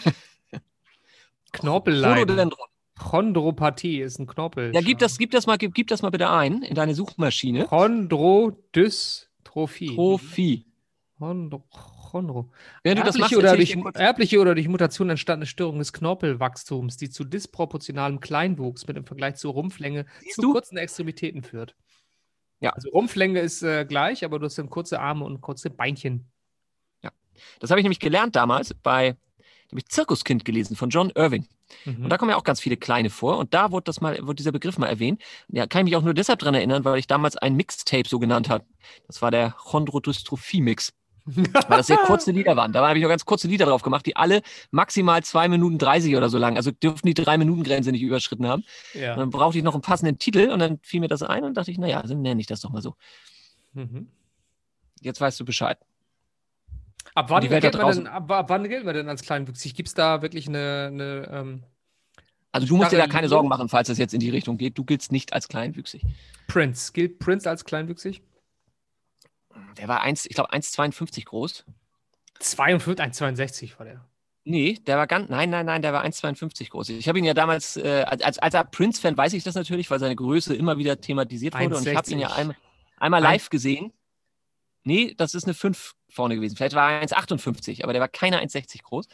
Knorpellein. 1.53 2.19
Chododendron. 2.19 2.67
Chondropathie 2.99 4.01
ist 4.01 4.19
ein 4.19 4.27
Knorpel. 4.27 4.75
Ja, 4.75 4.81
gib 4.81 4.99
das, 4.99 5.19
gib, 5.19 5.31
das 5.31 5.47
mal, 5.47 5.57
gib, 5.57 5.73
gib 5.73 5.87
das 5.87 6.03
mal 6.03 6.11
bitte 6.11 6.29
ein 6.29 6.63
in 6.63 6.75
deine 6.75 6.95
Suchmaschine. 6.95 7.71
Trophie. 9.67 10.67
Chondro 11.19 11.65
Chondro. 12.09 12.51
Wenn 12.83 12.97
du 12.97 13.03
erbliche, 13.03 13.05
das 13.05 13.19
machst, 13.19 13.37
oder 13.37 13.57
durch, 13.57 13.77
erbliche 13.95 14.41
oder 14.41 14.55
durch 14.55 14.69
Mutation 14.69 15.11
entstandene 15.11 15.47
Störung 15.47 15.79
des 15.79 15.93
Knorpelwachstums, 15.93 16.97
die 16.97 17.11
zu 17.11 17.25
disproportionalem 17.25 18.21
Kleinwuchs 18.21 18.87
mit 18.87 18.97
im 18.97 19.05
Vergleich 19.05 19.37
zur 19.37 19.53
Rumpflänge 19.53 20.07
Siehst 20.21 20.37
zu 20.37 20.43
du? 20.43 20.53
kurzen 20.53 20.79
Extremitäten 20.79 21.43
führt. 21.43 21.75
Ja. 22.61 22.71
Also 22.71 22.91
Rumpflänge 22.91 23.41
ist 23.41 23.63
äh, 23.63 23.85
gleich, 23.85 24.25
aber 24.25 24.39
du 24.39 24.47
hast 24.47 24.59
dann 24.59 24.71
kurze 24.71 25.01
Arme 25.01 25.25
und 25.25 25.41
kurze 25.41 25.71
Beinchen. 25.71 26.31
Ja. 27.03 27.11
Das 27.61 27.71
habe 27.71 27.81
ich 27.81 27.85
nämlich 27.85 28.01
gelernt 28.01 28.35
damals 28.35 28.75
bei 28.75 29.17
nämlich 29.71 29.87
Zirkuskind 29.89 30.45
gelesen 30.45 30.77
von 30.77 30.91
John 30.91 31.11
Irving. 31.15 31.47
Mhm. 31.85 32.05
Und 32.05 32.11
da 32.11 32.19
kommen 32.19 32.31
ja 32.31 32.37
auch 32.37 32.45
ganz 32.45 32.61
viele 32.61 32.77
kleine 32.77 33.11
vor. 33.11 33.39
Und 33.39 33.55
da 33.55 33.71
wurde, 33.71 33.85
das 33.85 34.01
mal, 34.01 34.19
wurde 34.23 34.37
dieser 34.37 34.53
Begriff 34.53 34.79
mal 34.79 34.87
erwähnt. 34.87 35.21
Ja, 35.49 35.67
kann 35.67 35.81
ich 35.81 35.91
mich 35.91 35.97
auch 35.97 36.05
nur 36.05 36.15
deshalb 36.15 36.39
daran 36.39 36.55
erinnern, 36.55 36.85
weil 36.85 36.99
ich 36.99 37.07
damals 37.07 37.37
ein 37.37 37.55
Mixtape 37.55 38.09
so 38.09 38.19
genannt 38.19 38.49
habe. 38.49 38.65
Das 39.07 39.23
war 39.23 39.31
der 39.31 39.51
Chondrodystrophie-Mix. 39.53 40.93
weil 41.69 41.79
das 41.79 41.89
sehr 41.89 41.99
kurze 41.99 42.31
Lieder 42.31 42.57
waren. 42.57 42.73
Da 42.73 42.87
habe 42.87 42.99
ich 42.99 43.05
auch 43.05 43.11
ganz 43.11 43.25
kurze 43.25 43.49
Lieder 43.49 43.67
drauf 43.67 43.83
gemacht, 43.83 44.07
die 44.07 44.17
alle 44.17 44.43
maximal 44.71 45.23
zwei 45.23 45.49
Minuten 45.49 45.79
30 45.79 46.17
oder 46.17 46.29
so 46.29 46.39
lang, 46.39 46.57
also 46.57 46.71
dürften 46.71 47.07
die 47.07 47.15
drei 47.15 47.37
Minuten 47.37 47.65
Grenze 47.65 47.93
nicht 47.93 48.03
überschritten 48.03 48.47
haben. 48.47 48.65
Ja. 48.95 49.13
Und 49.13 49.19
dann 49.19 49.31
brauchte 49.31 49.59
ich 49.59 49.65
noch 49.65 49.75
einen 49.75 49.83
passenden 49.83 50.19
Titel 50.19 50.49
und 50.49 50.59
dann 50.59 50.79
fiel 50.83 51.01
mir 51.01 51.09
das 51.09 51.23
ein 51.23 51.45
und 51.45 51.55
dachte 51.55 51.71
ich, 51.71 51.79
naja, 51.79 52.03
dann 52.03 52.23
nenne 52.23 52.41
ich 52.41 52.47
das 52.47 52.61
doch 52.61 52.71
mal 52.71 52.83
so. 52.83 52.95
Mhm. 53.75 54.09
Jetzt 55.03 55.21
weißt 55.21 55.39
du 55.39 55.45
Bescheid. 55.45 55.79
Ab 57.15 57.31
wann, 57.31 57.49
man 57.49 57.61
draußen. 57.61 58.05
denn, 58.05 58.13
ab, 58.13 58.31
ab 58.31 58.49
wann 58.49 58.69
gilt 58.69 58.85
man 58.85 58.95
denn 58.95 59.09
als 59.09 59.23
kleinwüchsig? 59.23 59.75
Gibt 59.75 59.89
es 59.89 59.95
da 59.95 60.23
wirklich 60.23 60.49
eine, 60.49 60.89
eine 60.93 61.29
ähm, 61.33 61.63
Also 62.53 62.67
du 62.67 62.77
musst 62.77 62.93
dir 62.93 62.99
da 62.99 63.07
keine. 63.07 63.29
Sorgen 63.29 63.49
machen, 63.49 63.69
falls 63.69 63.89
das 63.89 63.99
jetzt 63.99 64.15
in 64.15 64.21
die 64.21 64.31
Richtung 64.31 64.59
geht. 64.59 64.79
Du 64.79 64.85
giltst 64.85 65.13
nicht 65.13 65.33
als 65.33 65.49
kleinwüchsig. 65.49 66.03
Prince? 66.47 66.93
Gilt 66.93 67.19
Prince 67.19 67.49
als 67.49 67.65
kleinwüchsig? 67.65 68.23
Der 69.79 69.89
war 69.89 70.03
eins, 70.03 70.27
ich 70.27 70.35
glaube 70.35 70.53
1,52 70.53 71.25
groß. 71.25 71.65
52, 72.41 73.05
1,62 73.05 73.79
war 73.79 73.87
der. 73.87 74.05
Nee, 74.45 74.79
der 74.87 74.97
war 74.97 75.07
ganz, 75.07 75.29
nein, 75.29 75.51
nein, 75.51 75.67
nein, 75.67 75.83
der 75.83 75.93
war 75.93 76.05
1,52 76.05 76.71
groß. 76.71 76.89
Ich 76.91 77.07
habe 77.07 77.19
ihn 77.19 77.25
ja 77.25 77.35
damals, 77.35 77.77
äh, 77.77 78.05
als, 78.07 78.39
als, 78.39 78.71
Prince-Fan 78.71 79.17
weiß 79.17 79.35
ich 79.35 79.45
das 79.45 79.55
natürlich, 79.55 79.91
weil 79.91 79.99
seine 79.99 80.17
Größe 80.17 80.55
immer 80.55 80.79
wieder 80.79 81.01
thematisiert 81.01 81.55
wurde. 81.55 81.77
Und 81.77 81.87
ich 81.87 81.95
habe 81.95 82.11
ihn 82.11 82.19
ja 82.19 82.29
1,60. 82.29 82.37
einmal, 82.39 82.57
einmal 82.97 83.23
live 83.23 83.51
gesehen. 83.51 83.93
Nee, 84.85 85.15
das 85.17 85.35
ist 85.35 85.45
eine 85.45 85.53
5 85.53 85.95
vorne 86.09 86.37
gewesen. 86.37 86.57
Vielleicht 86.57 86.75
war 86.75 86.91
er 86.93 87.03
1,58, 87.07 87.83
aber 87.83 87.93
der 87.93 88.01
war 88.01 88.09
keine 88.09 88.43
1,60 88.43 88.83
groß. 88.83 89.07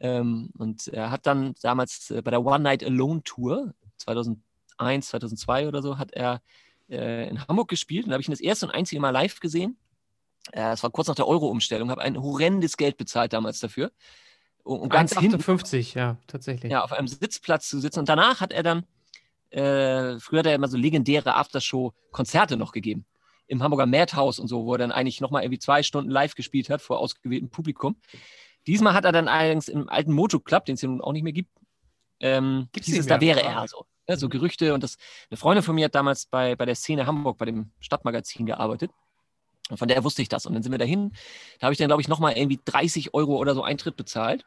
Ähm, 0.00 0.50
und 0.58 0.88
er 0.88 1.10
hat 1.10 1.26
dann 1.26 1.54
damals 1.62 2.10
äh, 2.10 2.22
bei 2.22 2.30
der 2.30 2.44
One 2.44 2.60
Night 2.60 2.84
Alone 2.84 3.22
Tour 3.22 3.74
2001, 3.98 5.08
2002 5.08 5.68
oder 5.68 5.82
so, 5.82 5.98
hat 5.98 6.12
er 6.12 6.42
äh, 6.88 7.28
in 7.28 7.46
Hamburg 7.46 7.68
gespielt. 7.68 8.04
Und 8.04 8.10
da 8.10 8.14
habe 8.14 8.22
ich 8.22 8.28
ihn 8.28 8.32
das 8.32 8.40
erste 8.40 8.66
und 8.66 8.72
einzige 8.72 9.00
Mal 9.00 9.10
live 9.10 9.40
gesehen. 9.40 9.76
Äh, 10.52 10.60
Das 10.60 10.82
war 10.82 10.90
kurz 10.90 11.08
nach 11.08 11.14
der 11.14 11.28
Euro-Umstellung, 11.28 11.90
habe 11.90 12.02
ein 12.02 12.20
horrendes 12.20 12.76
Geld 12.76 12.96
bezahlt 12.96 13.32
damals 13.32 13.60
dafür. 13.60 13.92
Um, 14.64 14.80
um 14.80 14.88
ganz 14.88 15.16
hinten 15.18 15.40
1,58, 15.40 15.96
ja, 15.96 16.16
tatsächlich. 16.26 16.72
ja, 16.72 16.82
auf 16.82 16.92
einem 16.92 17.06
Sitzplatz 17.06 17.68
zu 17.68 17.78
sitzen. 17.80 18.00
Und 18.00 18.08
danach 18.08 18.40
hat 18.40 18.50
er 18.52 18.62
dann, 18.62 18.84
äh, 19.50 20.18
früher 20.18 20.38
hat 20.40 20.46
er 20.46 20.54
immer 20.54 20.68
so 20.68 20.78
legendäre 20.78 21.34
Aftershow-Konzerte 21.34 22.56
noch 22.56 22.72
gegeben. 22.72 23.04
Im 23.46 23.62
Hamburger 23.62 23.86
Madhouse 23.86 24.38
und 24.38 24.48
so, 24.48 24.64
wo 24.64 24.74
er 24.74 24.78
dann 24.78 24.92
eigentlich 24.92 25.20
nochmal 25.20 25.42
irgendwie 25.42 25.58
zwei 25.58 25.82
Stunden 25.82 26.10
live 26.10 26.34
gespielt 26.34 26.70
hat 26.70 26.80
vor 26.80 26.98
ausgewähltem 26.98 27.50
Publikum. 27.50 27.96
Diesmal 28.66 28.94
hat 28.94 29.04
er 29.04 29.12
dann 29.12 29.28
allerdings 29.28 29.68
im 29.68 29.88
alten 29.88 30.12
Mojo 30.12 30.40
Club, 30.40 30.64
den 30.64 30.74
es 30.74 30.82
ja 30.82 30.88
nun 30.88 31.02
auch 31.02 31.12
nicht 31.12 31.22
mehr 31.22 31.32
gibt, 31.32 31.50
ähm, 32.20 32.68
Gibt's 32.72 32.86
hieß 32.86 32.94
nicht 32.94 33.00
es, 33.00 33.06
da 33.06 33.20
wäre 33.20 33.42
er 33.42 33.66
so. 33.68 33.86
Ja, 34.08 34.16
so 34.16 34.28
Gerüchte 34.28 34.74
und 34.74 34.82
das, 34.82 34.96
eine 35.30 35.38
Freundin 35.38 35.62
von 35.62 35.74
mir 35.74 35.86
hat 35.86 35.94
damals 35.94 36.26
bei, 36.26 36.56
bei 36.56 36.66
der 36.66 36.74
Szene 36.74 37.06
Hamburg, 37.06 37.38
bei 37.38 37.46
dem 37.46 37.70
Stadtmagazin 37.80 38.44
gearbeitet. 38.46 38.90
Und 39.70 39.78
von 39.78 39.88
der 39.88 40.04
wusste 40.04 40.20
ich 40.20 40.28
das. 40.28 40.44
Und 40.44 40.52
dann 40.52 40.62
sind 40.62 40.72
wir 40.72 40.78
dahin. 40.78 41.12
Da 41.58 41.66
habe 41.66 41.72
ich 41.72 41.78
dann, 41.78 41.88
glaube 41.88 42.02
ich, 42.02 42.08
nochmal 42.08 42.36
irgendwie 42.36 42.60
30 42.62 43.14
Euro 43.14 43.36
oder 43.36 43.54
so 43.54 43.62
Eintritt 43.62 43.96
bezahlt. 43.96 44.44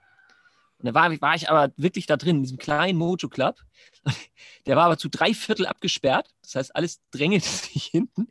Und 0.80 0.86
da 0.86 0.94
war, 0.94 1.10
war 1.22 1.36
ich 1.36 1.50
aber 1.50 1.74
wirklich 1.76 2.06
da 2.06 2.18
drin, 2.18 2.38
in 2.38 2.44
diesem 2.44 2.58
kleinen 2.58 2.98
Mojo 2.98 3.30
Club. 3.30 3.60
Der 4.66 4.76
war 4.76 4.86
aber 4.86 4.98
zu 4.98 5.10
drei 5.10 5.34
Viertel 5.34 5.66
abgesperrt. 5.66 6.30
Das 6.44 6.56
heißt, 6.56 6.76
alles 6.76 7.02
drängelte 7.12 7.48
sich 7.50 7.86
hinten. 7.86 8.28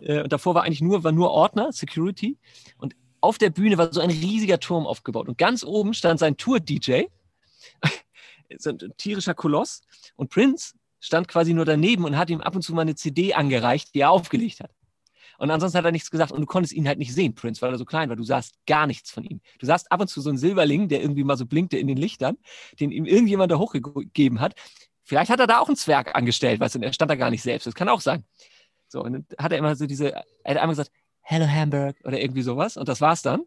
Äh, 0.00 0.22
Und 0.22 0.32
davor 0.32 0.54
war 0.54 0.64
eigentlich 0.64 0.82
nur, 0.82 1.04
war 1.04 1.12
nur 1.12 1.30
Ordner, 1.30 1.72
Security. 1.72 2.38
Und 2.76 2.94
auf 3.20 3.38
der 3.38 3.50
Bühne 3.50 3.78
war 3.78 3.92
so 3.92 4.00
ein 4.00 4.10
riesiger 4.10 4.60
Turm 4.60 4.86
aufgebaut. 4.86 5.28
Und 5.28 5.38
ganz 5.38 5.64
oben 5.64 5.94
stand 5.94 6.20
sein 6.20 6.36
Tour-DJ. 6.36 7.04
so 8.58 8.70
ein 8.70 8.78
tierischer 8.96 9.34
Koloss. 9.34 9.80
Und 10.16 10.30
Prince 10.30 10.74
stand 11.00 11.28
quasi 11.28 11.54
nur 11.54 11.64
daneben 11.64 12.04
und 12.04 12.16
hat 12.16 12.28
ihm 12.28 12.40
ab 12.40 12.54
und 12.54 12.62
zu 12.62 12.74
mal 12.74 12.82
eine 12.82 12.96
CD 12.96 13.34
angereicht, 13.34 13.94
die 13.94 14.00
er 14.00 14.10
aufgelegt 14.10 14.60
hat. 14.60 14.70
Und 15.38 15.52
ansonsten 15.52 15.78
hat 15.78 15.84
er 15.84 15.92
nichts 15.92 16.10
gesagt 16.10 16.32
und 16.32 16.40
du 16.40 16.46
konntest 16.46 16.74
ihn 16.74 16.88
halt 16.88 16.98
nicht 16.98 17.14
sehen, 17.14 17.34
Prince, 17.34 17.62
weil 17.62 17.70
er 17.72 17.78
so 17.78 17.84
klein 17.84 18.08
war. 18.08 18.16
Du 18.16 18.24
sahst 18.24 18.54
gar 18.66 18.88
nichts 18.88 19.12
von 19.12 19.24
ihm. 19.24 19.40
Du 19.60 19.66
sahst 19.66 19.90
ab 19.90 20.00
und 20.00 20.08
zu 20.08 20.20
so 20.20 20.28
einen 20.28 20.38
Silberling, 20.38 20.88
der 20.88 21.00
irgendwie 21.00 21.22
mal 21.22 21.36
so 21.36 21.46
blinkte 21.46 21.78
in 21.78 21.86
den 21.86 21.96
Lichtern, 21.96 22.36
den 22.80 22.90
ihm 22.90 23.06
irgendjemand 23.06 23.52
da 23.52 23.56
hochgegeben 23.56 24.40
hat. 24.40 24.54
Vielleicht 25.04 25.30
hat 25.30 25.38
er 25.38 25.46
da 25.46 25.60
auch 25.60 25.68
einen 25.68 25.76
Zwerg 25.76 26.14
angestellt, 26.16 26.60
weißt 26.60 26.74
du, 26.74 26.80
er 26.80 26.92
stand 26.92 27.10
da 27.10 27.14
gar 27.14 27.30
nicht 27.30 27.42
selbst. 27.42 27.66
Das 27.66 27.74
kann 27.74 27.88
auch 27.88 28.00
sein. 28.00 28.24
So, 28.88 29.02
und 29.02 29.12
dann 29.12 29.26
hat 29.38 29.52
er 29.52 29.58
immer 29.58 29.76
so 29.76 29.86
diese, 29.86 30.12
er 30.12 30.24
hat 30.44 30.56
einmal 30.56 30.70
gesagt, 30.70 30.90
Hello 31.20 31.46
Hamburg 31.46 31.96
oder 32.04 32.20
irgendwie 32.20 32.42
sowas 32.42 32.76
und 32.76 32.88
das 32.88 33.00
war's 33.00 33.22
dann. 33.22 33.42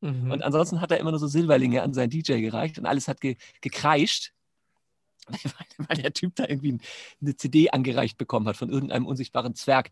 Mhm. 0.00 0.30
Und 0.30 0.42
ansonsten 0.42 0.80
hat 0.80 0.92
er 0.92 0.98
immer 0.98 1.10
nur 1.10 1.20
so 1.20 1.26
Silberlinge 1.26 1.82
an 1.82 1.92
seinen 1.92 2.10
DJ 2.10 2.40
gereicht 2.40 2.78
und 2.78 2.86
alles 2.86 3.06
hat 3.06 3.20
ge 3.20 3.36
gekreischt, 3.60 4.32
weil, 5.26 5.86
weil 5.88 5.96
der 5.98 6.12
Typ 6.12 6.36
da 6.36 6.48
irgendwie 6.48 6.78
eine 7.20 7.36
CD 7.36 7.70
angereicht 7.70 8.16
bekommen 8.16 8.46
hat 8.46 8.56
von 8.56 8.70
irgendeinem 8.70 9.06
unsichtbaren 9.06 9.54
Zwerg 9.54 9.90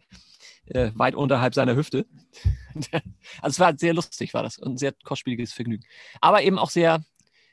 äh, 0.67 0.91
weit 0.95 1.15
unterhalb 1.15 1.55
seiner 1.55 1.77
Hüfte. 1.77 2.07
also 3.41 3.55
es 3.55 3.61
war 3.61 3.77
sehr 3.77 3.95
lustig, 3.95 4.35
war 4.35 4.43
das 4.43 4.59
und 4.59 4.75
ein 4.75 4.79
sehr 4.79 4.93
kostspieliges 5.05 5.53
Vergnügen. 5.53 5.85
Aber 6.21 6.43
eben 6.43 6.59
auch 6.59 6.71
sehr 6.71 7.03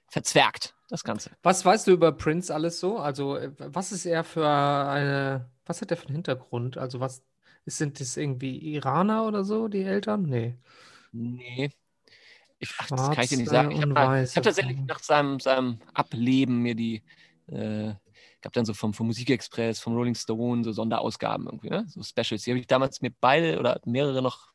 verzwergt, 0.07 0.75
das 0.89 1.03
Ganze. 1.03 1.31
Was 1.43 1.63
weißt 1.65 1.87
du 1.87 1.91
über 1.91 2.11
Prince 2.11 2.53
alles 2.53 2.79
so? 2.79 2.97
Also, 2.97 3.37
äh, 3.37 3.51
was 3.57 3.91
ist 3.91 4.05
er 4.05 4.23
für 4.23 4.47
eine, 4.47 5.49
was 5.65 5.81
hat 5.81 5.91
er 5.91 5.97
für 5.97 6.07
einen 6.07 6.15
Hintergrund? 6.15 6.77
Also, 6.77 6.99
was 6.99 7.23
sind 7.65 7.99
das 7.99 8.17
irgendwie 8.17 8.57
Iraner 8.75 9.25
oder 9.25 9.43
so, 9.43 9.67
die 9.67 9.83
Eltern? 9.83 10.23
Nee. 10.23 10.55
Nee. 11.11 11.71
Ich, 12.59 12.73
ach, 12.77 12.87
das 12.87 13.11
kann 13.11 13.23
ich 13.23 13.29
dir 13.29 13.37
nicht 13.37 13.49
sagen. 13.49 13.71
Ich 13.71 13.81
habe 13.81 13.95
hab 13.95 14.43
tatsächlich 14.43 14.77
nach 14.79 14.99
seinem, 14.99 15.39
seinem 15.39 15.79
Ableben 15.93 16.61
mir 16.61 16.75
die, 16.75 17.03
äh, 17.47 17.93
gab 18.41 18.53
dann 18.53 18.65
so 18.65 18.73
vom, 18.73 18.93
vom 18.93 19.07
Musikexpress, 19.07 19.79
vom 19.79 19.95
Rolling 19.95 20.15
Stone, 20.15 20.63
so 20.63 20.71
Sonderausgaben 20.71 21.45
irgendwie, 21.45 21.69
ne? 21.69 21.85
so 21.87 22.01
Specials. 22.03 22.43
Die 22.43 22.51
habe 22.51 22.59
ich 22.59 22.67
damals 22.67 23.01
mir 23.01 23.11
beide 23.19 23.59
oder 23.59 23.81
mehrere 23.85 24.21
noch 24.21 24.49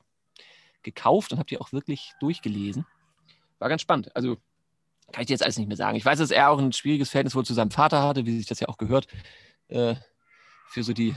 gekauft 0.83 1.33
und 1.33 1.39
habe 1.39 1.47
die 1.47 1.59
auch 1.59 1.73
wirklich 1.73 2.13
durchgelesen. 2.21 2.87
War 3.59 3.69
ganz 3.69 3.83
spannend. 3.83 4.15
Also 4.15 4.37
kann 5.13 5.23
ich 5.23 5.27
dir 5.27 5.35
jetzt 5.35 5.43
alles 5.43 5.59
nicht 5.59 5.69
mehr 5.69 5.77
sagen. 5.77 5.97
Ich 5.97 6.05
weiß, 6.05 6.19
dass 6.19 6.31
er 6.31 6.51
auch 6.51 6.59
ein 6.59 6.73
schwieriges 6.73 7.11
Verhältnis 7.11 7.35
wohl 7.35 7.45
zu 7.45 7.55
seinem 7.55 7.71
Vater 7.71 8.03
hatte, 8.03 8.27
wie 8.27 8.37
sich 8.37 8.47
das 8.47 8.61
ja 8.61 8.69
auch 8.69 8.79
gehört, 8.79 9.07
äh, 9.69 9.95
für 10.69 10.83
so 10.83 10.93
die 10.93 11.15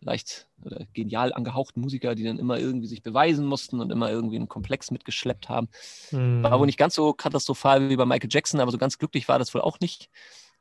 leicht 0.00 0.48
oder 0.62 0.86
genial 0.92 1.32
angehauchten 1.32 1.80
Musiker, 1.80 2.14
die 2.14 2.24
dann 2.24 2.38
immer 2.38 2.58
irgendwie 2.58 2.86
sich 2.86 3.02
beweisen 3.02 3.46
mussten 3.46 3.80
und 3.80 3.90
immer 3.90 4.10
irgendwie 4.10 4.36
einen 4.36 4.48
Komplex 4.48 4.90
mitgeschleppt 4.90 5.48
haben. 5.48 5.68
Hm. 6.10 6.42
War 6.42 6.58
wohl 6.58 6.66
nicht 6.66 6.78
ganz 6.78 6.94
so 6.94 7.12
katastrophal 7.12 7.88
wie 7.88 7.96
bei 7.96 8.04
Michael 8.04 8.28
Jackson, 8.30 8.60
aber 8.60 8.70
so 8.70 8.78
ganz 8.78 8.98
glücklich 8.98 9.28
war 9.28 9.38
das 9.38 9.54
wohl 9.54 9.62
auch 9.62 9.80
nicht. 9.80 10.10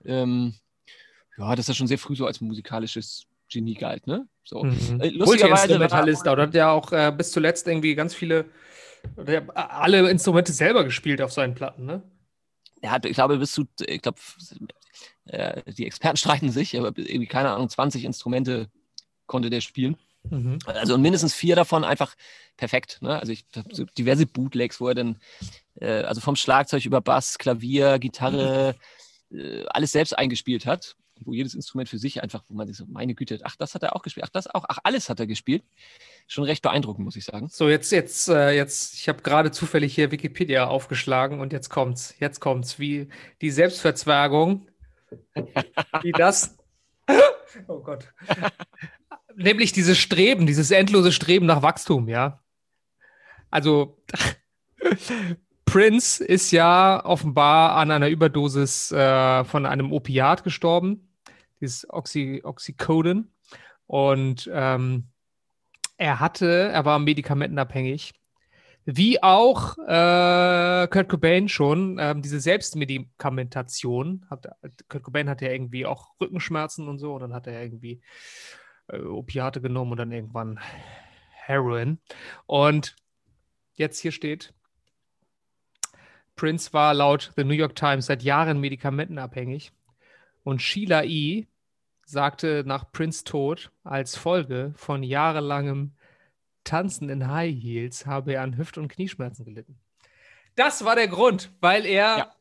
Ähm, 0.06 0.56
ja, 1.38 1.56
das 1.56 1.66
ist 1.66 1.70
ja 1.70 1.74
schon 1.74 1.88
sehr 1.88 1.98
früh 1.98 2.16
so 2.16 2.26
als 2.26 2.42
musikalisches 2.42 3.26
Genie 3.50 3.76
galt, 3.76 4.08
ne? 4.08 4.28
So. 4.44 4.64
Mhm. 4.64 5.02
Äh, 5.02 5.10
lustigerweise 5.10 5.18
Multi-Instrumentalist, 5.18 6.28
oder 6.28 6.44
hat 6.44 6.54
ja 6.54 6.72
auch 6.72 6.92
äh, 6.92 7.14
bis 7.16 7.32
zuletzt 7.32 7.68
irgendwie 7.68 7.96
ganz 7.96 8.14
viele, 8.14 8.46
der, 9.18 9.48
hat 9.48 9.72
alle 9.72 10.10
Instrumente 10.10 10.54
selber 10.54 10.84
gespielt 10.84 11.22
auf 11.22 11.32
seinen 11.32 11.56
Platten, 11.56 11.86
ne? 11.86 12.04
Er 12.82 12.92
hat, 12.92 13.06
ich 13.06 13.14
glaube, 13.14 13.38
bis 13.38 13.54
zu, 13.54 13.66
ich 13.86 14.02
glaube, 14.02 14.20
äh, 15.26 15.62
die 15.72 15.86
Experten 15.86 16.18
streiten 16.18 16.52
sich, 16.52 16.78
aber 16.78 16.88
irgendwie, 16.98 17.28
keine 17.28 17.52
Ahnung, 17.52 17.70
20 17.70 18.04
Instrumente 18.04 18.70
konnte 19.26 19.50
der 19.50 19.62
spielen. 19.62 19.98
Mhm. 20.30 20.60
Also 20.66 20.96
und 20.96 21.02
mindestens 21.02 21.34
vier 21.34 21.56
davon 21.56 21.84
einfach 21.84 22.16
perfekt. 22.58 23.00
Ne? 23.02 23.20
Also 23.20 23.32
ich 23.32 23.46
habe 23.56 23.74
so 23.74 23.86
diverse 23.98 24.26
Bootlegs, 24.26 24.80
wo 24.80 24.88
er 24.88 24.96
dann, 24.96 25.18
äh, 25.76 26.04
also 26.04 26.22
vom 26.22 26.36
Schlagzeug 26.36 26.86
über 26.86 27.02
Bass, 27.02 27.38
Klavier, 27.38 28.00
Gitarre, 28.00 28.76
äh, 29.32 29.66
alles 29.68 29.92
selbst 29.92 30.18
eingespielt 30.18 30.66
hat. 30.66 30.96
Wo 31.26 31.34
jedes 31.34 31.54
Instrument 31.56 31.90
für 31.90 31.98
sich 31.98 32.22
einfach, 32.22 32.44
wo 32.48 32.54
man 32.54 32.68
sich 32.68 32.78
so, 32.78 32.86
meine 32.88 33.16
Güte, 33.16 33.40
ach, 33.44 33.56
das 33.56 33.76
hat 33.76 33.84
er 33.84 33.96
auch 33.96 34.02
gespielt, 34.02 34.26
ach, 34.28 34.32
das 34.32 34.48
auch, 34.48 34.66
ach, 34.68 34.80
alles 34.84 35.10
hat 35.10 35.20
er 35.20 35.28
gespielt. 35.28 35.64
Schon 36.28 36.44
recht 36.44 36.62
beeindruckend, 36.62 37.06
muss 37.06 37.16
ich 37.16 37.26
sagen. 37.26 37.48
So, 37.50 37.70
jetzt, 37.70 37.92
jetzt, 37.92 38.30
äh, 38.30 38.52
jetzt, 38.52 38.96
ich 38.96 39.10
habe 39.10 39.22
gerade 39.22 39.52
zufällig 39.52 39.94
hier 39.96 40.12
Wikipedia 40.12 40.68
aufgeschlagen 40.68 41.40
und 41.40 41.54
jetzt 41.54 41.70
kommt's, 41.70 42.16
jetzt 42.20 42.40
kommt's, 42.40 42.80
wie 42.80 43.10
die 43.42 43.52
Selbstverzwergung, 43.52 44.68
wie 46.02 46.12
das, 46.12 46.58
oh 47.68 47.80
Gott, 47.80 48.14
nämlich 49.36 49.72
dieses 49.72 49.98
Streben, 49.98 50.48
dieses 50.48 50.72
endlose 50.72 51.12
Streben 51.12 51.46
nach 51.46 51.62
Wachstum, 51.62 52.08
ja. 52.08 52.40
Also, 53.50 54.02
Prince 55.66 56.24
ist 56.24 56.52
ja 56.52 57.04
offenbar 57.04 57.76
an 57.78 57.90
einer 57.90 58.10
Überdosis 58.10 58.92
äh, 58.92 59.44
von 59.44 59.66
einem 59.66 59.92
Opiat 59.92 60.44
gestorben, 60.44 61.10
dieses 61.64 61.90
Oxy, 61.90 62.42
Oxycodon. 62.44 63.32
Und 63.88 64.50
ähm, 64.54 65.08
er 65.98 66.20
hatte, 66.20 66.70
er 66.74 66.86
war 66.86 67.00
medikamentenabhängig, 67.00 68.14
wie 68.86 69.24
auch 69.24 69.78
äh, 69.78 70.88
Kurt 70.88 71.08
Cobain 71.08 71.48
schon, 71.48 71.98
ähm, 72.00 72.22
diese 72.22 72.40
Selbstmedikamentation. 72.40 74.26
Hat, 74.30 74.48
Kurt 74.90 75.04
Cobain 75.04 75.30
hatte 75.30 75.46
ja 75.46 75.52
irgendwie 75.52 75.86
auch 75.86 76.10
Rückenschmerzen 76.20 76.90
und 76.90 77.00
so, 77.00 77.14
und 77.14 77.22
dann 77.22 77.34
hat 77.34 77.48
er 77.48 77.64
irgendwie 77.64 78.02
äh, 78.88 79.00
Opiate 79.00 79.62
genommen 79.62 79.92
und 79.92 79.98
dann 79.98 80.12
irgendwann 80.12 80.60
Heroin. 81.30 82.00
Und 82.46 82.96
jetzt 83.74 84.00
hier 84.00 84.12
steht, 84.12 84.54
Prince 86.36 86.74
war 86.74 86.94
laut 86.94 87.32
The 87.38 87.44
New 87.46 87.54
York 87.54 87.76
Times 87.76 88.08
seit 88.08 88.24
Jahren 88.24 88.60
medikamentenabhängig 88.60 89.72
und 90.44 90.62
Sheila 90.62 91.04
E. 91.04 91.48
sagte 92.06 92.64
nach 92.66 92.92
Prince 92.92 93.24
Tod 93.24 93.72
als 93.84 94.16
Folge 94.18 94.74
von 94.76 95.04
jahrelangem 95.04 95.94
Tanzen 96.64 97.10
in 97.10 97.28
High 97.30 97.54
Heels 97.62 98.06
habe 98.06 98.34
er 98.34 98.42
an 98.44 98.58
Hüft- 98.58 98.78
und 98.78 98.88
Knieschmerzen 98.88 99.46
gelitten. 99.46 99.80
Das 100.56 100.86
war 100.86 100.96
der 100.96 101.08
Grund, 101.08 101.52
weil 101.60 101.86
er 101.86 102.18
Ja. 102.18 102.36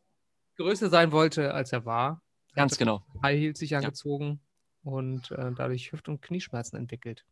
größer 0.57 0.91
sein 0.91 1.13
wollte, 1.13 1.55
als 1.55 1.73
er 1.73 1.85
war. 1.85 2.21
Ganz 2.55 2.77
genau. 2.77 3.03
High 3.23 3.39
Heels 3.39 3.59
sich 3.59 3.75
angezogen 3.75 4.41
und 4.85 5.31
äh, 5.31 5.53
dadurch 5.57 5.93
Hüft- 5.93 6.09
und 6.09 6.21
Knieschmerzen 6.23 6.77
entwickelt. 6.77 7.25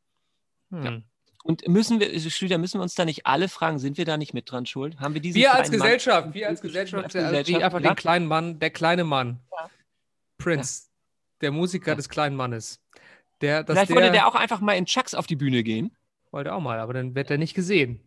Hm. 0.71 0.83
Ja. 0.83 1.01
Und 1.43 1.67
müssen 1.69 2.01
wir, 2.01 2.19
Schlüter, 2.31 2.59
müssen 2.59 2.79
wir 2.79 2.83
uns 2.83 2.95
da 2.95 3.05
nicht 3.05 3.27
alle 3.27 3.49
fragen, 3.49 3.79
sind 3.79 3.97
wir 3.97 4.05
da 4.05 4.17
nicht 4.19 4.35
mit 4.35 4.51
dran 4.51 4.67
schuld? 4.67 4.99
Haben 5.01 5.15
wir 5.15 5.23
Wir 5.23 5.55
als 5.55 5.69
kleinen 5.69 5.79
Mann- 5.79 5.87
Gesellschaft, 5.89 6.35
wir 6.35 6.49
als 6.49 6.61
Gesellschaft, 6.61 7.05
als 7.05 7.13
die 7.15 7.19
Gesellschaft, 7.19 7.63
einfach 7.65 7.81
ja. 7.81 7.91
den 7.91 7.97
kleinen 7.97 8.27
Mann, 8.27 8.59
der 8.59 8.71
kleine 8.71 9.05
Mann, 9.05 9.41
Ja. 9.53 9.71
Prince, 10.39 10.90
der 11.41 11.51
Musiker 11.53 11.93
Ja. 11.93 11.95
des 11.97 12.09
kleinen 12.09 12.37
Mannes, 12.37 12.81
der, 13.41 13.63
dass 13.65 13.75
Vielleicht 13.75 13.91
der, 13.91 13.97
wollte 13.97 14.13
der 14.13 14.27
auch 14.29 14.35
einfach 14.35 14.61
mal 14.61 14.75
in 14.75 14.87
Chucks 14.87 15.15
auf 15.15 15.27
die 15.27 15.37
Bühne 15.37 15.63
gehen. 15.63 15.97
wollte 16.31 16.55
auch 16.55 16.61
mal, 16.61 16.79
aber 16.79 16.93
dann 16.95 17.15
wird 17.15 17.31
er 17.31 17.39
nicht 17.39 17.55
gesehen. 17.55 18.01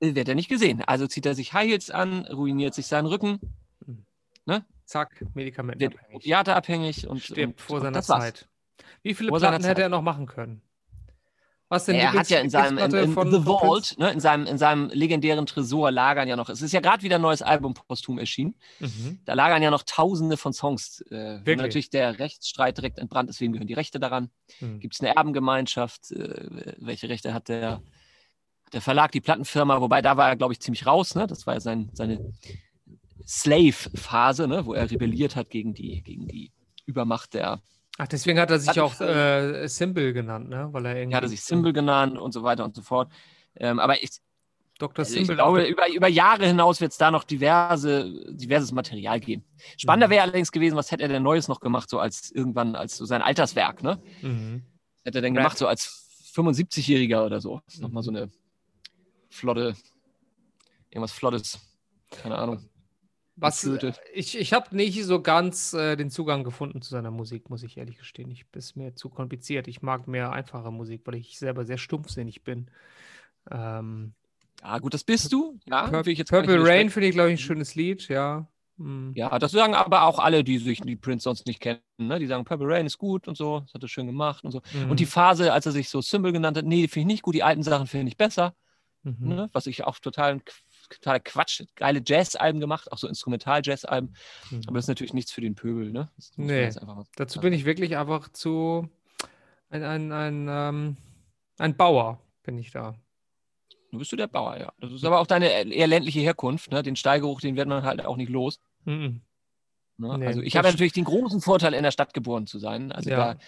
Äh, 0.00 0.14
Wird 0.14 0.28
er 0.28 0.34
nicht 0.36 0.48
gesehen. 0.48 0.82
Also 0.82 1.06
zieht 1.06 1.26
er 1.26 1.34
sich 1.34 1.52
High 1.52 1.68
Heels 1.70 1.90
an, 1.90 2.24
ruiniert 2.26 2.72
sich 2.74 2.86
seinen 2.86 3.06
Rücken, 3.06 3.40
Zack, 4.86 5.20
wird 5.20 5.36
medikamentenabhängig. 5.36 6.14
opiateabhängig 6.16 7.06
und 7.08 7.20
Stirbt 7.22 7.40
und, 7.40 7.60
vor 7.60 7.76
und 7.76 7.82
seiner 7.82 7.98
das 7.98 8.08
war's. 8.08 8.24
Zeit. 8.24 8.48
Wie 9.02 9.12
viele 9.12 9.28
Vor 9.28 9.38
Platten 9.38 9.56
hätte 9.64 9.74
Zeit. 9.74 9.78
er 9.82 9.88
noch 9.90 10.00
machen 10.00 10.24
können? 10.26 10.62
Was 11.70 11.84
denn 11.84 11.96
Er 11.96 12.14
hat 12.14 12.30
ja 12.30 12.40
in 12.40 12.48
seinem 12.48 12.78
in, 12.78 12.94
in 12.94 13.12
von- 13.12 13.30
The 13.30 13.42
Vault, 13.42 13.96
ne, 13.98 14.10
in, 14.10 14.20
seinem, 14.20 14.46
in 14.46 14.56
seinem 14.56 14.88
legendären 14.88 15.44
Tresor 15.44 15.90
lagern 15.90 16.26
ja 16.26 16.34
noch. 16.34 16.48
Es 16.48 16.62
ist 16.62 16.72
ja 16.72 16.80
gerade 16.80 17.02
wieder 17.02 17.16
ein 17.16 17.22
neues 17.22 17.42
Album 17.42 17.74
posthum 17.74 18.18
erschienen. 18.18 18.54
Mhm. 18.80 19.20
Da 19.26 19.34
lagern 19.34 19.62
ja 19.62 19.70
noch 19.70 19.82
tausende 19.82 20.38
von 20.38 20.54
Songs. 20.54 21.02
Äh, 21.10 21.40
Wirklich? 21.40 21.56
natürlich 21.58 21.90
der 21.90 22.18
Rechtsstreit 22.18 22.78
direkt 22.78 22.98
entbrannt 22.98 23.28
ist, 23.28 23.40
wem 23.42 23.52
gehören 23.52 23.66
die 23.66 23.74
Rechte 23.74 24.00
daran? 24.00 24.30
Mhm. 24.60 24.80
Gibt 24.80 24.94
es 24.94 25.00
eine 25.00 25.14
Erbengemeinschaft? 25.14 26.10
Äh, 26.12 26.74
welche 26.78 27.10
Rechte 27.10 27.34
hat 27.34 27.48
der, 27.48 27.82
der 28.72 28.80
Verlag, 28.80 29.12
die 29.12 29.20
Plattenfirma? 29.20 29.82
Wobei 29.82 30.00
da 30.00 30.16
war 30.16 30.30
er, 30.30 30.36
glaube 30.36 30.54
ich, 30.54 30.60
ziemlich 30.60 30.86
raus. 30.86 31.14
Ne? 31.14 31.26
Das 31.26 31.46
war 31.46 31.52
ja 31.54 31.60
sein, 31.60 31.90
seine 31.92 32.32
Slave-Phase, 33.26 34.48
ne? 34.48 34.64
wo 34.64 34.72
er 34.72 34.90
rebelliert 34.90 35.36
hat 35.36 35.50
gegen 35.50 35.74
die, 35.74 36.02
gegen 36.02 36.26
die 36.28 36.50
Übermacht 36.86 37.34
der. 37.34 37.60
Ach, 38.00 38.06
deswegen 38.06 38.38
hat 38.38 38.50
er 38.50 38.60
sich 38.60 38.68
Hat- 38.70 38.78
auch 38.78 39.00
äh, 39.00 39.66
Symbol 39.68 40.12
genannt, 40.12 40.48
ne? 40.48 40.68
Weil 40.72 40.86
er 40.86 40.96
irgendwie. 40.96 41.14
Er 41.14 41.16
hatte 41.18 41.28
sich 41.28 41.42
Symbol 41.42 41.72
genannt 41.72 42.16
und 42.16 42.32
so 42.32 42.42
weiter 42.44 42.64
und 42.64 42.74
so 42.74 42.80
fort. 42.82 43.10
Ähm, 43.56 43.80
aber 43.80 44.00
ich, 44.02 44.10
Dr. 44.78 45.04
also 45.04 45.18
ich 45.18 45.26
glaube, 45.26 45.64
über, 45.64 45.88
über 45.90 46.06
Jahre 46.06 46.46
hinaus 46.46 46.80
wird 46.80 46.92
es 46.92 46.98
da 46.98 47.10
noch 47.10 47.24
diverse, 47.24 48.08
diverses 48.30 48.70
Material 48.70 49.18
geben. 49.18 49.44
Spannender 49.76 50.06
Mhm. 50.06 50.10
wäre 50.12 50.22
allerdings 50.22 50.52
gewesen, 50.52 50.76
was 50.76 50.92
hätte 50.92 51.02
er 51.02 51.08
denn 51.08 51.24
Neues 51.24 51.48
noch 51.48 51.58
gemacht, 51.58 51.90
so 51.90 51.98
als 51.98 52.30
irgendwann, 52.30 52.76
als 52.76 52.96
so 52.96 53.04
sein 53.04 53.20
Alterswerk, 53.20 53.82
ne? 53.82 54.00
Mhm. 54.22 54.62
hätte 55.04 55.18
er 55.18 55.22
denn 55.22 55.34
gemacht, 55.34 55.58
so 55.58 55.66
als 55.66 56.04
75-Jähriger 56.34 57.26
oder 57.26 57.40
so? 57.40 57.56
Mhm. 57.74 57.80
Nochmal 57.82 58.02
so 58.04 58.10
eine 58.12 58.30
flotte, 59.28 59.74
irgendwas 60.90 61.12
Flottes, 61.12 61.58
keine 62.10 62.38
Ahnung. 62.38 62.64
Was, 63.40 63.60
Flöte. 63.60 63.94
ich 64.12 64.38
ich 64.38 64.52
habe 64.52 64.74
nicht 64.74 65.02
so 65.04 65.22
ganz 65.22 65.72
äh, 65.72 65.96
den 65.96 66.10
Zugang 66.10 66.44
gefunden 66.44 66.82
zu 66.82 66.90
seiner 66.90 67.10
Musik, 67.10 67.50
muss 67.50 67.62
ich 67.62 67.76
ehrlich 67.76 67.98
gestehen. 67.98 68.30
Ich 68.30 68.46
ist 68.54 68.76
mir 68.76 68.94
zu 68.94 69.08
kompliziert. 69.08 69.68
Ich 69.68 69.82
mag 69.82 70.08
mehr 70.08 70.32
einfache 70.32 70.70
Musik, 70.72 71.02
weil 71.04 71.16
ich 71.16 71.38
selber 71.38 71.64
sehr 71.64 71.78
stumpfsinnig 71.78 72.42
bin. 72.42 72.70
Ähm, 73.50 74.14
Ja, 74.62 74.78
gut, 74.78 74.94
das 74.94 75.04
bist 75.04 75.32
du. 75.32 75.58
Ja, 75.68 75.86
Purple 75.86 76.12
nicht 76.12 76.32
Rain 76.68 76.90
finde 76.90 77.08
ich, 77.08 77.14
glaube 77.14 77.30
ich, 77.30 77.40
ein 77.40 77.42
schönes 77.42 77.74
Lied, 77.74 78.08
ja. 78.08 78.48
Hm. 78.78 79.12
Ja, 79.14 79.38
das 79.38 79.52
sagen 79.52 79.74
aber 79.74 80.02
auch 80.02 80.18
alle, 80.18 80.44
die 80.44 80.58
sich 80.58 80.80
die 80.80 80.96
Prince 80.96 81.24
sonst 81.24 81.46
nicht 81.46 81.60
kennen. 81.60 81.80
Ne? 81.98 82.18
Die 82.18 82.26
sagen, 82.26 82.44
Purple 82.44 82.68
Rain 82.68 82.86
ist 82.86 82.98
gut 82.98 83.28
und 83.28 83.36
so, 83.36 83.60
das 83.60 83.74
hat 83.74 83.82
er 83.82 83.88
schön 83.88 84.06
gemacht 84.06 84.44
und 84.44 84.52
so. 84.52 84.60
Mhm. 84.72 84.90
Und 84.90 85.00
die 85.00 85.06
Phase, 85.06 85.52
als 85.52 85.66
er 85.66 85.72
sich 85.72 85.88
so 85.88 86.00
Symbol 86.00 86.32
genannt 86.32 86.56
hat, 86.56 86.64
nee, 86.64 86.82
die 86.82 86.88
finde 86.88 87.02
ich 87.02 87.14
nicht 87.16 87.22
gut, 87.22 87.34
die 87.34 87.42
alten 87.42 87.62
Sachen 87.62 87.86
finde 87.86 88.08
ich 88.08 88.16
besser. 88.16 88.54
Mhm. 89.02 89.16
Ne? 89.20 89.48
Was 89.52 89.66
ich 89.66 89.84
auch 89.84 89.98
total, 89.98 90.40
totaler 90.88 91.20
Quatsch, 91.20 91.62
geile 91.76 92.02
Jazz-Alben 92.04 92.60
gemacht, 92.60 92.90
auch 92.92 92.98
so 92.98 93.08
Instrumental-Jazz-Alben. 93.08 94.14
Mhm. 94.50 94.62
Aber 94.66 94.76
das 94.76 94.84
ist 94.84 94.88
natürlich 94.88 95.14
nichts 95.14 95.32
für 95.32 95.40
den 95.40 95.54
Pöbel. 95.54 95.90
Ne? 95.90 96.10
Nee. 96.36 96.70
Dazu 97.16 97.34
sagen. 97.34 97.42
bin 97.42 97.52
ich 97.52 97.64
wirklich 97.64 97.96
einfach 97.96 98.28
zu 98.30 98.88
ein, 99.70 99.82
ein, 99.82 100.12
ein, 100.12 100.46
ähm, 100.48 100.96
ein 101.58 101.76
Bauer, 101.76 102.20
bin 102.42 102.58
ich 102.58 102.70
da. 102.70 102.94
Du 103.90 103.98
bist 103.98 104.12
du 104.12 104.16
der 104.16 104.26
Bauer, 104.26 104.56
ja. 104.58 104.72
Das 104.80 104.92
ist 104.92 105.04
aber 105.04 105.20
auch 105.20 105.26
deine 105.26 105.48
eher 105.48 105.86
ländliche 105.86 106.20
Herkunft. 106.20 106.70
Ne? 106.70 106.82
Den 106.82 106.96
Steigeruch, 106.96 107.40
den 107.40 107.56
wird 107.56 107.68
man 107.68 107.84
halt 107.84 108.04
auch 108.04 108.16
nicht 108.16 108.30
los. 108.30 108.60
Mhm. 108.84 109.22
Ne? 109.96 110.18
Nee, 110.18 110.26
also 110.26 110.42
ich 110.42 110.56
habe 110.56 110.68
natürlich 110.68 110.92
den 110.92 111.04
großen 111.04 111.40
Vorteil, 111.40 111.74
in 111.74 111.82
der 111.82 111.90
Stadt 111.90 112.14
geboren 112.14 112.46
zu 112.46 112.58
sein. 112.58 112.92
Also 112.92 113.10
Ja. 113.10 113.34
da 113.34 113.38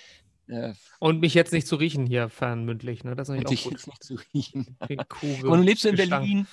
äh, 0.50 0.74
Und 0.98 1.20
mich 1.20 1.34
jetzt 1.34 1.52
nicht 1.52 1.66
zu 1.66 1.76
riechen 1.76 2.06
hier 2.06 2.28
fernmündlich, 2.28 3.04
ne? 3.04 3.14
Das 3.14 3.28
ist 3.28 3.36
natürlich 3.36 3.60
ich 3.60 3.66
auch 3.66 3.70
gut. 3.70 3.78
jetzt 3.78 3.86
nicht 3.86 4.02
zu 4.02 4.16
riechen. 4.34 4.76
Und 5.44 5.58
du 5.58 5.62
lebst 5.62 5.84
in. 5.84 5.94
Berlin, 5.94 6.46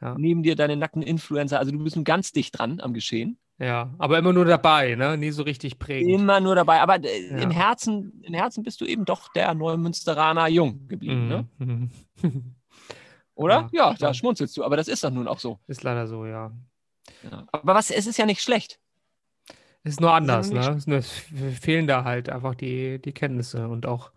Ja. 0.00 0.14
neben 0.18 0.42
dir 0.42 0.56
deine 0.56 0.76
nackten 0.76 1.02
Influencer. 1.02 1.58
Also 1.58 1.72
du 1.72 1.78
bist 1.82 1.96
nun 1.96 2.04
ganz 2.04 2.32
dicht 2.32 2.58
dran 2.58 2.80
am 2.80 2.92
Geschehen. 2.92 3.38
Ja, 3.58 3.94
aber 3.96 4.18
immer 4.18 4.34
nur 4.34 4.44
dabei, 4.44 4.94
ne? 4.96 5.16
Nie 5.16 5.30
so 5.30 5.42
richtig 5.42 5.78
prägend. 5.78 6.10
Immer 6.10 6.40
nur 6.40 6.54
dabei. 6.54 6.80
Aber 6.82 7.02
äh, 7.02 7.30
Ja. 7.30 7.38
im, 7.38 7.50
Herzen, 7.50 8.20
im 8.22 8.34
Herzen 8.34 8.62
bist 8.62 8.80
du 8.82 8.84
eben 8.84 9.06
doch 9.06 9.32
der 9.32 9.54
Neumünsteraner 9.54 10.48
Jung 10.48 10.86
geblieben, 10.88 11.28
ne? 11.28 11.48
Mhm. 11.58 11.90
oder? 13.34 13.68
Ja. 13.72 13.90
Ja, 13.90 13.94
da 13.98 14.12
schmunzelst 14.12 14.54
du. 14.58 14.64
Aber 14.64 14.76
das 14.76 14.88
ist 14.88 15.02
doch 15.04 15.10
nun 15.10 15.26
auch 15.26 15.38
so. 15.38 15.58
Ist 15.66 15.82
leider 15.82 16.06
so, 16.06 16.26
ja. 16.26 16.52
Ja. 17.30 17.46
Aber 17.52 17.74
was, 17.74 17.90
es 17.90 18.06
ist 18.06 18.18
ja 18.18 18.26
nicht 18.26 18.42
schlecht. 18.42 18.78
Ist 19.84 20.00
nur 20.00 20.12
anders, 20.12 20.50
ne? 20.50 20.74
Ist 20.76 20.88
nur, 20.88 20.98
es 20.98 21.10
fehlen 21.60 21.86
da 21.86 22.04
halt 22.04 22.28
einfach 22.28 22.54
die, 22.56 22.98
die 23.00 23.12
Kenntnisse 23.12 23.68
und 23.68 23.86
auch 23.86 24.10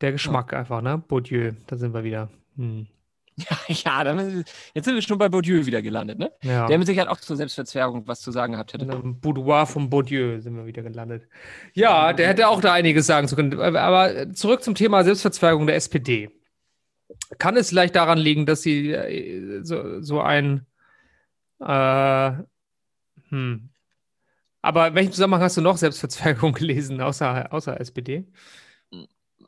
der 0.00 0.12
Geschmack 0.12 0.52
einfach, 0.52 0.82
ne? 0.82 0.98
Bourdieu, 0.98 1.52
da 1.68 1.76
sind 1.76 1.94
wir 1.94 2.04
wieder. 2.04 2.28
Hm. 2.56 2.88
Ja, 3.36 3.58
ja 3.68 4.04
dann, 4.04 4.44
jetzt 4.74 4.84
sind 4.84 4.94
wir 4.94 5.02
schon 5.02 5.18
bei 5.18 5.28
Bourdieu 5.28 5.66
wieder 5.66 5.82
gelandet, 5.82 6.18
ne? 6.18 6.32
Ja. 6.42 6.66
Der 6.66 6.78
mit 6.78 6.86
Sicherheit 6.86 7.08
auch 7.08 7.18
zur 7.18 7.36
Selbstverzwergung 7.36 8.06
was 8.06 8.20
zu 8.20 8.30
sagen 8.30 8.52
gehabt 8.52 8.72
hätte. 8.72 8.84
In 8.84 8.90
einem 8.90 9.20
Boudoir 9.20 9.66
vom 9.66 9.90
Bourdieu 9.90 10.40
sind 10.40 10.56
wir 10.56 10.66
wieder 10.66 10.82
gelandet. 10.82 11.28
Ja, 11.72 12.12
der 12.12 12.28
hätte 12.28 12.48
auch 12.48 12.60
da 12.60 12.72
einiges 12.72 13.06
sagen 13.06 13.28
zu 13.28 13.36
können. 13.36 13.58
Aber 13.58 14.32
zurück 14.32 14.62
zum 14.62 14.74
Thema 14.74 15.04
Selbstverzweigung 15.04 15.66
der 15.66 15.76
SPD. 15.76 16.30
Kann 17.38 17.56
es 17.56 17.68
vielleicht 17.68 17.96
daran 17.96 18.18
liegen, 18.18 18.46
dass 18.46 18.62
sie 18.62 18.92
äh, 18.92 19.62
so, 19.62 20.00
so 20.00 20.20
ein 20.20 20.66
äh, 21.60 22.32
hm. 23.28 23.70
Aber 24.62 24.88
in 24.88 24.94
welchem 24.94 25.12
Zusammenhang 25.12 25.42
hast 25.42 25.56
du 25.56 25.60
noch 25.60 25.76
Selbstverzweigung 25.76 26.52
gelesen, 26.54 27.00
außer, 27.00 27.52
außer 27.52 27.80
SPD? 27.80 28.26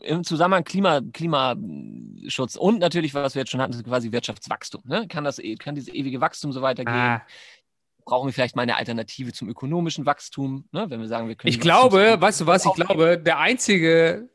Im 0.02 0.24
Zusammenhang 0.24 0.64
Klima, 0.64 1.00
Klimaschutz 1.12 2.56
und 2.56 2.78
natürlich, 2.78 3.14
was 3.14 3.34
wir 3.34 3.40
jetzt 3.42 3.50
schon 3.50 3.60
hatten, 3.60 3.82
quasi 3.82 4.12
Wirtschaftswachstum. 4.12 4.82
Ne? 4.84 5.06
Kann, 5.08 5.24
das, 5.24 5.40
kann 5.58 5.74
dieses 5.74 5.92
ewige 5.92 6.20
Wachstum 6.20 6.52
so 6.52 6.62
weitergehen? 6.62 6.94
Ah, 6.94 7.22
Brauchen 8.04 8.28
wir 8.28 8.32
vielleicht 8.32 8.54
mal 8.54 8.62
eine 8.62 8.76
Alternative 8.76 9.32
zum 9.32 9.48
ökonomischen 9.48 10.06
Wachstum? 10.06 10.68
Ne? 10.70 10.86
Wenn 10.88 11.00
wir 11.00 11.08
sagen, 11.08 11.28
wir 11.28 11.34
können. 11.34 11.52
ich 11.52 11.60
glaube, 11.60 12.16
weißt 12.20 12.42
du 12.42 12.46
was, 12.46 12.64
ich 12.64 12.72
glaube, 12.74 13.18
der 13.18 13.38
einzige, 13.38 14.28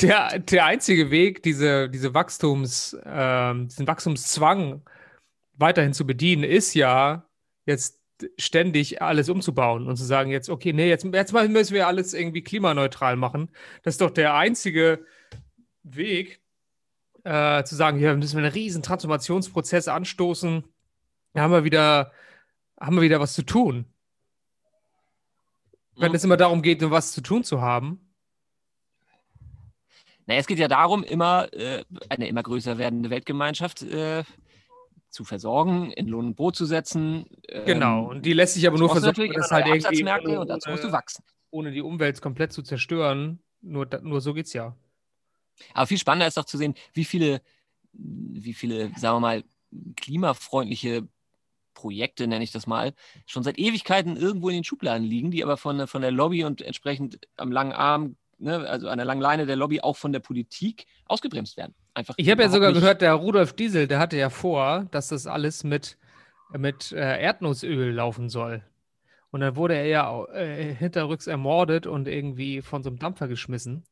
der, 0.00 0.38
der 0.38 0.64
einzige 0.64 1.10
Weg, 1.10 1.42
diese, 1.42 1.90
diese 1.90 2.14
Wachstums, 2.14 2.96
ähm, 3.04 3.68
diesen 3.68 3.86
Wachstumszwang 3.86 4.82
weiterhin 5.54 5.92
zu 5.92 6.06
bedienen, 6.06 6.44
ist 6.44 6.74
ja 6.74 7.26
jetzt 7.66 7.99
ständig 8.38 9.02
alles 9.02 9.28
umzubauen 9.28 9.86
und 9.86 9.96
zu 9.96 10.04
sagen, 10.04 10.30
jetzt, 10.30 10.48
okay, 10.48 10.72
nee, 10.72 10.88
jetzt, 10.88 11.04
jetzt 11.04 11.32
müssen 11.32 11.74
wir 11.74 11.86
alles 11.86 12.14
irgendwie 12.14 12.42
klimaneutral 12.42 13.16
machen. 13.16 13.50
Das 13.82 13.94
ist 13.94 14.00
doch 14.00 14.10
der 14.10 14.34
einzige 14.34 15.04
Weg, 15.82 16.40
äh, 17.24 17.64
zu 17.64 17.74
sagen, 17.76 17.98
hier 17.98 18.14
müssen 18.16 18.38
wir 18.38 18.44
einen 18.44 18.52
riesen 18.52 18.82
Transformationsprozess 18.82 19.88
anstoßen. 19.88 20.64
Da 21.34 21.42
haben 21.42 21.52
wir 21.52 21.64
wieder, 21.64 22.12
haben 22.80 22.96
wir 22.96 23.02
wieder 23.02 23.20
was 23.20 23.34
zu 23.34 23.42
tun. 23.42 23.86
Wenn 25.96 26.10
Mhm. 26.10 26.16
es 26.16 26.24
immer 26.24 26.36
darum 26.36 26.62
geht, 26.62 26.80
was 26.90 27.12
zu 27.12 27.20
tun 27.20 27.44
zu 27.44 27.60
haben. 27.60 28.00
Naja, 30.26 30.40
es 30.40 30.46
geht 30.46 30.58
ja 30.58 30.68
darum, 30.68 31.02
immer 31.02 31.52
äh, 31.52 31.84
eine 32.08 32.28
immer 32.28 32.42
größer 32.42 32.78
werdende 32.78 33.10
Weltgemeinschaft 33.10 33.82
äh, 33.82 34.24
zu 35.10 35.24
versorgen, 35.24 35.90
in 35.92 36.06
Lohn 36.06 36.26
und 36.28 36.34
Brot 36.36 36.56
zu 36.56 36.64
setzen. 36.66 37.26
Ähm, 37.48 37.64
Genau. 37.66 38.10
Und 38.10 38.24
die 38.24 38.32
lässt 38.32 38.54
sich 38.54 38.66
aber 38.66 38.78
nur 38.78 38.88
versorgen, 38.88 39.18
natürlich 39.20 39.34
das 39.36 39.50
halt 39.50 39.66
irgendwie 39.66 40.02
ohne, 40.04 40.40
und 40.40 40.48
dazu 40.48 40.70
musst 40.70 40.84
du 40.84 40.92
wachsen. 40.92 41.24
ohne 41.50 41.72
die 41.72 41.82
Umwelt 41.82 42.20
komplett 42.22 42.52
zu 42.52 42.62
zerstören. 42.62 43.40
Nur, 43.60 43.88
nur 44.02 44.20
so 44.20 44.32
geht's 44.34 44.52
ja. 44.52 44.76
Aber 45.74 45.86
viel 45.86 45.98
spannender 45.98 46.26
ist 46.26 46.36
doch 46.36 46.44
zu 46.46 46.56
sehen, 46.56 46.74
wie 46.94 47.04
viele, 47.04 47.42
wie 47.92 48.54
viele, 48.54 48.90
sagen 48.96 49.16
wir 49.16 49.20
mal, 49.20 49.44
klimafreundliche 49.96 51.06
Projekte, 51.74 52.26
nenne 52.26 52.44
ich 52.44 52.52
das 52.52 52.66
mal, 52.66 52.94
schon 53.26 53.42
seit 53.42 53.58
Ewigkeiten 53.58 54.16
irgendwo 54.16 54.48
in 54.48 54.56
den 54.56 54.64
Schubladen 54.64 55.04
liegen, 55.06 55.30
die 55.30 55.42
aber 55.42 55.56
von, 55.56 55.78
der- 55.78 55.86
von 55.86 56.02
der 56.02 56.10
Lobby 56.10 56.44
und 56.44 56.62
entsprechend 56.62 57.20
am 57.36 57.52
langen 57.52 57.72
Arm, 57.72 58.16
ne, 58.38 58.66
also 58.68 58.88
an 58.88 58.98
der 58.98 59.04
langen 59.06 59.20
Leine 59.20 59.46
der 59.46 59.56
Lobby 59.56 59.80
auch 59.80 59.96
von 59.96 60.12
der 60.12 60.20
Politik 60.20 60.86
ausgebremst 61.06 61.56
werden. 61.56 61.74
Einfach 61.94 62.14
Ich 62.16 62.30
habe 62.30 62.42
ja 62.42 62.48
sogar 62.48 62.72
gehört, 62.72 63.02
der 63.02 63.14
Rudolf 63.14 63.52
Diesel, 63.52 63.86
der 63.86 63.98
hatte 63.98 64.16
ja 64.16 64.30
vor, 64.30 64.86
dass 64.90 65.08
das 65.08 65.26
alles 65.26 65.64
mit, 65.64 65.98
mit 66.56 66.92
äh, 66.92 67.20
Erdnussöl 67.20 67.92
laufen 67.92 68.28
soll. 68.28 68.62
Und 69.30 69.40
dann 69.40 69.56
wurde 69.56 69.74
er 69.74 69.86
ja 69.86 70.24
äh, 70.32 70.74
hinterrücks 70.74 71.26
ermordet 71.26 71.86
und 71.86 72.08
irgendwie 72.08 72.62
von 72.62 72.82
so 72.82 72.90
einem 72.90 72.98
Dampfer 72.98 73.28
geschmissen, 73.28 73.84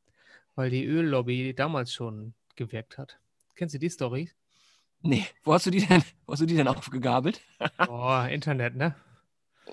weil 0.55 0.71
die 0.71 0.85
Öllobby 0.87 1.55
damals 1.55 1.93
schon 1.93 2.35
gewirkt 2.57 2.99
hat, 2.99 3.19
Kennst 3.59 3.75
du 3.75 3.81
die 3.81 3.89
Story? 3.89 4.31
Nee, 5.03 5.27
wo 5.43 5.53
hast 5.53 5.67
du 5.67 5.71
die 5.71 5.85
denn, 5.85 6.05
wo 6.27 6.33
hast 6.33 6.41
du 6.41 6.47
die 6.47 6.55
denn 6.55 6.69
aufgegabelt? 6.69 7.41
Oh, 7.89 8.23
Internet, 8.31 8.77
ne? 8.77 8.95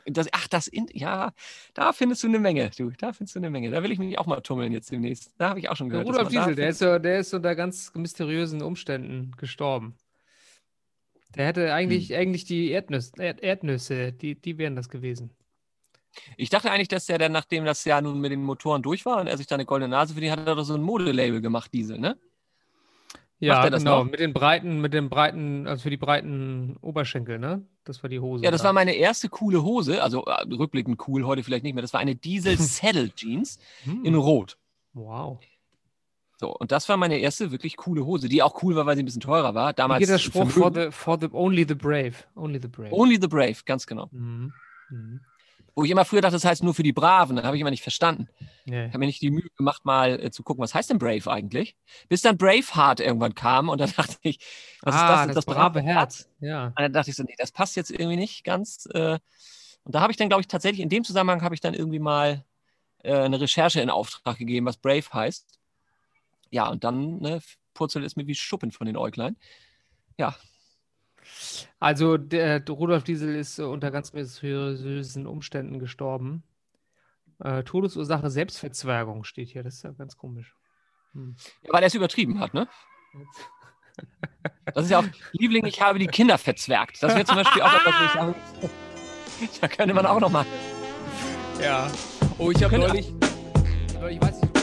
Das, 0.05 0.27
ach, 0.31 0.47
das, 0.47 0.67
in, 0.67 0.87
ja, 0.93 1.33
da 1.73 1.93
findest 1.93 2.23
du 2.23 2.27
eine 2.27 2.39
Menge, 2.39 2.69
du, 2.77 2.91
da 2.91 3.13
findest 3.13 3.35
du 3.35 3.39
eine 3.39 3.49
Menge. 3.49 3.71
Da 3.71 3.83
will 3.83 3.91
ich 3.91 3.99
mich 3.99 4.17
auch 4.17 4.25
mal 4.25 4.41
tummeln 4.41 4.71
jetzt 4.71 4.91
demnächst. 4.91 5.33
Da 5.37 5.49
habe 5.49 5.59
ich 5.59 5.69
auch 5.69 5.75
schon 5.75 5.89
gehört. 5.89 6.07
Rudolf 6.07 6.29
Diesel, 6.29 6.55
der 6.55 6.69
ist, 6.69 6.79
so, 6.79 6.99
der 6.99 7.19
ist 7.19 7.33
unter 7.33 7.55
ganz 7.55 7.93
mysteriösen 7.95 8.61
Umständen 8.61 9.31
gestorben. 9.37 9.95
Der 11.35 11.47
hätte 11.47 11.73
eigentlich, 11.73 12.09
Hm. 12.09 12.17
eigentlich 12.17 12.45
die 12.45 12.69
Erdnüsse, 12.69 13.11
Erd, 13.17 13.41
Erdnüsse 13.41 14.13
die, 14.13 14.35
die 14.35 14.57
wären 14.57 14.75
das 14.75 14.89
gewesen. 14.89 15.31
Ich 16.37 16.49
dachte 16.49 16.71
eigentlich, 16.71 16.87
dass 16.87 17.07
der 17.07 17.17
dann, 17.17 17.33
nachdem 17.33 17.65
das 17.65 17.83
Jahr 17.83 18.01
nun 18.01 18.21
mit 18.21 18.31
den 18.31 18.41
Motoren 18.41 18.81
durch 18.81 19.05
war 19.05 19.19
und 19.19 19.27
er 19.27 19.37
sich 19.37 19.47
da 19.47 19.55
eine 19.55 19.65
goldene 19.65 19.89
Nase 19.89 20.13
verdient 20.13 20.31
hat, 20.31 20.39
hat 20.39 20.47
er 20.47 20.55
doch 20.55 20.63
so 20.63 20.75
ein 20.75 20.81
Modelabel 20.81 21.41
gemacht, 21.41 21.73
Diesel, 21.73 21.99
ne? 21.99 22.17
Ja, 23.39 23.65
er 23.65 23.69
das 23.69 23.83
genau, 23.83 24.03
noch? 24.03 24.11
mit 24.11 24.21
den 24.21 24.33
breiten, 24.33 24.79
mit 24.79 24.93
den 24.93 25.09
breiten, 25.09 25.67
also 25.67 25.83
für 25.83 25.89
die 25.89 25.97
breiten 25.97 26.77
Oberschenkel, 26.77 27.37
ne? 27.37 27.65
Das 27.85 28.01
war 28.03 28.09
die 28.09 28.19
Hose. 28.19 28.43
Ja, 28.43 28.51
das 28.51 28.61
da. 28.61 28.65
war 28.65 28.73
meine 28.73 28.93
erste 28.95 29.29
coole 29.29 29.63
Hose, 29.63 30.01
also 30.03 30.25
äh, 30.25 30.41
rückblickend 30.53 31.07
cool, 31.07 31.25
heute 31.25 31.43
vielleicht 31.43 31.63
nicht 31.63 31.75
mehr. 31.75 31.81
Das 31.83 31.93
war 31.93 31.99
eine 32.01 32.15
Diesel 32.15 32.57
Saddle 32.59 33.11
Jeans 33.15 33.59
Hm, 33.83 34.03
in 34.03 34.15
Rot. 34.15 34.57
Wow. 34.93 35.39
So, 36.37 36.53
und 36.53 36.71
das 36.71 36.89
war 36.89 36.97
meine 36.97 37.17
erste 37.17 37.51
wirklich 37.51 37.77
coole 37.77 38.05
Hose, 38.05 38.27
die 38.27 38.43
auch 38.43 38.61
cool 38.63 38.75
war, 38.75 38.85
weil 38.85 38.97
sie 38.97 39.03
ein 39.03 39.05
bisschen 39.05 39.21
teurer 39.21 39.55
war. 39.55 39.69
Wie 39.71 39.75
Damals 39.75 39.99
geht 39.99 40.09
der 40.09 40.17
Spruch 40.17 40.49
for 40.49 40.73
the, 40.73 40.91
for 40.91 41.17
the 41.19 41.29
only 41.31 41.65
the 41.65 41.75
brave? 41.75 42.15
Only 42.35 42.59
the 42.61 42.67
brave. 42.67 42.93
Only 42.93 43.17
the 43.21 43.27
Brave, 43.27 43.57
ganz 43.65 43.87
genau. 43.87 44.09
Mhm. 44.11 44.51
Mhm. 44.89 45.21
Wo 45.75 45.83
ich 45.83 45.91
immer 45.91 46.05
früher 46.05 46.21
dachte, 46.21 46.35
das 46.35 46.45
heißt 46.45 46.63
nur 46.63 46.73
für 46.73 46.83
die 46.83 46.93
Braven, 46.93 47.35
dann 47.35 47.45
habe 47.45 47.57
ich 47.57 47.61
immer 47.61 47.69
nicht 47.69 47.83
verstanden. 47.83 48.29
Nee. 48.63 48.85
Ich 48.85 48.89
habe 48.89 48.99
mir 48.99 49.07
nicht 49.07 49.21
die 49.21 49.29
Mühe 49.29 49.49
gemacht, 49.57 49.83
mal 49.83 50.19
äh, 50.23 50.31
zu 50.31 50.41
gucken, 50.41 50.63
was 50.63 50.73
heißt 50.73 50.89
denn 50.89 50.99
Brave 50.99 51.29
eigentlich? 51.29 51.75
Bis 52.07 52.21
dann 52.21 52.37
Braveheart 52.37 53.01
irgendwann 53.01 53.35
kam 53.35 53.67
und 53.67 53.79
dann 53.81 53.91
dachte 53.97 54.17
ich, 54.21 54.39
was 54.81 54.95
ah, 54.95 55.21
ist 55.21 55.35
das? 55.35 55.45
das, 55.45 55.45
brave 55.45 55.81
Herz. 55.81 56.29
Ja. 56.39 56.67
Und 56.67 56.79
dann 56.79 56.93
dachte 56.93 57.09
ich 57.09 57.17
so, 57.17 57.23
nee, 57.23 57.35
das 57.37 57.51
passt 57.51 57.75
jetzt 57.75 57.91
irgendwie 57.91 58.15
nicht 58.15 58.45
ganz. 58.45 58.87
Äh, 58.93 59.19
und 59.83 59.93
da 59.93 59.99
habe 59.99 60.11
ich 60.11 60.17
dann, 60.17 60.29
glaube 60.29 60.41
ich, 60.41 60.47
tatsächlich, 60.47 60.81
in 60.81 60.89
dem 60.89 61.03
Zusammenhang 61.03 61.41
habe 61.41 61.53
ich 61.53 61.61
dann 61.61 61.73
irgendwie 61.73 61.99
mal 61.99 62.45
äh, 63.03 63.13
eine 63.13 63.41
Recherche 63.41 63.81
in 63.81 63.89
Auftrag 63.89 64.37
gegeben, 64.37 64.65
was 64.65 64.77
Brave 64.77 65.05
heißt. 65.11 65.45
Ja, 66.51 66.69
und 66.69 66.85
dann 66.85 67.19
ne, 67.19 67.41
purzelt 67.73 68.05
es 68.05 68.15
mir 68.15 68.27
wie 68.27 68.35
Schuppen 68.35 68.71
von 68.71 68.87
den 68.87 68.95
Äuglein. 68.95 69.35
Ja, 70.17 70.35
Also 71.79 72.17
der, 72.17 72.59
der 72.59 72.75
Rudolf 72.75 73.03
Diesel 73.03 73.35
ist 73.35 73.59
äh, 73.59 73.63
unter 73.63 73.91
ganz 73.91 74.13
mysteriösen 74.13 75.27
Umständen 75.27 75.79
gestorben. 75.79 76.43
Äh, 77.39 77.63
Todesursache 77.63 78.29
Selbstverzwergung 78.29 79.23
steht 79.23 79.49
hier. 79.49 79.63
Das 79.63 79.75
ist 79.75 79.83
ja 79.83 79.91
ganz 79.91 80.17
komisch. 80.17 80.55
Hm. 81.13 81.35
Ja, 81.63 81.73
weil 81.73 81.83
er 81.83 81.87
es 81.87 81.95
übertrieben 81.95 82.39
hat, 82.39 82.53
ne? 82.53 82.67
Das 84.73 84.85
ist 84.85 84.91
ja 84.91 84.99
auch, 84.99 85.05
Liebling, 85.31 85.65
ich 85.65 85.81
habe 85.81 85.99
die 85.99 86.07
Kinder 86.07 86.37
verzwergt. 86.37 87.01
Das 87.01 87.13
wäre 87.13 87.25
zum 87.25 87.37
Beispiel 87.37 87.61
auch 87.61 87.73
etwas, 87.73 87.93
wo 87.99 88.05
ich 88.05 88.11
sagen 88.11 88.35
Da 89.61 89.67
könnte 89.67 89.93
man 89.93 90.05
auch 90.05 90.19
noch 90.19 90.31
mal. 90.31 90.45
Ja. 91.61 91.89
Oh, 92.37 92.51
ich 92.51 92.63
habe 92.63 92.77
neulich, 92.77 93.13
ich 94.09 94.21
weiß 94.21 94.41
nicht, 94.41 94.54